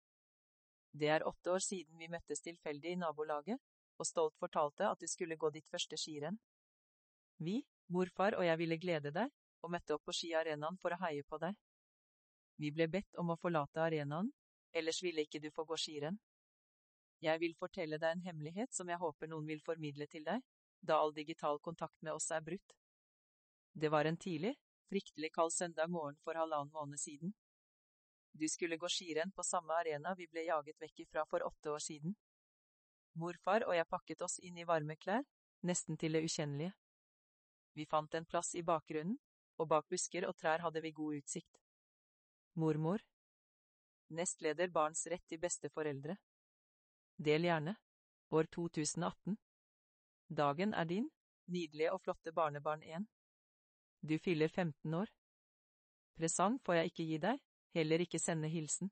Det 0.92 1.10
er 1.12 1.26
åtte 1.28 1.52
år 1.52 1.60
siden 1.64 1.98
vi 2.00 2.08
møttes 2.08 2.40
tilfeldig 2.46 2.94
i 2.94 3.00
nabolaget, 3.00 3.60
og 4.00 4.08
stolt 4.08 4.38
fortalte 4.40 4.88
at 4.88 5.02
du 5.02 5.06
skulle 5.10 5.36
gå 5.36 5.50
ditt 5.52 5.68
første 5.68 5.98
skirenn. 6.00 6.38
Vi, 7.44 7.60
morfar 7.92 8.38
og 8.38 8.46
jeg 8.46 8.58
ville 8.62 8.78
glede 8.80 9.12
deg, 9.12 9.28
og 9.60 9.74
møtte 9.74 9.98
opp 9.98 10.06
på 10.08 10.14
skiarenaen 10.16 10.80
for 10.80 10.96
å 10.96 11.00
heie 11.04 11.26
på 11.28 11.38
deg. 11.42 11.58
Vi 12.60 12.72
ble 12.72 12.88
bedt 12.88 13.20
om 13.20 13.32
å 13.32 13.38
forlate 13.40 13.84
arenaen, 13.84 14.32
ellers 14.72 15.02
ville 15.04 15.26
ikke 15.26 15.42
du 15.44 15.50
få 15.52 15.66
gå 15.68 15.76
skirenn. 15.76 16.16
Jeg 17.20 17.40
vil 17.42 17.54
fortelle 17.60 18.00
deg 18.00 18.16
en 18.16 18.24
hemmelighet 18.24 18.72
som 18.72 18.88
jeg 18.88 19.00
håper 19.00 19.28
noen 19.28 19.48
vil 19.48 19.60
formidle 19.64 20.08
til 20.08 20.24
deg, 20.24 20.40
da 20.80 20.96
all 20.96 21.12
digital 21.12 21.60
kontakt 21.60 22.00
med 22.00 22.14
oss 22.16 22.30
er 22.32 22.40
brutt. 22.44 22.76
Det 23.76 23.92
var 23.92 24.08
en 24.08 24.16
tidlig, 24.16 24.54
fryktelig 24.90 25.32
kald 25.32 25.52
søndag 25.52 25.86
morgen 25.86 26.16
for 26.24 26.34
halvannen 26.34 26.72
måned 26.72 26.98
siden. 26.98 27.32
Du 28.32 28.48
skulle 28.48 28.76
gå 28.76 28.88
skirenn 28.88 29.32
på 29.32 29.42
samme 29.42 29.74
arena 29.74 30.14
vi 30.18 30.26
ble 30.26 30.44
jaget 30.48 30.78
vekk 30.82 31.04
ifra 31.04 31.24
for 31.30 31.46
åtte 31.46 31.70
år 31.70 31.82
siden. 31.84 32.16
Morfar 33.14 33.66
og 33.66 33.74
jeg 33.76 33.88
pakket 33.90 34.22
oss 34.26 34.38
inn 34.42 34.58
i 34.58 34.66
varme 34.66 34.96
klær, 34.96 35.22
nesten 35.66 35.98
til 35.98 36.14
det 36.14 36.24
ukjennelige. 36.26 36.72
Vi 37.74 37.86
fant 37.86 38.14
en 38.14 38.26
plass 38.26 38.54
i 38.54 38.62
bakgrunnen, 38.66 39.18
og 39.60 39.68
bak 39.68 39.86
busker 39.92 40.26
og 40.26 40.36
trær 40.40 40.62
hadde 40.64 40.82
vi 40.82 40.92
god 40.96 41.20
utsikt. 41.20 41.60
Mormor 42.54 43.02
Nestleder 44.10 44.70
Barns 44.74 45.04
rett 45.06 45.26
til 45.28 45.38
besteforeldre 45.38 46.16
Del 47.16 47.46
gjerne. 47.46 47.76
År 48.30 48.46
2018 48.54 49.36
Dagen 50.40 50.74
er 50.74 50.86
din, 50.86 51.10
nydelige 51.46 51.92
og 51.92 52.00
flotte 52.02 52.32
barnebarn 52.32 52.82
1. 52.82 53.06
Du 54.00 54.18
fyller 54.18 54.48
15 54.48 54.94
år. 54.94 55.10
Presang 56.16 56.58
får 56.64 56.74
jeg 56.74 56.90
ikke 56.90 57.04
gi 57.04 57.18
deg, 57.20 57.40
heller 57.76 58.02
ikke 58.04 58.20
sende 58.20 58.48
hilsen. 58.48 58.90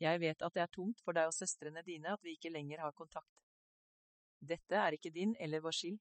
Jeg 0.00 0.20
vet 0.22 0.42
at 0.42 0.54
det 0.54 0.62
er 0.62 0.72
tungt 0.72 1.00
for 1.04 1.16
deg 1.16 1.28
og 1.28 1.34
søstrene 1.36 1.82
dine 1.84 2.14
at 2.14 2.22
vi 2.24 2.36
ikke 2.36 2.52
lenger 2.54 2.80
har 2.84 2.94
kontakt. 2.96 3.32
Dette 4.40 4.78
er 4.78 4.94
ikke 4.94 5.12
din 5.12 5.34
eller 5.40 5.60
vår 5.60 5.74
skyld. 5.74 5.98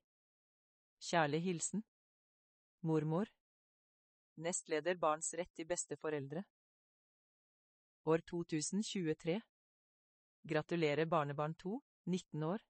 Kjærlig 1.01 1.41
hilsen 1.45 1.83
Mormor 2.81 3.29
Nestleder 4.41 4.97
Barns 4.97 5.29
rett 5.37 5.51
til 5.53 5.67
besteforeldre 5.69 6.41
År 8.09 8.23
2023 8.29 9.35
Gratulerer 10.47 11.05
barnebarn 11.05 11.53
2, 11.59 11.77
19 12.07 12.43
år. 12.47 12.63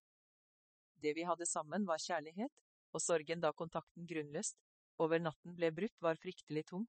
Det 1.03 1.13
vi 1.15 1.23
hadde 1.27 1.45
sammen 1.45 1.85
var 1.87 2.01
kjærlighet, 2.01 2.51
og 2.91 3.03
sorgen 3.03 3.43
da 3.43 3.51
kontakten 3.53 4.07
grunnløst 4.09 4.57
over 5.03 5.19
natten 5.19 5.55
ble 5.55 5.71
brutt, 5.71 5.95
var 6.01 6.19
fryktelig 6.21 6.65
tung. 6.71 6.85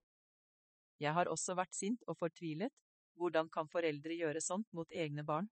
Jeg 0.98 1.14
har 1.14 1.30
også 1.30 1.54
vært 1.54 1.76
sint 1.76 2.02
og 2.08 2.18
fortvilet, 2.18 2.72
hvordan 3.18 3.48
kan 3.50 3.68
foreldre 3.70 4.14
gjøre 4.14 4.42
sånt 4.42 4.68
mot 4.72 4.90
egne 4.92 5.24
barn? 5.26 5.48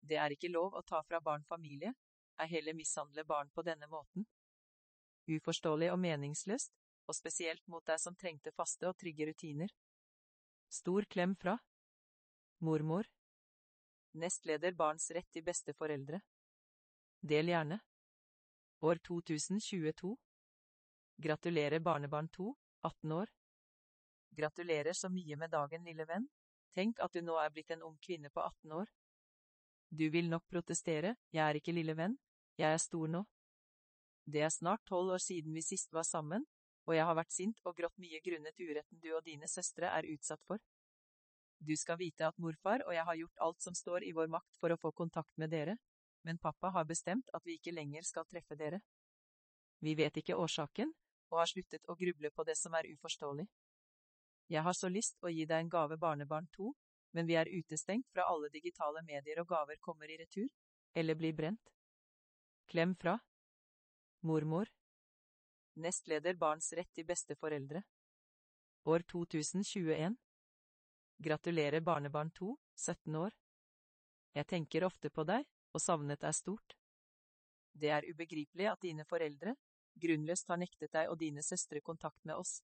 Det 0.00 0.16
er 0.16 0.32
ikke 0.34 0.50
lov 0.50 0.74
å 0.74 0.82
ta 0.86 1.02
fra 1.06 1.20
barn 1.20 1.44
familie, 1.48 1.92
er 2.40 2.48
heller 2.48 2.74
mishandle 2.74 3.24
barn 3.28 3.50
på 3.54 3.62
denne 3.66 3.86
måten. 3.90 4.26
Uforståelig 5.28 5.90
og 5.92 6.00
meningsløst, 6.00 6.72
og 7.06 7.16
spesielt 7.16 7.66
mot 7.68 7.84
deg 7.86 8.00
som 8.00 8.16
trengte 8.16 8.52
faste 8.54 8.88
og 8.88 8.96
trygge 8.98 9.28
rutiner. 9.28 9.70
Stor 10.70 11.04
klem 11.10 11.34
fra 11.36 11.58
Mormor. 12.62 13.06
Nestleder 14.12 14.74
Barns 14.78 15.10
rett 15.14 15.28
til 15.34 15.44
besteforeldre. 15.46 16.20
Del 17.20 17.50
gjerne. 17.50 17.80
År 18.82 19.00
2022. 19.06 20.14
Gratulerer 21.20 21.80
barnebarn 21.80 22.28
2, 22.28 22.56
18 22.82 23.12
år. 23.12 23.28
Gratulerer 24.30 24.92
så 24.92 25.08
mye 25.12 25.36
med 25.36 25.50
dagen, 25.52 25.82
lille 25.84 26.06
venn. 26.08 26.24
Tenk 26.72 27.02
at 27.04 27.12
du 27.12 27.20
nå 27.20 27.34
er 27.36 27.50
blitt 27.52 27.74
en 27.74 27.82
ung 27.84 27.98
kvinne 28.00 28.30
på 28.32 28.40
18 28.40 28.72
år. 28.72 28.88
Du 29.90 30.06
vil 30.08 30.30
nok 30.32 30.46
protestere, 30.48 31.16
jeg 31.28 31.42
er 31.44 31.58
ikke 31.58 31.74
lille 31.76 31.92
venn, 31.98 32.14
jeg 32.56 32.72
er 32.72 32.80
stor 32.80 33.10
nå. 33.12 33.20
Det 34.24 34.40
er 34.46 34.54
snart 34.54 34.86
tolv 34.88 35.12
år 35.18 35.20
siden 35.20 35.52
vi 35.52 35.64
sist 35.66 35.92
var 35.92 36.06
sammen, 36.08 36.46
og 36.88 36.94
jeg 36.96 37.04
har 37.04 37.18
vært 37.18 37.36
sint 37.36 37.60
og 37.68 37.76
grått 37.76 38.00
mye 38.00 38.22
grunnet 38.24 38.64
uretten 38.64 39.02
du 39.04 39.10
og 39.10 39.20
dine 39.26 39.50
søstre 39.50 39.92
er 39.92 40.08
utsatt 40.14 40.40
for. 40.48 40.62
Du 41.60 41.74
skal 41.76 42.00
vite 42.00 42.30
at 42.30 42.40
morfar 42.40 42.86
og 42.86 42.94
jeg 42.96 43.04
har 43.04 43.20
gjort 43.20 43.44
alt 43.44 43.60
som 43.60 43.76
står 43.76 44.08
i 44.08 44.14
vår 44.16 44.32
makt 44.32 44.56
for 44.56 44.72
å 44.72 44.80
få 44.80 44.94
kontakt 44.96 45.36
med 45.36 45.52
dere, 45.52 45.76
men 46.24 46.40
pappa 46.40 46.72
har 46.72 46.88
bestemt 46.88 47.28
at 47.36 47.44
vi 47.44 47.60
ikke 47.60 47.76
lenger 47.76 48.08
skal 48.08 48.24
treffe 48.24 48.56
dere. 48.56 48.80
Vi 49.84 49.92
vet 49.96 50.16
ikke 50.16 50.40
årsaken, 50.40 50.94
og 51.30 51.40
har 51.40 51.50
sluttet 51.50 51.86
å 51.88 51.96
gruble 51.98 52.30
på 52.34 52.44
det 52.44 52.56
som 52.58 52.74
er 52.74 52.88
uforståelig. 52.90 53.46
Jeg 54.50 54.62
har 54.66 54.74
så 54.74 54.90
lyst 54.90 55.18
å 55.22 55.30
gi 55.30 55.46
deg 55.46 55.64
en 55.64 55.70
gave 55.70 55.98
barnebarn 55.98 56.48
to, 56.54 56.72
men 57.14 57.26
vi 57.26 57.36
er 57.38 57.50
utestengt 57.50 58.08
fra 58.14 58.26
alle 58.30 58.50
digitale 58.50 59.02
medier 59.06 59.40
og 59.42 59.48
gaver 59.50 59.78
kommer 59.82 60.10
i 60.10 60.18
retur, 60.18 60.48
eller 60.94 61.14
blir 61.14 61.34
brent. 61.34 61.72
Klem 62.70 62.94
fra 62.98 63.16
Mormor 64.26 64.68
Nestleder 65.80 66.36
Barns 66.38 66.72
rett 66.76 66.90
til 66.94 67.06
besteforeldre 67.06 67.82
År 68.90 69.04
2021 69.10 70.18
Gratulerer 71.20 71.82
barnebarn 71.84 72.30
to, 72.32 72.54
17 72.76 73.16
år. 73.16 73.34
Jeg 74.32 74.46
tenker 74.48 74.86
ofte 74.86 75.10
på 75.12 75.24
deg, 75.28 75.44
og 75.74 75.82
savnet 75.82 76.22
er 76.24 76.32
stort. 76.32 76.76
Det 77.76 77.90
er 77.92 78.06
ubegripelig 78.08 78.70
at 78.70 78.80
dine 78.80 79.04
foreldre, 79.04 79.52
grunnløst 80.02 80.48
har 80.50 80.60
nektet 80.60 80.92
deg 80.96 81.10
og 81.12 81.18
dine 81.20 81.42
søstre 81.44 81.80
kontakt 81.84 82.20
med 82.24 82.40
oss. 82.40 82.60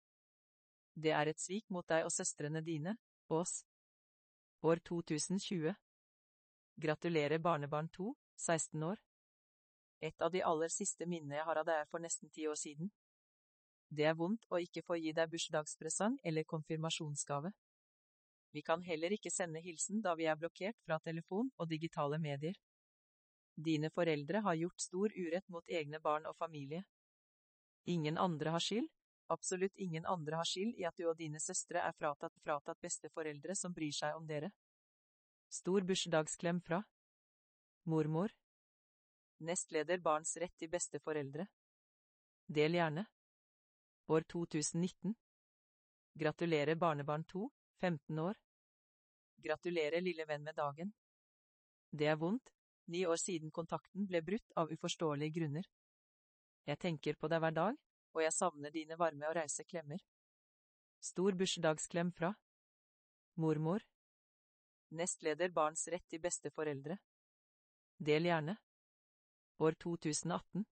Det 0.96 1.12
er 1.12 1.28
et 1.28 1.40
svik 1.40 1.68
mot 1.70 1.86
deg 1.88 2.06
og 2.06 2.12
søstrene 2.12 2.62
dine, 2.64 2.96
og 3.28 3.42
oss. 3.42 3.58
År 4.64 4.80
2020 4.88 5.74
Gratulerer 6.80 7.38
barnebarn 7.38 7.88
2, 7.92 8.14
16 8.36 8.82
år. 8.82 9.00
Et 10.00 10.22
av 10.22 10.32
de 10.32 10.42
aller 10.44 10.72
siste 10.72 11.06
minnene 11.08 11.38
jeg 11.38 11.46
har 11.48 11.60
av 11.60 11.68
deg 11.68 11.82
er 11.82 11.90
for 11.90 12.04
nesten 12.04 12.32
ti 12.32 12.46
år 12.48 12.58
siden. 12.60 12.90
Det 13.88 14.04
er 14.08 14.16
vondt 14.18 14.44
å 14.50 14.58
ikke 14.60 14.82
få 14.84 14.98
gi 15.00 15.12
deg 15.16 15.30
bursdagspresang 15.32 16.18
eller 16.26 16.44
konfirmasjonsgave. 16.44 17.52
Vi 18.52 18.62
kan 18.62 18.82
heller 18.82 19.12
ikke 19.12 19.30
sende 19.32 19.60
hilsen 19.60 20.00
da 20.04 20.14
vi 20.18 20.26
er 20.26 20.38
blokkert 20.40 20.78
fra 20.84 20.98
telefon 21.04 21.50
og 21.56 21.68
digitale 21.70 22.18
medier. 22.18 22.56
Dine 23.56 23.90
foreldre 23.90 24.42
har 24.44 24.58
gjort 24.60 24.80
stor 24.80 25.12
urett 25.16 25.48
mot 25.48 25.68
egne 25.68 26.00
barn 26.00 26.26
og 26.28 26.36
familie. 26.36 26.82
Ingen 27.86 28.18
andre 28.18 28.50
har 28.50 28.62
skyld, 28.62 28.88
absolutt 29.30 29.76
ingen 29.76 30.06
andre 30.06 30.40
har 30.40 30.48
skyld 30.48 30.78
i 30.80 30.86
at 30.88 30.96
du 30.98 31.06
og 31.06 31.18
dine 31.18 31.40
søstre 31.42 31.82
er 31.82 31.94
fratatt, 31.94 32.34
fratatt 32.42 32.80
besteforeldre 32.82 33.54
som 33.54 33.74
bryr 33.74 33.94
seg 33.94 34.16
om 34.18 34.26
dere. 34.26 34.50
Stor 35.48 35.86
bursdagsklem 35.86 36.60
fra 36.66 36.80
Mormor 37.86 38.32
Nestleder 39.46 40.00
Barns 40.02 40.34
rett 40.42 40.56
til 40.58 40.72
besteforeldre 40.72 41.46
Del 42.50 42.74
gjerne 42.74 43.06
År 44.10 44.26
2019 44.32 45.14
Gratulerer 46.16 46.74
barnebarn 46.74 47.24
2, 47.28 47.50
15 47.80 48.18
år. 48.18 48.38
Gratulerer 49.44 50.00
lille 50.00 50.24
venn 50.24 50.46
med 50.46 50.56
dagen. 50.56 50.92
Det 51.92 52.06
er 52.08 52.16
vondt, 52.16 52.48
ni 52.88 53.02
år 53.06 53.20
siden 53.20 53.52
kontakten 53.52 54.06
ble 54.08 54.22
brutt 54.24 54.54
av 54.56 54.72
uforståelige 54.72 55.34
grunner. 55.36 55.66
Jeg 56.66 56.80
tenker 56.82 57.14
på 57.14 57.28
deg 57.30 57.38
hver 57.44 57.54
dag, 57.54 57.76
og 58.16 58.22
jeg 58.24 58.34
savner 58.34 58.72
dine 58.74 58.96
varme 58.98 59.28
og 59.28 59.36
rause 59.38 59.62
klemmer. 59.64 60.00
Stor 60.98 61.36
bursdagsklem 61.38 62.10
fra 62.16 62.32
Mormor 63.38 63.84
Nestleder 64.96 65.52
Barns 65.54 65.84
rett 65.92 66.06
til 66.10 66.22
besteforeldre 66.24 66.96
Del 68.08 68.26
gjerne 68.26 68.56
År 69.62 69.76
2018 69.84 70.64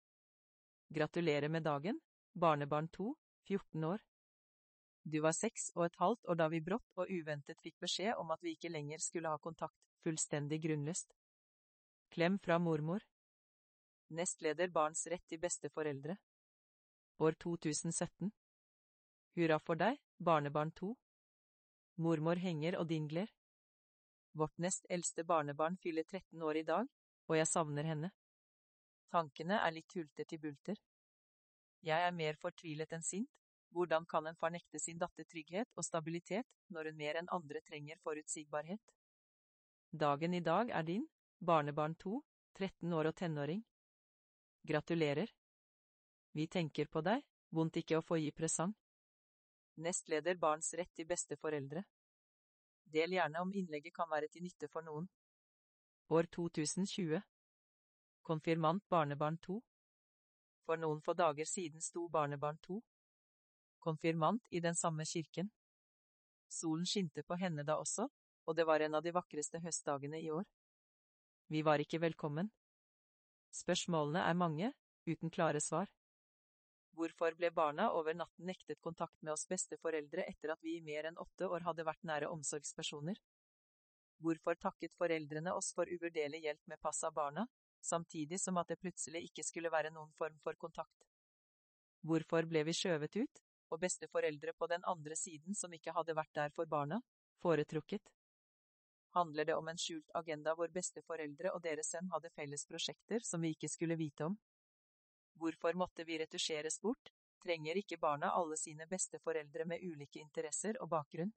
Gratulerer 0.96 1.52
med 1.52 1.66
dagen, 1.66 2.00
barnebarn 2.32 2.88
2, 2.92 3.12
14 3.48 3.84
år. 3.88 4.00
Du 5.04 5.18
var 5.24 5.36
seks 5.36 5.70
og 5.74 5.86
et 5.86 5.96
halvt 6.00 6.28
år 6.28 6.38
da 6.40 6.48
vi 6.52 6.60
brått 6.64 7.00
og 7.00 7.10
uventet 7.10 7.60
fikk 7.64 7.76
beskjed 7.82 8.20
om 8.20 8.30
at 8.32 8.42
vi 8.44 8.54
ikke 8.56 8.72
lenger 8.72 9.00
skulle 9.02 9.32
ha 9.32 9.40
kontakt, 9.40 9.76
fullstendig 10.04 10.60
grunnløst. 10.62 11.12
Klem 12.12 12.38
fra 12.44 12.58
mormor 12.60 13.04
Nestleder 14.12 14.68
Barns 14.68 15.06
rett 15.08 15.24
til 15.24 15.40
besteforeldre 15.40 16.18
År 17.24 17.36
2017 17.40 18.28
Hurra 19.38 19.56
for 19.64 19.80
deg, 19.80 19.96
barnebarn 20.20 20.72
to. 20.76 20.90
Mormor 21.96 22.36
henger 22.36 22.76
og 22.76 22.90
dingler. 22.90 23.30
Vårt 24.36 24.58
nest 24.60 24.84
eldste 24.92 25.24
barnebarn 25.24 25.78
fyller 25.80 26.04
13 26.04 26.44
år 26.44 26.60
i 26.60 26.64
dag, 26.68 26.90
og 27.30 27.38
jeg 27.38 27.48
savner 27.48 27.88
henne. 27.88 28.12
Tankene 29.08 29.62
er 29.64 29.72
litt 29.78 29.96
hulter 29.96 30.28
til 30.28 30.42
bulter. 30.44 30.76
Jeg 31.80 32.04
er 32.04 32.12
mer 32.12 32.36
fortvilet 32.44 32.92
enn 32.92 33.08
sint. 33.08 33.32
Hvordan 33.72 34.04
kan 34.04 34.28
en 34.28 34.36
far 34.36 34.52
nekte 34.52 34.76
sin 34.76 35.00
datter 35.00 35.24
trygghet 35.24 35.72
og 35.72 35.88
stabilitet 35.88 36.48
når 36.68 36.90
hun 36.90 37.00
mer 37.00 37.22
enn 37.22 37.32
andre 37.32 37.64
trenger 37.64 37.96
forutsigbarhet? 38.04 38.82
Dagen 39.88 40.36
i 40.36 40.44
dag 40.44 40.68
er 40.68 40.84
din, 40.84 41.08
barnebarn 41.40 41.96
to, 41.96 42.20
13 42.60 42.92
år 42.92 43.14
og 43.14 43.16
tenåring. 43.16 43.64
Gratulerer. 44.62 45.30
Vi 46.32 46.46
tenker 46.46 46.86
på 46.86 47.02
deg, 47.02 47.24
vondt 47.50 47.80
ikke 47.80 47.98
å 47.98 48.04
få 48.06 48.18
gi 48.22 48.30
presang. 48.30 48.74
Nestleder 49.82 50.38
Barns 50.38 50.70
rett 50.78 50.92
til 50.94 51.08
besteforeldre. 51.08 51.82
Del 52.84 53.16
gjerne 53.16 53.42
om 53.42 53.52
innlegget 53.52 53.94
kan 53.96 54.10
være 54.10 54.28
til 54.30 54.44
nytte 54.46 54.68
for 54.70 54.86
noen. 54.86 55.08
År 56.12 56.28
2020 56.36 57.20
Konfirmant 58.22 58.84
barnebarn 58.88 59.38
2 59.42 59.58
For 60.66 60.78
noen 60.78 61.00
få 61.02 61.14
dager 61.18 61.48
siden 61.48 61.82
sto 61.82 62.06
barnebarn 62.08 62.60
2 62.62 62.78
konfirmant 63.82 64.46
i 64.50 64.60
den 64.60 64.74
samme 64.74 65.04
kirken. 65.04 65.50
Solen 66.48 66.86
skinte 66.86 67.24
på 67.26 67.34
henne 67.34 67.64
da 67.66 67.80
også, 67.82 68.06
og 68.46 68.56
det 68.56 68.66
var 68.68 68.80
en 68.80 68.94
av 68.94 69.02
de 69.02 69.12
vakreste 69.14 69.58
høstdagene 69.58 70.20
i 70.22 70.30
år. 70.30 70.46
Vi 71.50 71.62
var 71.66 71.82
ikke 71.82 72.00
velkommen. 72.00 72.52
Spørsmålene 73.52 74.22
er 74.24 74.38
mange, 74.38 74.72
uten 75.06 75.30
klare 75.30 75.60
svar. 75.60 75.90
Hvorfor 76.96 77.34
ble 77.36 77.48
barna 77.52 77.90
over 77.96 78.16
natten 78.16 78.48
nektet 78.48 78.80
kontakt 78.84 79.16
med 79.20 79.32
oss 79.32 79.46
besteforeldre 79.48 80.24
etter 80.28 80.52
at 80.52 80.64
vi 80.64 80.76
i 80.76 80.84
mer 80.84 81.08
enn 81.08 81.20
åtte 81.20 81.48
år 81.48 81.64
hadde 81.68 81.86
vært 81.88 82.04
nære 82.08 82.28
omsorgspersoner? 82.32 83.20
Hvorfor 84.22 84.58
takket 84.60 84.94
foreldrene 84.94 85.54
oss 85.56 85.72
for 85.76 85.88
uvurderlig 85.88 86.42
hjelp 86.44 86.68
med 86.70 86.80
pass 86.80 87.02
av 87.04 87.14
barna, 87.16 87.46
samtidig 87.80 88.38
som 88.40 88.60
at 88.60 88.68
det 88.70 88.78
plutselig 88.80 89.24
ikke 89.28 89.44
skulle 89.46 89.72
være 89.72 89.90
noen 89.90 90.12
form 90.18 90.36
for 90.44 90.56
kontakt? 90.60 91.08
Hvorfor 92.06 92.46
ble 92.48 92.64
vi 92.68 92.76
skjøvet 92.76 93.16
ut, 93.16 93.42
og 93.72 93.80
besteforeldre 93.82 94.52
på 94.52 94.68
den 94.70 94.84
andre 94.84 95.16
siden 95.16 95.56
som 95.58 95.72
ikke 95.72 95.94
hadde 95.96 96.16
vært 96.16 96.34
der 96.36 96.54
for 96.54 96.68
barna, 96.68 97.00
foretrukket? 97.42 98.04
Handler 99.14 99.44
det 99.44 99.54
om 99.54 99.68
en 99.68 99.78
skjult 99.78 100.10
agenda 100.16 100.54
hvor 100.56 100.70
besteforeldre 100.72 101.50
og 101.52 101.60
deres 101.64 101.90
sønn 101.92 102.08
hadde 102.14 102.30
felles 102.32 102.64
prosjekter 102.68 103.20
som 103.28 103.42
vi 103.44 103.50
ikke 103.52 103.68
skulle 103.68 103.98
vite 104.00 104.24
om? 104.24 104.38
Hvorfor 105.36 105.76
måtte 105.76 106.06
vi 106.08 106.16
retusjeres 106.22 106.80
bort? 106.80 107.12
Trenger 107.44 107.76
ikke 107.76 107.98
barna 108.00 108.30
alle 108.32 108.56
sine 108.56 108.86
besteforeldre 108.88 109.66
med 109.68 109.84
ulike 109.84 110.22
interesser 110.22 110.78
og 110.80 110.88
bakgrunn? 110.94 111.32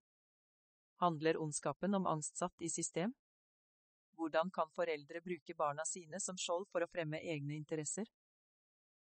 Handler 1.04 1.42
ondskapen 1.42 1.98
om 2.00 2.08
angstsatt 2.08 2.62
i 2.64 2.70
system? 2.70 3.12
Hvordan 4.16 4.52
kan 4.56 4.72
foreldre 4.72 5.20
bruke 5.22 5.56
barna 5.60 5.84
sine 5.86 6.22
som 6.24 6.38
skjold 6.40 6.70
for 6.72 6.86
å 6.86 6.92
fremme 6.92 7.20
egne 7.20 7.58
interesser? 7.58 8.08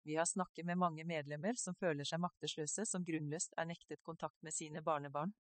Vi 0.07 0.15
har 0.17 0.31
snakket 0.31 0.65
med 0.65 0.79
mange 0.79 1.05
medlemmer 1.05 1.59
som 1.59 1.75
føler 1.75 2.07
seg 2.07 2.23
maktesløse 2.23 2.87
som 2.87 3.05
grunnløst 3.05 3.57
er 3.59 3.67
nektet 3.67 4.03
kontakt 4.07 4.39
med 4.47 4.55
sine 4.55 4.83
barnebarn. 4.83 5.35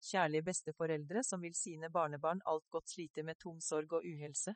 Kjærlige 0.00 0.46
besteforeldre 0.48 1.22
som 1.26 1.42
vil 1.44 1.54
sine 1.54 1.90
barnebarn 1.92 2.40
alt 2.48 2.66
godt 2.72 2.88
slite 2.88 3.22
med 3.22 3.38
tung 3.38 3.60
sorg 3.60 3.92
og 3.98 4.06
uhelse. 4.06 4.54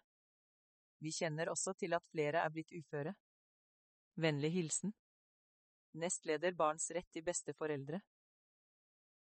Vi 1.04 1.12
kjenner 1.12 1.50
også 1.52 1.74
til 1.76 1.92
at 1.92 2.06
flere 2.08 2.40
er 2.40 2.52
blitt 2.52 2.72
uføre. 2.72 3.14
Vennlig 4.16 4.52
hilsen 4.54 4.94
Nestleder 6.00 6.54
Barns 6.54 6.86
rett 6.94 7.10
til 7.12 7.24
besteforeldre 7.26 8.00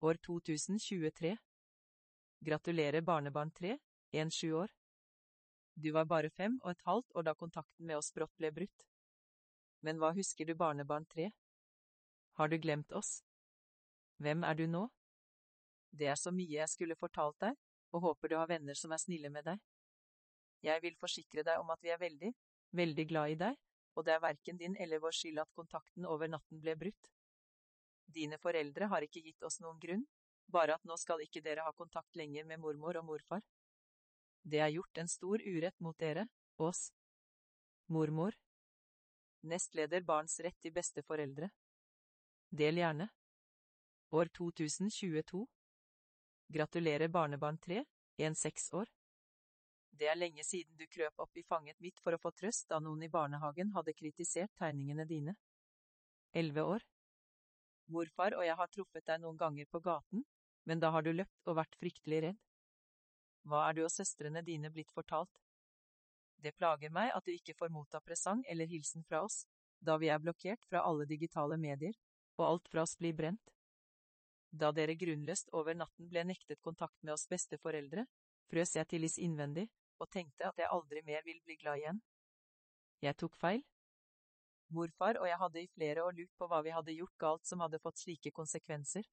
År 0.01 0.19
2023 0.25 1.35
Gratulerer 2.45 3.01
barnebarn 3.01 3.51
3, 3.51 3.77
1-7 4.13 4.53
år. 4.55 4.71
Du 5.75 5.91
var 5.91 6.05
bare 6.05 6.29
fem 6.29 6.59
og 6.63 6.71
et 6.71 6.85
halvt 6.85 7.15
år 7.15 7.25
da 7.27 7.33
kontakten 7.35 7.85
med 7.85 7.99
oss 7.99 8.11
brått 8.15 8.35
ble 8.39 8.51
brutt. 8.55 8.85
Men 9.83 9.99
hva 9.99 10.13
husker 10.15 10.47
du 10.47 10.55
barnebarn 10.55 11.05
3? 11.13 11.29
Har 12.39 12.47
du 12.47 12.57
glemt 12.57 12.91
oss? 12.91 13.19
Hvem 14.23 14.43
er 14.43 14.55
du 14.55 14.65
nå? 14.67 14.87
Det 15.91 16.07
er 16.07 16.17
så 16.19 16.31
mye 16.31 16.59
jeg 16.59 16.69
skulle 16.69 16.97
fortalt 16.99 17.39
deg, 17.41 17.57
og 17.93 18.03
håper 18.05 18.29
du 18.29 18.37
har 18.37 18.49
venner 18.49 18.77
som 18.77 18.91
er 18.93 19.01
snille 19.01 19.31
med 19.33 19.47
deg. 19.47 19.61
Jeg 20.65 20.83
vil 20.83 20.97
forsikre 20.99 21.43
deg 21.47 21.61
om 21.61 21.69
at 21.73 21.81
vi 21.83 21.91
er 21.93 22.01
veldig, 22.01 22.31
veldig 22.75 23.05
glad 23.09 23.33
i 23.33 23.39
deg, 23.39 23.57
og 23.95 24.05
det 24.05 24.13
er 24.13 24.23
verken 24.23 24.59
din 24.59 24.75
eller 24.79 25.01
vår 25.03 25.15
skyld 25.15 25.41
at 25.41 25.55
kontakten 25.55 26.05
over 26.05 26.29
natten 26.29 26.61
ble 26.61 26.75
brutt. 26.79 27.09
Dine 28.09 28.39
foreldre 28.41 28.89
har 28.91 29.05
ikke 29.05 29.23
gitt 29.25 29.43
oss 29.45 29.59
noen 29.63 29.79
grunn, 29.81 30.05
bare 30.49 30.75
at 30.75 30.85
nå 30.87 30.97
skal 30.97 31.21
ikke 31.23 31.43
dere 31.45 31.65
ha 31.65 31.73
kontakt 31.77 32.15
lenger 32.17 32.45
med 32.45 32.61
mormor 32.61 32.97
og 32.97 33.05
morfar. 33.05 33.43
Det 34.41 34.61
er 34.63 34.73
gjort 34.73 34.97
en 34.97 35.11
stor 35.11 35.41
urett 35.45 35.77
mot 35.79 35.97
dere, 35.99 36.25
oss. 36.57 36.89
Mormor. 37.87 38.35
Nestleder 39.41 40.03
Barns 40.05 40.39
rett 40.43 40.57
til 40.61 40.73
besteforeldre. 40.73 41.49
Del 42.49 42.81
gjerne. 42.81 43.07
År 44.11 44.31
2022. 44.35 45.45
Gratulerer 46.49 47.07
barnebarn 47.07 47.57
3, 47.57 47.85
en 48.17 48.35
seks 48.35 48.71
år. 48.73 48.89
Det 49.93 50.07
er 50.09 50.17
lenge 50.17 50.41
siden 50.43 50.79
du 50.79 50.87
krøp 50.89 51.21
opp 51.21 51.37
i 51.37 51.43
fanget 51.45 51.77
mitt 51.77 51.99
for 52.01 52.15
å 52.15 52.19
få 52.21 52.31
trøst 52.33 52.65
da 52.71 52.79
noen 52.81 53.03
i 53.05 53.09
barnehagen 53.13 53.69
hadde 53.75 53.93
kritisert 53.93 54.49
tegningene 54.57 55.05
dine. 55.05 55.35
Elleve 56.33 56.63
år. 56.71 56.85
Morfar 57.93 58.33
og 58.39 58.41
jeg 58.47 58.57
har 58.57 58.71
truffet 58.73 59.05
deg 59.05 59.21
noen 59.21 59.37
ganger 59.37 59.69
på 59.69 59.81
gaten, 59.85 60.23
men 60.65 60.81
da 60.81 60.89
har 60.95 61.05
du 61.05 61.11
løpt 61.13 61.51
og 61.53 61.59
vært 61.61 61.77
fryktelig 61.77 62.23
redd. 62.25 62.41
Hva 63.45 63.67
er 63.67 63.77
du 63.77 63.83
og 63.83 63.93
søstrene 63.93 64.41
dine 64.41 64.73
blitt 64.73 64.93
fortalt? 64.97 65.43
Det 66.41 66.55
plager 66.57 66.89
meg 66.89 67.13
at 67.13 67.29
du 67.29 67.33
ikke 67.35 67.57
får 67.61 67.69
motta 67.69 68.01
presang 68.01 68.41
eller 68.49 68.65
hilsen 68.65 69.05
fra 69.05 69.21
oss, 69.27 69.43
da 69.77 70.01
vi 70.01 70.09
er 70.09 70.17
blokkert 70.25 70.65
fra 70.65 70.81
alle 70.81 71.05
digitale 71.05 71.61
medier, 71.61 71.93
og 72.41 72.47
alt 72.47 72.73
fra 72.73 72.89
oss 72.89 72.97
blir 72.97 73.13
brent. 73.13 73.53
Da 74.51 74.71
dere 74.73 74.95
grunnløst 74.97 75.51
over 75.53 75.77
natten 75.77 76.09
ble 76.09 76.23
nektet 76.25 76.61
kontakt 76.65 76.97
med 77.03 77.13
oss 77.13 77.27
besteforeldre, 77.29 78.05
frøs 78.49 78.75
jeg 78.75 78.87
til 78.89 79.05
is 79.05 79.19
innvendig, 79.21 79.67
og 80.01 80.09
tenkte 80.09 80.47
at 80.47 80.57
jeg 80.57 80.71
aldri 80.73 81.03
mer 81.05 81.21
vil 81.25 81.41
bli 81.45 81.57
glad 81.61 81.81
igjen. 81.81 82.01
Jeg 83.05 83.15
tok 83.21 83.37
feil. 83.37 83.61
Morfar 84.73 85.17
og 85.21 85.27
jeg 85.29 85.37
hadde 85.41 85.61
i 85.61 85.69
flere 85.73 86.03
år 86.05 86.17
lurt 86.17 86.33
på 86.37 86.47
hva 86.49 86.59
vi 86.65 86.73
hadde 86.73 86.93
gjort 86.93 87.17
galt 87.21 87.45
som 87.45 87.61
hadde 87.63 87.81
fått 87.81 88.01
slike 88.01 88.31
konsekvenser. 88.31 89.05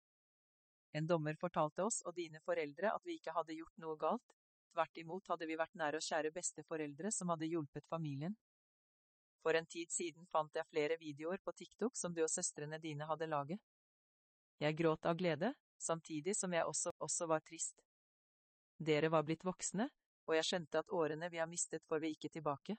En 0.96 1.06
dommer 1.06 1.36
fortalte 1.40 1.84
oss 1.84 2.02
og 2.08 2.16
dine 2.16 2.40
foreldre 2.44 2.92
at 2.92 3.04
vi 3.04 3.16
ikke 3.18 3.34
hadde 3.36 3.56
gjort 3.56 3.80
noe 3.80 3.96
galt, 4.00 4.34
tvert 4.72 5.00
imot 5.00 5.28
hadde 5.32 5.48
vi 5.48 5.56
vært 5.60 5.76
nære 5.76 6.00
og 6.00 6.04
kjære 6.04 6.32
besteforeldre 6.32 7.12
som 7.12 7.32
hadde 7.32 7.48
hjulpet 7.48 7.88
familien. 7.88 8.36
For 9.44 9.56
en 9.56 9.68
tid 9.70 9.92
siden 9.92 10.26
fant 10.32 10.56
jeg 10.56 10.68
flere 10.68 10.96
videoer 11.00 11.40
på 11.44 11.52
TikTok 11.56 11.96
som 11.96 12.14
du 12.16 12.22
og 12.24 12.32
søstrene 12.32 12.80
dine 12.82 13.08
hadde 13.08 13.28
laget. 13.30 13.60
Jeg 14.58 14.76
gråt 14.76 15.06
av 15.06 15.16
glede, 15.16 15.52
samtidig 15.78 16.36
som 16.36 16.52
jeg 16.52 16.64
også, 16.64 16.92
også 16.98 17.26
var 17.28 17.42
trist. 17.44 17.82
Dere 18.78 19.10
var 19.12 19.24
blitt 19.24 19.44
voksne, 19.44 19.88
og 20.26 20.34
jeg 20.36 20.46
skjønte 20.48 20.80
at 20.80 20.92
årene 20.92 21.28
vi 21.30 21.40
har 21.40 21.48
mistet 21.50 21.84
får 21.88 22.00
vi 22.00 22.12
ikke 22.16 22.32
tilbake. 22.32 22.76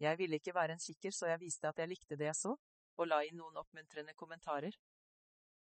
Jeg 0.00 0.18
ville 0.18 0.36
ikke 0.36 0.54
være 0.54 0.76
en 0.76 0.82
kikker, 0.82 1.12
så 1.12 1.30
jeg 1.32 1.40
viste 1.40 1.68
at 1.68 1.78
jeg 1.80 1.88
likte 1.88 2.16
det 2.16 2.28
jeg 2.28 2.36
så, 2.36 2.52
og 2.96 3.08
la 3.08 3.22
inn 3.24 3.38
noen 3.40 3.56
oppmuntrende 3.56 4.14
kommentarer. 4.14 4.76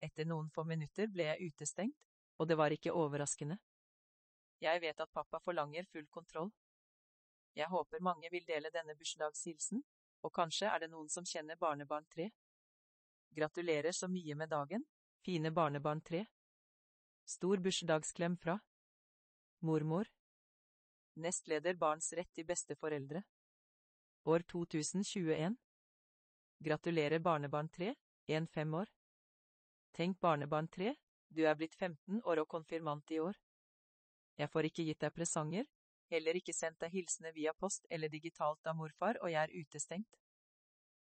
Etter 0.04 0.28
noen 0.28 0.50
få 0.52 0.64
minutter 0.68 1.12
ble 1.12 1.28
jeg 1.30 1.52
utestengt, 1.52 2.00
og 2.40 2.48
det 2.48 2.58
var 2.60 2.72
ikke 2.72 2.96
overraskende. 2.96 3.60
Jeg 4.64 4.80
vet 4.82 5.00
at 5.04 5.12
pappa 5.12 5.40
forlanger 5.44 5.88
full 5.92 6.08
kontroll. 6.08 6.52
Jeg 7.56 7.68
håper 7.70 8.02
mange 8.02 8.32
vil 8.32 8.48
dele 8.48 8.72
denne 8.74 8.96
bursdagshilsen, 8.96 9.84
og 10.24 10.32
kanskje 10.34 10.72
er 10.72 10.84
det 10.84 10.90
noen 10.92 11.12
som 11.12 11.28
kjenner 11.28 11.60
barnebarn 11.60 12.08
tre. 12.16 12.30
Gratulerer 13.36 13.92
så 13.92 14.08
mye 14.08 14.36
med 14.40 14.50
dagen, 14.50 14.86
fine 15.24 15.52
barnebarn 15.52 16.02
tre. 16.02 16.26
Stor 17.26 17.58
bursdagsklem 17.58 18.38
fra 18.38 18.60
Mormor. 19.60 20.08
Nestleder 21.16 21.78
Barns 21.80 22.14
rett 22.14 22.34
til 22.36 22.46
besteforeldre. 22.46 23.22
År 24.26 24.44
2021. 24.52 25.56
Gratulerer 26.64 27.20
barnebarn 27.20 27.70
3, 27.70 27.94
1-5 28.28 28.76
år. 28.82 28.92
Tenk 29.94 30.20
barnebarn 30.20 30.68
3, 30.68 30.96
du 31.30 31.46
er 31.48 31.56
blitt 31.56 31.76
15 31.76 32.22
år 32.24 32.44
og 32.44 32.48
konfirmant 32.48 33.12
i 33.12 33.20
år. 33.20 33.40
Jeg 34.38 34.50
får 34.50 34.68
ikke 34.70 34.88
gitt 34.88 35.04
deg 35.06 35.16
presanger, 35.16 35.68
heller 36.12 36.40
ikke 36.40 36.56
sendt 36.56 36.80
deg 36.82 36.92
hilsener 36.96 37.36
via 37.36 37.54
post 37.54 37.88
eller 37.90 38.12
digitalt 38.12 38.68
av 38.68 38.76
morfar, 38.76 39.20
og 39.22 39.32
jeg 39.32 39.40
er 39.44 39.56
utestengt. 39.56 40.23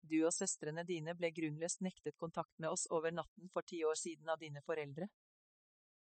Du 0.08 0.16
og 0.24 0.32
søstrene 0.32 0.84
dine 0.88 1.12
ble 1.18 1.28
grunnløst 1.36 1.82
nektet 1.84 2.16
kontakt 2.16 2.54
med 2.56 2.70
oss 2.72 2.86
over 2.94 3.12
natten 3.12 3.50
for 3.52 3.66
ti 3.66 3.82
år 3.84 3.98
siden 3.98 4.28
av 4.32 4.40
dine 4.40 4.62
foreldre. 4.64 5.08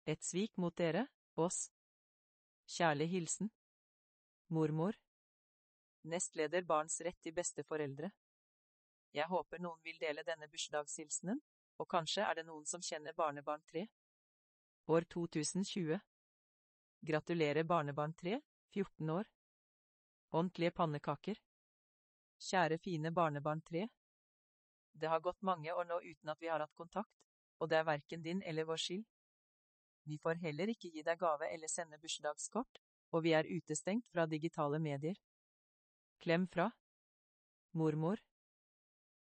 Et 0.07 0.23
svik 0.23 0.55
mot 0.63 0.75
dere, 0.79 1.07
oss. 1.35 1.67
Kjærlig 2.67 3.09
hilsen 3.11 3.51
Mormor 4.51 4.97
Nestleder 6.07 6.65
Barns 6.67 7.01
rett 7.03 7.19
til 7.23 7.35
besteforeldre 7.35 8.11
Jeg 9.15 9.27
håper 9.31 9.63
noen 9.63 9.83
vil 9.87 9.99
dele 10.03 10.25
denne 10.27 10.49
bursdagshilsenen, 10.51 11.39
og 11.79 11.89
kanskje 11.91 12.25
er 12.27 12.39
det 12.39 12.47
noen 12.47 12.67
som 12.67 12.83
kjenner 12.83 13.15
barnebarn 13.15 13.63
3. 13.71 13.85
År 14.91 15.07
2020 15.15 15.99
Gratulerer 17.07 17.67
barnebarn 17.67 18.15
3, 18.15 18.41
14 18.75 19.11
år. 19.11 19.31
Ordentlige 20.33 20.75
pannekaker. 20.75 21.39
Kjære 22.43 22.78
fine 22.78 23.12
barnebarn 23.14 23.62
3. 23.62 23.87
Det 24.93 25.09
har 25.09 25.20
gått 25.20 25.43
mange 25.43 25.72
år 25.72 25.84
nå 25.89 26.01
uten 26.05 26.28
at 26.32 26.41
vi 26.41 26.49
har 26.49 26.61
hatt 26.61 26.74
kontakt, 26.76 27.12
og 27.61 27.68
det 27.70 27.78
er 27.78 27.89
verken 27.89 28.22
din 28.22 28.43
eller 28.43 28.68
vår 28.68 28.80
skyld. 28.80 29.07
Vi 30.07 30.18
får 30.22 30.39
heller 30.45 30.70
ikke 30.70 30.91
gi 30.95 31.03
deg 31.03 31.18
gave 31.18 31.49
eller 31.51 31.68
sende 31.68 31.99
bursdagskort, 31.99 32.78
og 33.12 33.24
vi 33.24 33.32
er 33.34 33.49
utestengt 33.49 34.09
fra 34.12 34.26
digitale 34.26 34.78
medier. 34.78 35.16
Klem 36.22 36.47
fra 36.49 36.70
Mormor 37.76 38.20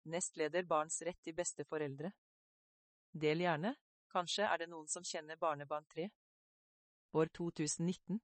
Nestleder 0.04 0.66
Barns 0.68 1.00
rett 1.02 1.18
til 1.24 1.34
besteforeldre 1.34 2.12
Del 3.10 3.40
gjerne, 3.42 3.72
kanskje 4.12 4.46
er 4.46 4.60
det 4.60 4.68
noen 4.70 4.86
som 4.90 5.06
kjenner 5.06 5.40
barnebarn 5.40 5.86
3. 5.94 6.06
År 7.14 7.32
2019 7.38 8.20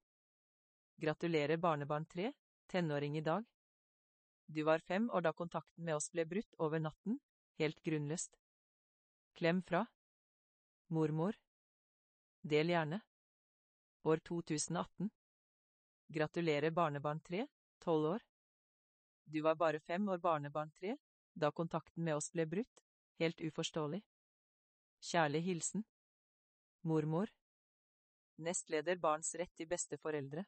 Gratulerer 1.01 1.57
barnebarn 1.57 2.05
3, 2.05 2.31
tenåring 2.69 3.17
i 3.17 3.25
dag. 3.25 3.43
Du 4.53 4.63
var 4.63 4.79
fem 4.79 5.09
år 5.11 5.21
da 5.21 5.31
kontakten 5.33 5.85
med 5.87 5.95
oss 5.95 6.09
ble 6.11 6.25
brutt 6.27 6.57
over 6.59 6.81
natten, 6.83 7.19
helt 7.61 7.79
grunnløst. 7.87 8.33
Klem 9.39 9.61
fra 9.63 9.85
Mormor 10.91 11.37
Del 12.41 12.73
gjerne. 12.73 12.99
År 14.03 14.19
2018. 14.27 15.07
Gratulerer 16.11 16.75
barnebarn 16.75 17.21
3, 17.23 17.47
12 17.79 18.09
år. 18.11 18.27
Du 19.23 19.39
var 19.41 19.55
bare 19.55 19.79
fem 19.79 20.09
år 20.09 20.19
barnebarn 20.19 20.71
3, 20.81 20.97
da 21.33 21.51
kontakten 21.51 22.03
med 22.03 22.19
oss 22.19 22.31
ble 22.35 22.45
brutt, 22.45 22.83
helt 23.23 23.39
uforståelig. 23.39 24.01
Kjærlig 24.99 25.45
hilsen. 25.47 25.85
Mormor. 26.81 27.31
Nestleder 28.35 28.99
Barns 28.99 29.31
rett 29.39 29.55
til 29.55 29.69
besteforeldre. 29.71 30.43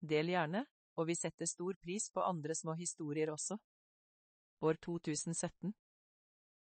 Del 0.00 0.32
gjerne, 0.34 0.66
og 0.96 1.08
vi 1.10 1.16
setter 1.16 1.48
stor 1.48 1.76
pris 1.82 2.08
på 2.10 2.24
andre 2.24 2.54
små 2.56 2.74
historier 2.78 3.30
også. 3.32 3.58
År 4.64 4.78
2017. 4.84 5.74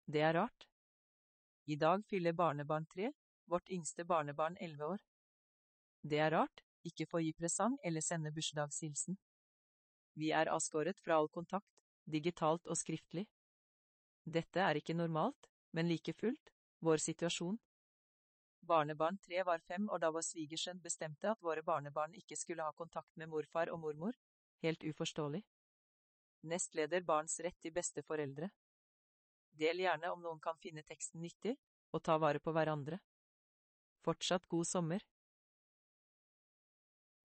Det 0.06 0.22
er 0.22 0.34
rart. 0.38 0.66
I 1.66 1.76
dag 1.76 2.04
fyller 2.10 2.32
barnebarn 2.32 2.86
3, 2.86 3.10
vårt 3.50 3.70
yngste 3.70 4.04
barnebarn 4.04 4.56
elleve 4.60 4.94
år. 4.94 5.02
Det 6.02 6.18
er 6.18 6.30
rart, 6.34 6.62
ikke 6.86 7.06
få 7.10 7.20
gi 7.24 7.32
presang 7.36 7.76
eller 7.84 8.00
sende 8.00 8.32
bursdagshilsen. 8.32 9.18
Vi 10.14 10.30
er 10.30 10.50
avskåret 10.50 10.98
fra 11.04 11.18
all 11.18 11.28
kontakt, 11.28 11.68
digitalt 12.06 12.66
og 12.66 12.78
skriftlig. 12.78 13.26
Dette 14.24 14.62
er 14.62 14.78
ikke 14.78 14.96
normalt, 14.96 15.50
men 15.72 15.88
like 15.88 16.14
fullt, 16.14 16.54
vår 16.80 17.02
situasjon. 17.02 17.58
Barnebarn 18.70 19.18
tre 19.18 19.42
var 19.42 19.58
fem 19.66 19.88
år 19.90 19.98
da 20.04 20.12
vår 20.14 20.22
svigersønn 20.22 20.78
bestemte 20.82 21.30
at 21.32 21.40
våre 21.42 21.62
barnebarn 21.66 22.14
ikke 22.14 22.36
skulle 22.38 22.62
ha 22.62 22.74
kontakt 22.78 23.16
med 23.18 23.30
morfar 23.32 23.72
og 23.74 23.80
mormor, 23.82 24.14
helt 24.62 24.84
uforståelig. 24.86 25.40
Nestleder 26.46 27.02
Barns 27.04 27.34
rett 27.42 27.58
til 27.60 27.74
besteforeldre. 27.74 28.48
Del 29.58 29.82
gjerne 29.82 30.12
om 30.14 30.22
noen 30.22 30.38
kan 30.40 30.58
finne 30.62 30.84
teksten 30.86 31.20
nyttig, 31.20 31.56
og 31.90 32.04
ta 32.06 32.14
vare 32.22 32.38
på 32.38 32.54
hverandre. 32.54 33.00
Fortsatt 34.06 34.46
god 34.48 34.68
sommer. 34.68 35.02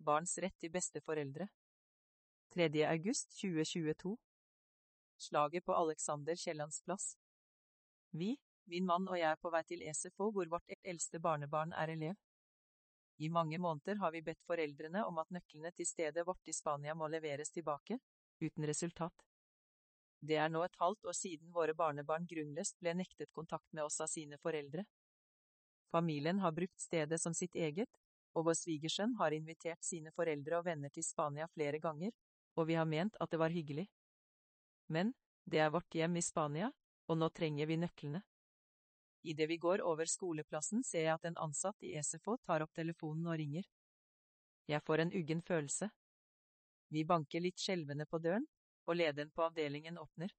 Barns 0.02 0.34
rett 0.42 0.58
til 0.60 0.74
besteforeldre 0.74 1.48
3. 2.54 2.68
august 2.90 3.38
2022 3.40 4.12
Slaget 5.18 5.66
på 5.66 5.74
Alexander 5.74 6.36
Kiellands 6.38 6.82
plass 6.86 7.16
Vi, 8.12 8.36
min 8.72 8.86
mann 8.86 9.08
og 9.08 9.18
jeg 9.20 9.30
er 9.32 9.42
på 9.42 9.52
vei 9.54 9.62
til 9.68 9.84
SFO, 9.94 10.32
hvor 10.34 10.50
vårt 10.50 10.74
eldste 10.84 11.20
barnebarn 11.22 11.74
er 11.74 11.94
elev. 11.94 12.16
I 13.18 13.30
mange 13.30 13.58
måneder 13.58 14.00
har 14.02 14.12
vi 14.12 14.22
bedt 14.22 14.42
foreldrene 14.48 15.06
om 15.08 15.20
at 15.22 15.32
nøklene 15.32 15.72
til 15.72 15.88
stedet 15.88 16.26
vårt 16.28 16.52
i 16.52 16.54
Spania 16.54 16.96
må 16.96 17.08
leveres 17.08 17.52
tilbake, 17.52 18.00
uten 18.42 18.68
resultat. 18.68 19.26
Det 20.20 20.36
er 20.42 20.50
nå 20.50 20.64
et 20.66 20.80
halvt 20.82 21.06
år 21.06 21.16
siden 21.16 21.54
våre 21.54 21.76
barnebarn 21.78 22.26
grunnløst 22.28 22.80
ble 22.82 22.96
nektet 22.98 23.32
kontakt 23.32 23.68
med 23.72 23.86
oss 23.86 24.02
av 24.02 24.10
sine 24.12 24.40
foreldre. 24.42 24.84
Familien 25.92 26.42
har 26.44 26.52
brukt 26.52 26.80
stedet 26.82 27.22
som 27.22 27.34
sitt 27.34 27.56
eget, 27.56 27.92
og 28.36 28.50
vår 28.50 28.58
svigersønn 28.60 29.16
har 29.20 29.32
invitert 29.32 29.84
sine 29.86 30.12
foreldre 30.12 30.60
og 30.60 30.66
venner 30.66 30.92
til 30.92 31.06
Spania 31.08 31.48
flere 31.54 31.80
ganger, 31.80 32.12
og 32.56 32.68
vi 32.68 32.76
har 32.76 32.90
ment 32.90 33.16
at 33.22 33.32
det 33.32 33.40
var 33.40 33.54
hyggelig. 33.54 33.86
Men, 34.92 35.14
det 35.46 35.62
er 35.62 35.72
vårt 35.72 35.94
hjem 35.96 36.18
i 36.18 36.26
Spania, 36.26 36.72
og 37.08 37.20
nå 37.22 37.30
trenger 37.30 37.70
vi 37.70 37.78
nøklene. 37.80 38.22
Idet 39.26 39.50
vi 39.50 39.58
går 39.58 39.82
over 39.82 40.06
skoleplassen 40.06 40.84
ser 40.86 41.08
jeg 41.08 41.18
at 41.18 41.24
en 41.26 41.38
ansatt 41.42 41.82
i 41.82 41.96
SFO 41.98 42.36
tar 42.46 42.62
opp 42.62 42.74
telefonen 42.78 43.26
og 43.32 43.40
ringer. 43.42 43.66
Jeg 44.70 44.82
får 44.86 45.02
en 45.02 45.14
uggen 45.18 45.42
følelse. 45.42 45.90
Vi 46.94 47.02
banker 47.10 47.42
litt 47.42 47.58
skjelvende 47.58 48.06
på 48.06 48.20
døren, 48.22 48.46
og 48.86 49.00
lederen 49.00 49.32
på 49.34 49.48
avdelingen 49.48 49.98
åpner. 49.98 50.30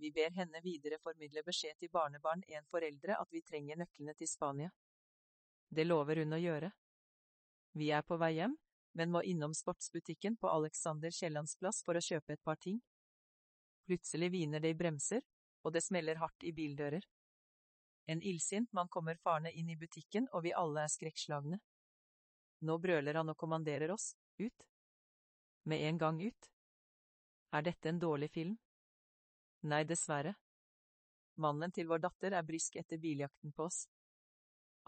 Vi 0.00 0.08
ber 0.10 0.32
henne 0.32 0.64
videre 0.64 0.98
formidle 1.04 1.44
beskjed 1.44 1.76
til 1.78 1.92
barnebarn 1.92 2.40
en 2.48 2.64
foreldre 2.72 3.18
at 3.20 3.28
vi 3.30 3.44
trenger 3.44 3.76
nøklene 3.84 4.16
til 4.16 4.30
Spania. 4.30 4.72
Det 5.68 5.84
lover 5.84 6.24
hun 6.24 6.32
å 6.32 6.40
gjøre. 6.40 6.72
Vi 7.76 7.92
er 7.92 8.08
på 8.08 8.16
vei 8.16 8.34
hjem, 8.38 8.56
men 8.96 9.12
må 9.12 9.22
innom 9.22 9.52
sportsbutikken 9.56 10.40
på 10.40 10.48
Alexander 10.48 11.12
Kiellands 11.12 11.58
plass 11.60 11.84
for 11.84 11.96
å 11.96 12.04
kjøpe 12.04 12.34
et 12.34 12.44
par 12.44 12.56
ting. 12.56 12.80
Plutselig 13.84 14.32
hviner 14.32 14.64
det 14.64 14.72
i 14.72 14.80
bremser, 14.80 15.20
og 15.62 15.76
det 15.76 15.84
smeller 15.84 16.20
hardt 16.20 16.44
i 16.48 16.56
bildører. 16.56 17.04
En 18.06 18.22
illsint 18.22 18.72
mann 18.72 18.88
kommer 18.88 19.16
farende 19.16 19.52
inn 19.52 19.70
i 19.70 19.76
butikken, 19.76 20.28
og 20.32 20.42
vi 20.42 20.52
alle 20.52 20.84
er 20.84 20.90
skrekkslagne. 20.90 21.60
Nå 22.66 22.78
brøler 22.78 23.18
han 23.18 23.30
og 23.30 23.38
kommanderer 23.38 23.92
oss, 23.94 24.12
ut. 24.38 24.66
Med 25.64 25.82
en 25.88 25.98
gang 25.98 26.22
ut. 26.22 26.50
Er 27.52 27.62
dette 27.62 27.88
en 27.88 28.00
dårlig 28.02 28.30
film? 28.30 28.56
Nei, 29.62 29.84
dessverre. 29.84 30.34
Mannen 31.38 31.72
til 31.72 31.88
vår 31.88 32.02
datter 32.02 32.34
er 32.34 32.46
brysk 32.46 32.76
etter 32.76 32.98
biljakten 32.98 33.52
på 33.54 33.68
oss. 33.68 33.84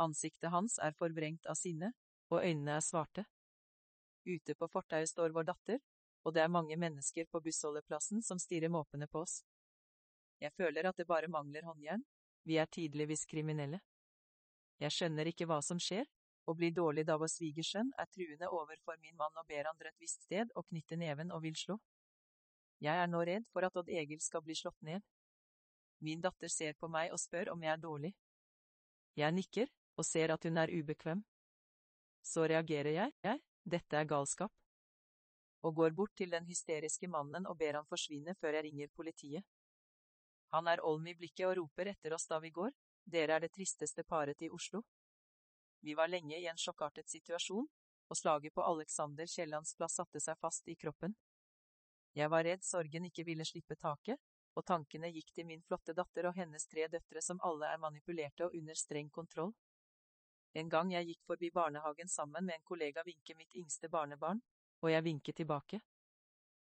Ansiktet 0.03 0.51
hans 0.51 0.79
er 0.83 0.97
forvrengt 0.99 1.47
av 1.47 1.59
sinne, 1.59 1.93
og 2.33 2.43
øynene 2.43 2.79
er 2.79 2.83
svarte. 2.83 3.25
Ute 4.27 4.57
på 4.59 4.69
fortauet 4.73 5.11
står 5.11 5.35
vår 5.37 5.47
datter, 5.53 5.79
og 6.25 6.35
det 6.35 6.43
er 6.43 6.51
mange 6.51 6.77
mennesker 6.81 7.29
på 7.31 7.41
bussholdeplassen 7.45 8.23
som 8.25 8.41
stirrer 8.41 8.73
måpende 8.73 9.07
på 9.07 9.23
oss. 9.23 9.43
Jeg 10.41 10.53
føler 10.57 10.89
at 10.89 10.97
det 10.97 11.07
bare 11.07 11.29
mangler 11.31 11.67
håndjern, 11.69 12.03
vi 12.45 12.59
er 12.61 12.69
tydeligvis 12.71 13.25
kriminelle. 13.31 13.81
Jeg 14.81 14.93
skjønner 14.93 15.31
ikke 15.31 15.47
hva 15.49 15.61
som 15.65 15.81
skjer, 15.81 16.07
og 16.45 16.59
blir 16.59 16.75
dårlig 16.77 17.07
da 17.09 17.17
vår 17.21 17.31
svigersønn 17.33 17.93
er 17.99 18.09
truende 18.13 18.51
overfor 18.53 18.99
min 19.01 19.17
mann 19.17 19.41
og 19.41 19.47
ber 19.49 19.65
han 19.69 19.79
dra 19.81 19.89
et 19.89 20.01
visst 20.03 20.27
sted 20.27 20.51
og 20.55 20.67
knytte 20.69 20.99
neven 21.01 21.33
og 21.33 21.43
vil 21.47 21.57
slå. 21.57 21.79
Jeg 22.85 23.01
er 23.01 23.09
nå 23.09 23.23
redd 23.25 23.47
for 23.53 23.65
at 23.65 23.77
Odd 23.81 23.89
Egil 23.89 24.21
skal 24.21 24.43
bli 24.45 24.57
slått 24.59 24.81
ned. 24.85 25.01
Min 26.05 26.21
datter 26.21 26.53
ser 26.53 26.77
på 26.77 26.91
meg 26.93 27.15
og 27.15 27.23
spør 27.23 27.55
om 27.55 27.63
jeg 27.65 27.73
er 27.73 27.81
dårlig. 27.81 28.13
Jeg 29.17 29.33
nikker, 29.33 29.71
og 29.97 30.05
ser 30.05 30.35
at 30.35 30.45
hun 30.45 30.59
er 30.59 30.73
ubekvem. 30.75 31.23
Så 32.25 32.45
reagerer 32.51 32.93
jeg, 32.93 33.13
jeg, 33.23 33.41
dette 33.65 33.97
er 33.97 34.09
galskap. 34.11 34.53
Og 35.65 35.77
går 35.79 35.95
bort 35.97 36.13
til 36.19 36.35
den 36.35 36.45
hysteriske 36.45 37.09
mannen 37.09 37.47
og 37.47 37.57
ber 37.57 37.79
han 37.79 37.89
forsvinne 37.89 38.35
før 38.41 38.59
jeg 38.59 38.67
ringer 38.67 38.93
politiet. 38.97 39.47
Han 40.55 40.69
er 40.71 40.85
olm 40.87 41.07
i 41.11 41.17
blikket 41.19 41.49
og 41.49 41.57
roper 41.59 41.89
etter 41.91 42.15
oss 42.15 42.29
da 42.31 42.39
vi 42.39 42.53
går, 42.55 42.71
dere 43.11 43.35
er 43.35 43.43
det 43.43 43.51
tristeste 43.57 44.05
paret 44.07 44.43
i 44.47 44.51
Oslo. 44.55 44.85
Vi 45.83 45.97
var 45.99 46.09
lenge 46.09 46.39
i 46.39 46.47
en 46.47 46.61
sjokkartet 46.61 47.11
situasjon, 47.11 47.67
og 48.07 48.17
slaget 48.17 48.55
på 48.55 48.63
Alexander 48.63 49.27
Kiellands 49.27 49.75
plass 49.75 49.99
satte 49.99 50.23
seg 50.23 50.39
fast 50.39 50.71
i 50.71 50.77
kroppen. 50.79 51.17
Jeg 52.15 52.31
var 52.31 52.47
redd 52.47 52.63
sorgen 52.63 53.09
ikke 53.09 53.25
ville 53.27 53.47
slippe 53.49 53.75
taket, 53.75 54.21
og 54.55 54.63
tankene 54.71 55.11
gikk 55.11 55.33
til 55.35 55.49
min 55.49 55.65
flotte 55.67 55.97
datter 55.99 56.31
og 56.31 56.39
hennes 56.39 56.69
tre 56.71 56.87
døtre 56.93 57.25
som 57.27 57.43
alle 57.43 57.73
er 57.75 57.83
manipulerte 57.83 58.47
og 58.47 58.55
under 58.55 58.79
streng 58.79 59.11
kontroll. 59.11 59.51
En 60.55 60.71
gang 60.71 60.95
jeg 60.95 61.11
gikk 61.11 61.27
forbi 61.33 61.51
barnehagen 61.51 62.09
sammen 62.09 62.47
med 62.47 62.61
en 62.61 62.69
kollega 62.71 63.03
vinket 63.03 63.43
mitt 63.43 63.59
yngste 63.59 63.91
barnebarn, 63.91 64.39
og 64.87 64.93
jeg 64.93 65.03
vinket 65.03 65.43
tilbake. 65.43 65.83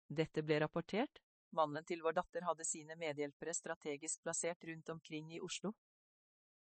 Dette 0.06 0.46
ble 0.46 0.60
rapportert, 0.62 1.18
Mannen 1.52 1.84
til 1.84 2.00
vår 2.00 2.16
datter 2.16 2.46
hadde 2.48 2.64
sine 2.64 2.96
medhjelpere 2.96 3.52
strategisk 3.54 4.22
plassert 4.24 4.64
rundt 4.64 4.88
omkring 4.88 5.28
i 5.36 5.40
Oslo. 5.40 5.74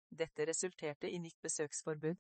Dette 0.10 0.48
resulterte 0.50 1.10
i 1.10 1.20
nytt 1.22 1.38
besøksforbud. 1.46 2.18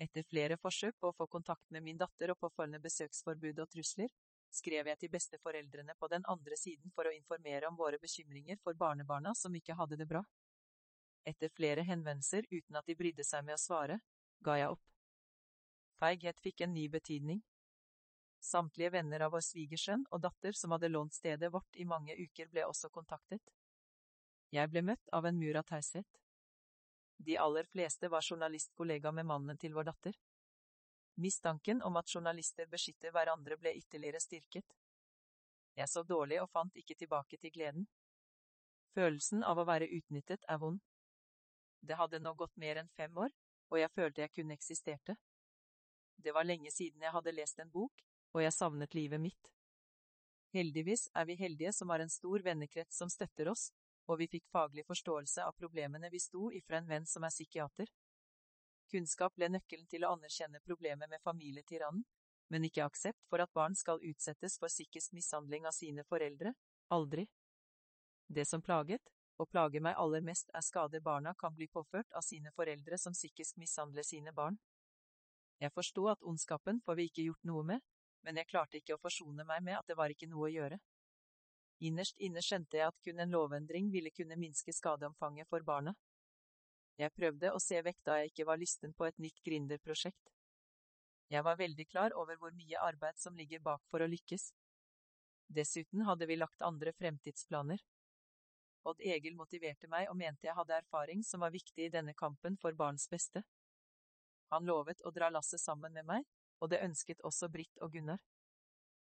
Etter 0.00 0.24
flere 0.24 0.56
forsøk 0.56 0.96
på 1.00 1.10
å 1.10 1.16
få 1.16 1.26
kontakt 1.26 1.66
med 1.74 1.84
min 1.84 1.98
datter 2.00 2.32
og 2.32 2.38
påfølgende 2.40 2.80
besøksforbud 2.80 3.60
og 3.60 3.68
trusler, 3.74 4.08
skrev 4.48 4.88
jeg 4.88 5.00
til 5.02 5.12
besteforeldrene 5.12 5.96
på 5.98 6.08
den 6.08 6.24
andre 6.32 6.56
siden 6.56 6.94
for 6.96 7.08
å 7.08 7.12
informere 7.12 7.68
om 7.68 7.76
våre 7.76 7.98
bekymringer 8.00 8.56
for 8.62 8.78
barnebarna 8.78 9.34
som 9.36 9.54
ikke 9.54 9.76
hadde 9.76 9.98
det 10.00 10.08
bra. 10.08 10.22
Etter 11.28 11.52
flere 11.52 11.84
henvendelser 11.84 12.48
uten 12.48 12.78
at 12.80 12.88
de 12.88 12.96
brydde 12.96 13.26
seg 13.26 13.44
med 13.44 13.58
å 13.58 13.60
svare, 13.60 13.98
ga 14.40 14.56
jeg 14.56 14.72
opp. 14.72 14.84
Feighet 16.00 16.40
fikk 16.40 16.62
en 16.64 16.72
ny 16.72 16.86
betydning. 16.88 17.42
Samtlige 18.40 18.90
venner 18.90 19.24
av 19.26 19.32
vår 19.34 19.42
svigersønn 19.42 20.04
og 20.10 20.22
datter 20.22 20.54
som 20.54 20.72
hadde 20.74 20.90
lånt 20.92 21.14
stedet 21.14 21.50
vårt 21.52 21.76
i 21.76 21.84
mange 21.84 22.14
uker, 22.14 22.48
ble 22.48 22.64
også 22.68 22.90
kontaktet. 22.94 23.42
Jeg 24.54 24.70
ble 24.70 24.82
møtt 24.82 25.10
av 25.12 25.26
en 25.26 25.38
mur 25.38 25.58
av 25.58 25.66
taushet. 25.68 26.08
De 27.18 27.36
aller 27.36 27.66
fleste 27.66 28.08
var 28.08 28.22
journalistkollega 28.22 29.12
med 29.12 29.26
mannen 29.26 29.58
til 29.58 29.74
vår 29.74 29.90
datter. 29.90 30.14
Mistanken 31.18 31.82
om 31.82 31.96
at 31.98 32.14
journalister 32.14 32.68
beskytter 32.70 33.10
hverandre 33.10 33.58
ble 33.58 33.74
ytterligere 33.80 34.20
styrket. 34.22 34.76
Jeg 35.74 35.90
sov 35.90 36.06
dårlig 36.06 36.38
og 36.42 36.50
fant 36.50 36.76
ikke 36.78 36.94
tilbake 36.94 37.40
til 37.42 37.52
gleden. 37.54 37.88
Følelsen 38.94 39.42
av 39.44 39.58
å 39.58 39.66
være 39.66 39.90
utnyttet 39.98 40.46
er 40.48 40.60
vond. 40.62 40.78
Det 41.82 41.98
hadde 41.98 42.22
nå 42.22 42.32
gått 42.38 42.56
mer 42.56 42.80
enn 42.80 42.90
fem 42.96 43.18
år, 43.18 43.34
og 43.70 43.78
jeg 43.82 43.92
følte 43.94 44.22
jeg 44.22 44.34
kun 44.34 44.54
eksisterte. 44.54 45.18
Det 46.16 46.34
var 46.34 46.46
lenge 46.46 46.70
siden 46.74 47.02
jeg 47.02 47.14
hadde 47.14 47.34
lest 47.34 47.60
en 47.62 47.70
bok, 47.70 48.07
og 48.34 48.42
jeg 48.42 48.54
savnet 48.54 48.94
livet 48.94 49.20
mitt. 49.20 49.52
Heldigvis 50.54 51.08
er 51.14 51.26
vi 51.28 51.36
heldige 51.36 51.72
som 51.76 51.90
har 51.92 52.00
en 52.00 52.12
stor 52.12 52.42
vennekrets 52.44 52.96
som 52.96 53.10
støtter 53.12 53.50
oss, 53.52 53.68
og 54.08 54.20
vi 54.20 54.28
fikk 54.32 54.46
faglig 54.52 54.84
forståelse 54.88 55.44
av 55.44 55.56
problemene 55.56 56.08
vi 56.12 56.20
sto 56.22 56.48
i 56.52 56.62
fra 56.64 56.80
en 56.80 56.88
venn 56.88 57.06
som 57.06 57.24
er 57.24 57.34
psykiater. 57.34 57.90
Kunnskap 58.88 59.34
ble 59.36 59.50
nøkkelen 59.52 59.88
til 59.92 60.06
å 60.06 60.14
anerkjenne 60.16 60.62
problemet 60.64 61.10
med 61.12 61.20
familietyrannen, 61.20 62.06
men 62.48 62.64
ikke 62.64 62.86
aksept 62.86 63.20
for 63.28 63.44
at 63.44 63.52
barn 63.52 63.76
skal 63.76 64.00
utsettes 64.00 64.56
for 64.56 64.72
psykisk 64.72 65.12
mishandling 65.12 65.66
av 65.68 65.76
sine 65.76 66.04
foreldre, 66.08 66.54
aldri. 66.88 67.26
Det 68.28 68.46
som 68.48 68.64
plaget, 68.64 69.04
og 69.38 69.50
plager 69.52 69.84
meg 69.84 70.00
aller 70.00 70.24
mest, 70.24 70.48
er 70.56 70.64
skader 70.64 71.04
barna 71.04 71.34
kan 71.38 71.54
bli 71.54 71.68
påført 71.68 72.08
av 72.16 72.24
sine 72.24 72.50
foreldre 72.56 72.96
som 72.98 73.12
psykisk 73.12 73.60
mishandler 73.60 74.02
sine 74.02 74.32
barn. 74.32 74.56
Jeg 75.60 75.74
forsto 75.74 76.08
at 76.08 76.24
ondskapen 76.24 76.80
får 76.86 76.96
vi 76.98 77.08
ikke 77.10 77.28
gjort 77.28 77.44
noe 77.50 77.64
med, 77.74 77.84
men 78.26 78.40
jeg 78.40 78.48
klarte 78.50 78.78
ikke 78.80 78.96
å 78.96 79.02
forsone 79.02 79.44
meg 79.46 79.62
med 79.64 79.78
at 79.78 79.88
det 79.88 79.96
var 79.98 80.12
ikke 80.12 80.28
noe 80.30 80.48
å 80.48 80.52
gjøre. 80.52 80.78
Innerst 81.86 82.18
inne 82.18 82.42
skjønte 82.42 82.80
jeg 82.80 82.90
at 82.90 83.02
kun 83.04 83.20
en 83.22 83.34
lovendring 83.34 83.90
ville 83.92 84.10
kunne 84.10 84.38
minske 84.38 84.74
skadeomfanget 84.74 85.46
for 85.50 85.62
barna. 85.66 85.94
Jeg 86.98 87.14
prøvde 87.14 87.52
å 87.54 87.60
se 87.62 87.78
vekk 87.86 88.00
da 88.06 88.16
jeg 88.18 88.32
ikke 88.32 88.48
var 88.48 88.58
lysten 88.58 88.94
på 88.98 89.06
et 89.06 89.20
nytt 89.22 89.38
gründerprosjekt. 89.46 90.32
Jeg 91.30 91.44
var 91.44 91.60
veldig 91.60 91.86
klar 91.86 92.14
over 92.18 92.40
hvor 92.40 92.54
mye 92.56 92.80
arbeid 92.82 93.20
som 93.20 93.36
ligger 93.38 93.62
bak 93.62 93.84
for 93.92 94.02
å 94.02 94.08
lykkes. 94.10 94.48
Dessuten 95.48 96.02
hadde 96.08 96.26
vi 96.26 96.36
lagt 96.40 96.64
andre 96.64 96.92
fremtidsplaner. 96.96 97.84
Odd 98.88 99.00
Egil 99.04 99.36
motiverte 99.36 99.88
meg 99.92 100.08
og 100.10 100.16
mente 100.18 100.48
jeg 100.48 100.56
hadde 100.56 100.80
erfaring 100.80 101.22
som 101.22 101.44
var 101.44 101.54
viktig 101.54 101.86
i 101.86 101.92
denne 101.92 102.14
kampen 102.16 102.56
for 102.58 102.74
barns 102.74 103.06
beste. 103.12 103.44
Han 104.50 104.66
lovet 104.66 105.04
å 105.04 105.12
dra 105.12 105.28
lasset 105.30 105.60
sammen 105.60 105.92
med 105.92 106.08
meg, 106.08 106.24
og 106.60 106.70
det 106.72 106.82
ønsket 106.84 107.22
også 107.24 107.48
Britt 107.52 107.82
og 107.82 107.92
Gunnar. 107.92 108.20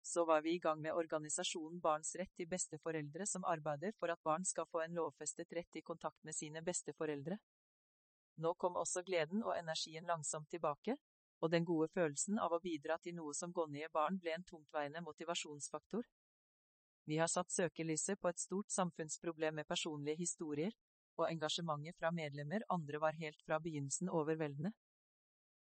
Så 0.02 0.24
var 0.24 0.42
vi 0.42 0.54
i 0.54 0.62
gang 0.62 0.80
med 0.80 0.96
organisasjonen 0.96 1.80
Barns 1.84 2.14
rett 2.16 2.32
til 2.36 2.48
besteforeldre 2.48 3.26
som 3.26 3.44
arbeider 3.44 3.92
for 3.98 4.12
at 4.12 4.22
barn 4.24 4.44
skal 4.46 4.68
få 4.70 4.84
en 4.84 4.94
lovfestet 4.96 5.52
rett 5.52 5.68
til 5.72 5.84
kontakt 5.84 6.22
med 6.24 6.36
sine 6.36 6.62
besteforeldre. 6.64 7.36
Nå 8.38 8.54
kom 8.54 8.78
også 8.78 9.02
gleden 9.02 9.42
og 9.42 9.56
energien 9.58 10.06
langsomt 10.06 10.48
tilbake, 10.50 10.96
og 11.42 11.50
den 11.50 11.66
gode 11.66 11.88
følelsen 11.94 12.38
av 12.42 12.54
å 12.54 12.62
bidra 12.62 12.98
til 13.02 13.16
noe 13.18 13.34
som 13.34 13.52
gånnige 13.54 13.90
barn 13.94 14.18
ble 14.22 14.34
en 14.34 14.46
tungtveiende 14.46 15.02
motivasjonsfaktor. 15.06 16.06
Vi 17.08 17.18
har 17.18 17.30
satt 17.32 17.50
søkelyset 17.54 18.20
på 18.20 18.30
et 18.30 18.40
stort 18.42 18.70
samfunnsproblem 18.74 19.60
med 19.60 19.66
personlige 19.66 20.22
historier, 20.22 20.74
og 21.18 21.26
engasjementet 21.30 21.96
fra 21.98 22.10
medlemmer 22.14 22.66
andre 22.70 23.00
var 23.02 23.16
helt 23.18 23.40
fra 23.46 23.58
begynnelsen 23.62 24.10
overveldende. 24.14 24.72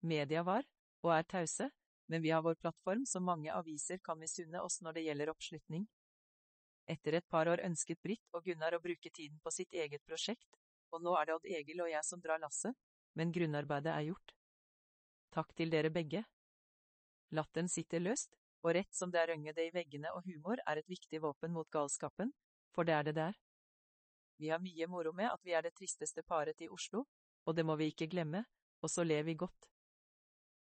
Media 0.02 0.42
var, 0.44 0.66
og 1.04 1.12
er 1.14 1.26
tause, 1.28 1.68
men 2.08 2.22
vi 2.22 2.30
har 2.32 2.42
vår 2.42 2.56
plattform 2.62 3.04
som 3.06 3.26
mange 3.28 3.52
aviser 3.52 4.00
kan 4.04 4.18
misunne 4.18 4.62
oss 4.64 4.80
når 4.82 4.96
det 4.96 5.04
gjelder 5.06 5.32
oppslutning. 5.32 5.86
Etter 6.88 7.18
et 7.18 7.28
par 7.28 7.48
år 7.52 7.60
ønsket 7.66 8.00
Britt 8.02 8.24
og 8.32 8.46
Gunnar 8.48 8.74
å 8.74 8.80
bruke 8.80 9.10
tiden 9.12 9.38
på 9.44 9.52
sitt 9.52 9.74
eget 9.76 10.04
prosjekt, 10.08 10.48
og 10.92 11.04
nå 11.04 11.12
er 11.20 11.28
det 11.28 11.36
Odd 11.36 11.48
Egil 11.58 11.82
og 11.84 11.90
jeg 11.92 12.04
som 12.08 12.22
drar 12.24 12.40
lasset, 12.40 12.76
men 13.14 13.32
grunnarbeidet 13.32 13.92
er 13.92 14.06
gjort. 14.08 14.34
Takk 15.36 15.52
til 15.56 15.70
dere 15.70 15.92
begge. 15.92 16.24
Latteren 17.36 17.68
sitter 17.68 18.00
løst, 18.00 18.38
og 18.64 18.72
rett 18.74 18.94
som 18.96 19.12
det 19.12 19.20
er 19.20 19.34
røngede 19.34 19.66
i 19.66 19.74
veggene 19.74 20.14
og 20.16 20.24
humor 20.24 20.62
er 20.64 20.80
et 20.80 20.88
viktig 20.88 21.20
våpen 21.22 21.52
mot 21.52 21.68
galskapen, 21.70 22.32
for 22.72 22.88
det 22.88 22.96
er 22.96 23.04
det 23.10 23.14
der. 23.20 23.36
Vi 24.38 24.48
har 24.48 24.62
mye 24.62 24.86
moro 24.88 25.12
med 25.12 25.28
at 25.28 25.44
vi 25.44 25.52
er 25.52 25.66
det 25.66 25.74
tristeste 25.76 26.22
paret 26.22 26.60
i 26.62 26.72
Oslo, 26.72 27.04
Og 27.48 27.56
det 27.56 27.64
må 27.64 27.76
vi 27.80 27.86
ikke 27.88 28.10
glemme, 28.12 28.42
og 28.84 28.90
så 28.92 29.04
ler 29.04 29.22
vi 29.24 29.34
godt. 29.34 29.68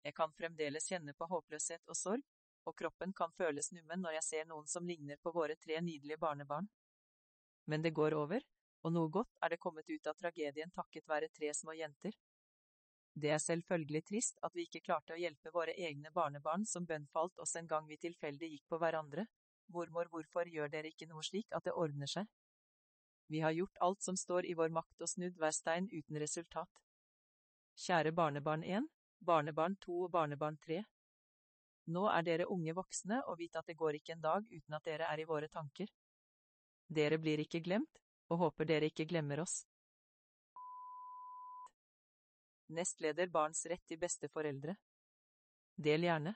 Jeg 0.04 0.14
kan 0.16 0.32
fremdeles 0.36 0.86
kjenne 0.90 1.14
på 1.16 1.28
håpløshet 1.30 1.88
og 1.88 1.96
sorg, 1.96 2.24
og 2.68 2.76
kroppen 2.76 3.12
kan 3.16 3.32
føles 3.38 3.70
nummen 3.72 4.02
når 4.04 4.18
jeg 4.18 4.26
ser 4.28 4.48
noen 4.48 4.68
som 4.68 4.86
ligner 4.88 5.16
på 5.22 5.32
våre 5.32 5.56
tre 5.56 5.80
nydelige 5.80 6.20
barnebarn. 6.20 6.68
Men 7.66 7.82
det 7.82 7.94
går 7.96 8.16
over, 8.16 8.44
og 8.84 8.92
noe 8.92 9.08
godt 9.08 9.32
er 9.40 9.54
det 9.54 9.60
kommet 9.64 9.88
ut 9.88 10.06
av 10.06 10.16
tragedien 10.20 10.72
takket 10.76 11.08
være 11.08 11.30
tre 11.32 11.52
små 11.56 11.72
jenter. 11.78 12.12
Det 13.14 13.30
er 13.30 13.40
selvfølgelig 13.40 14.02
trist 14.10 14.40
at 14.42 14.54
vi 14.56 14.66
ikke 14.66 14.82
klarte 14.84 15.14
å 15.14 15.20
hjelpe 15.20 15.52
våre 15.54 15.72
egne 15.88 16.10
barnebarn 16.12 16.66
som 16.66 16.86
bønnfalt 16.86 17.38
oss 17.40 17.54
en 17.56 17.68
gang 17.70 17.86
vi 17.88 18.00
tilfeldig 18.02 18.50
gikk 18.56 18.64
på 18.68 18.80
hverandre. 18.82 19.24
Mormor, 19.72 20.10
hvorfor 20.12 20.50
gjør 20.50 20.72
dere 20.72 20.90
ikke 20.90 21.08
noe 21.08 21.22
slik 21.24 21.54
at 21.56 21.64
det 21.64 21.76
ordner 21.78 22.10
seg? 22.10 22.26
Vi 23.32 23.40
har 23.40 23.54
gjort 23.56 23.80
alt 23.80 24.02
som 24.02 24.18
står 24.20 24.44
i 24.50 24.56
vår 24.58 24.74
makt 24.74 25.00
og 25.00 25.08
snudd 25.08 25.38
hver 25.40 25.54
stein 25.54 25.86
uten 25.92 26.18
resultat. 26.20 26.68
Kjære 27.86 28.12
barnebarn 28.12 28.66
1, 28.66 28.90
barnebarn 29.24 29.76
2 29.84 29.96
og 30.06 30.10
barnebarn 30.14 30.56
3. 30.66 30.82
Nå 31.94 32.06
er 32.08 32.24
dere 32.24 32.48
unge 32.52 32.72
voksne 32.76 33.20
og 33.28 33.38
vit 33.40 33.56
at 33.56 33.66
det 33.68 33.76
går 33.76 33.98
ikke 33.98 34.14
en 34.16 34.24
dag 34.24 34.46
uten 34.48 34.76
at 34.76 34.84
dere 34.88 35.08
er 35.10 35.20
i 35.20 35.28
våre 35.28 35.48
tanker. 35.52 35.90
Dere 36.88 37.18
blir 37.18 37.40
ikke 37.40 37.62
glemt, 37.64 38.00
og 38.30 38.40
håper 38.44 38.68
dere 38.68 38.88
ikke 38.92 39.08
glemmer 39.08 39.42
oss. 39.44 39.64
Nestleder 42.74 43.28
Barns 43.28 43.66
rett 43.68 43.84
til 43.88 44.00
besteforeldre. 44.00 44.76
Del 45.76 46.06
gjerne. 46.06 46.34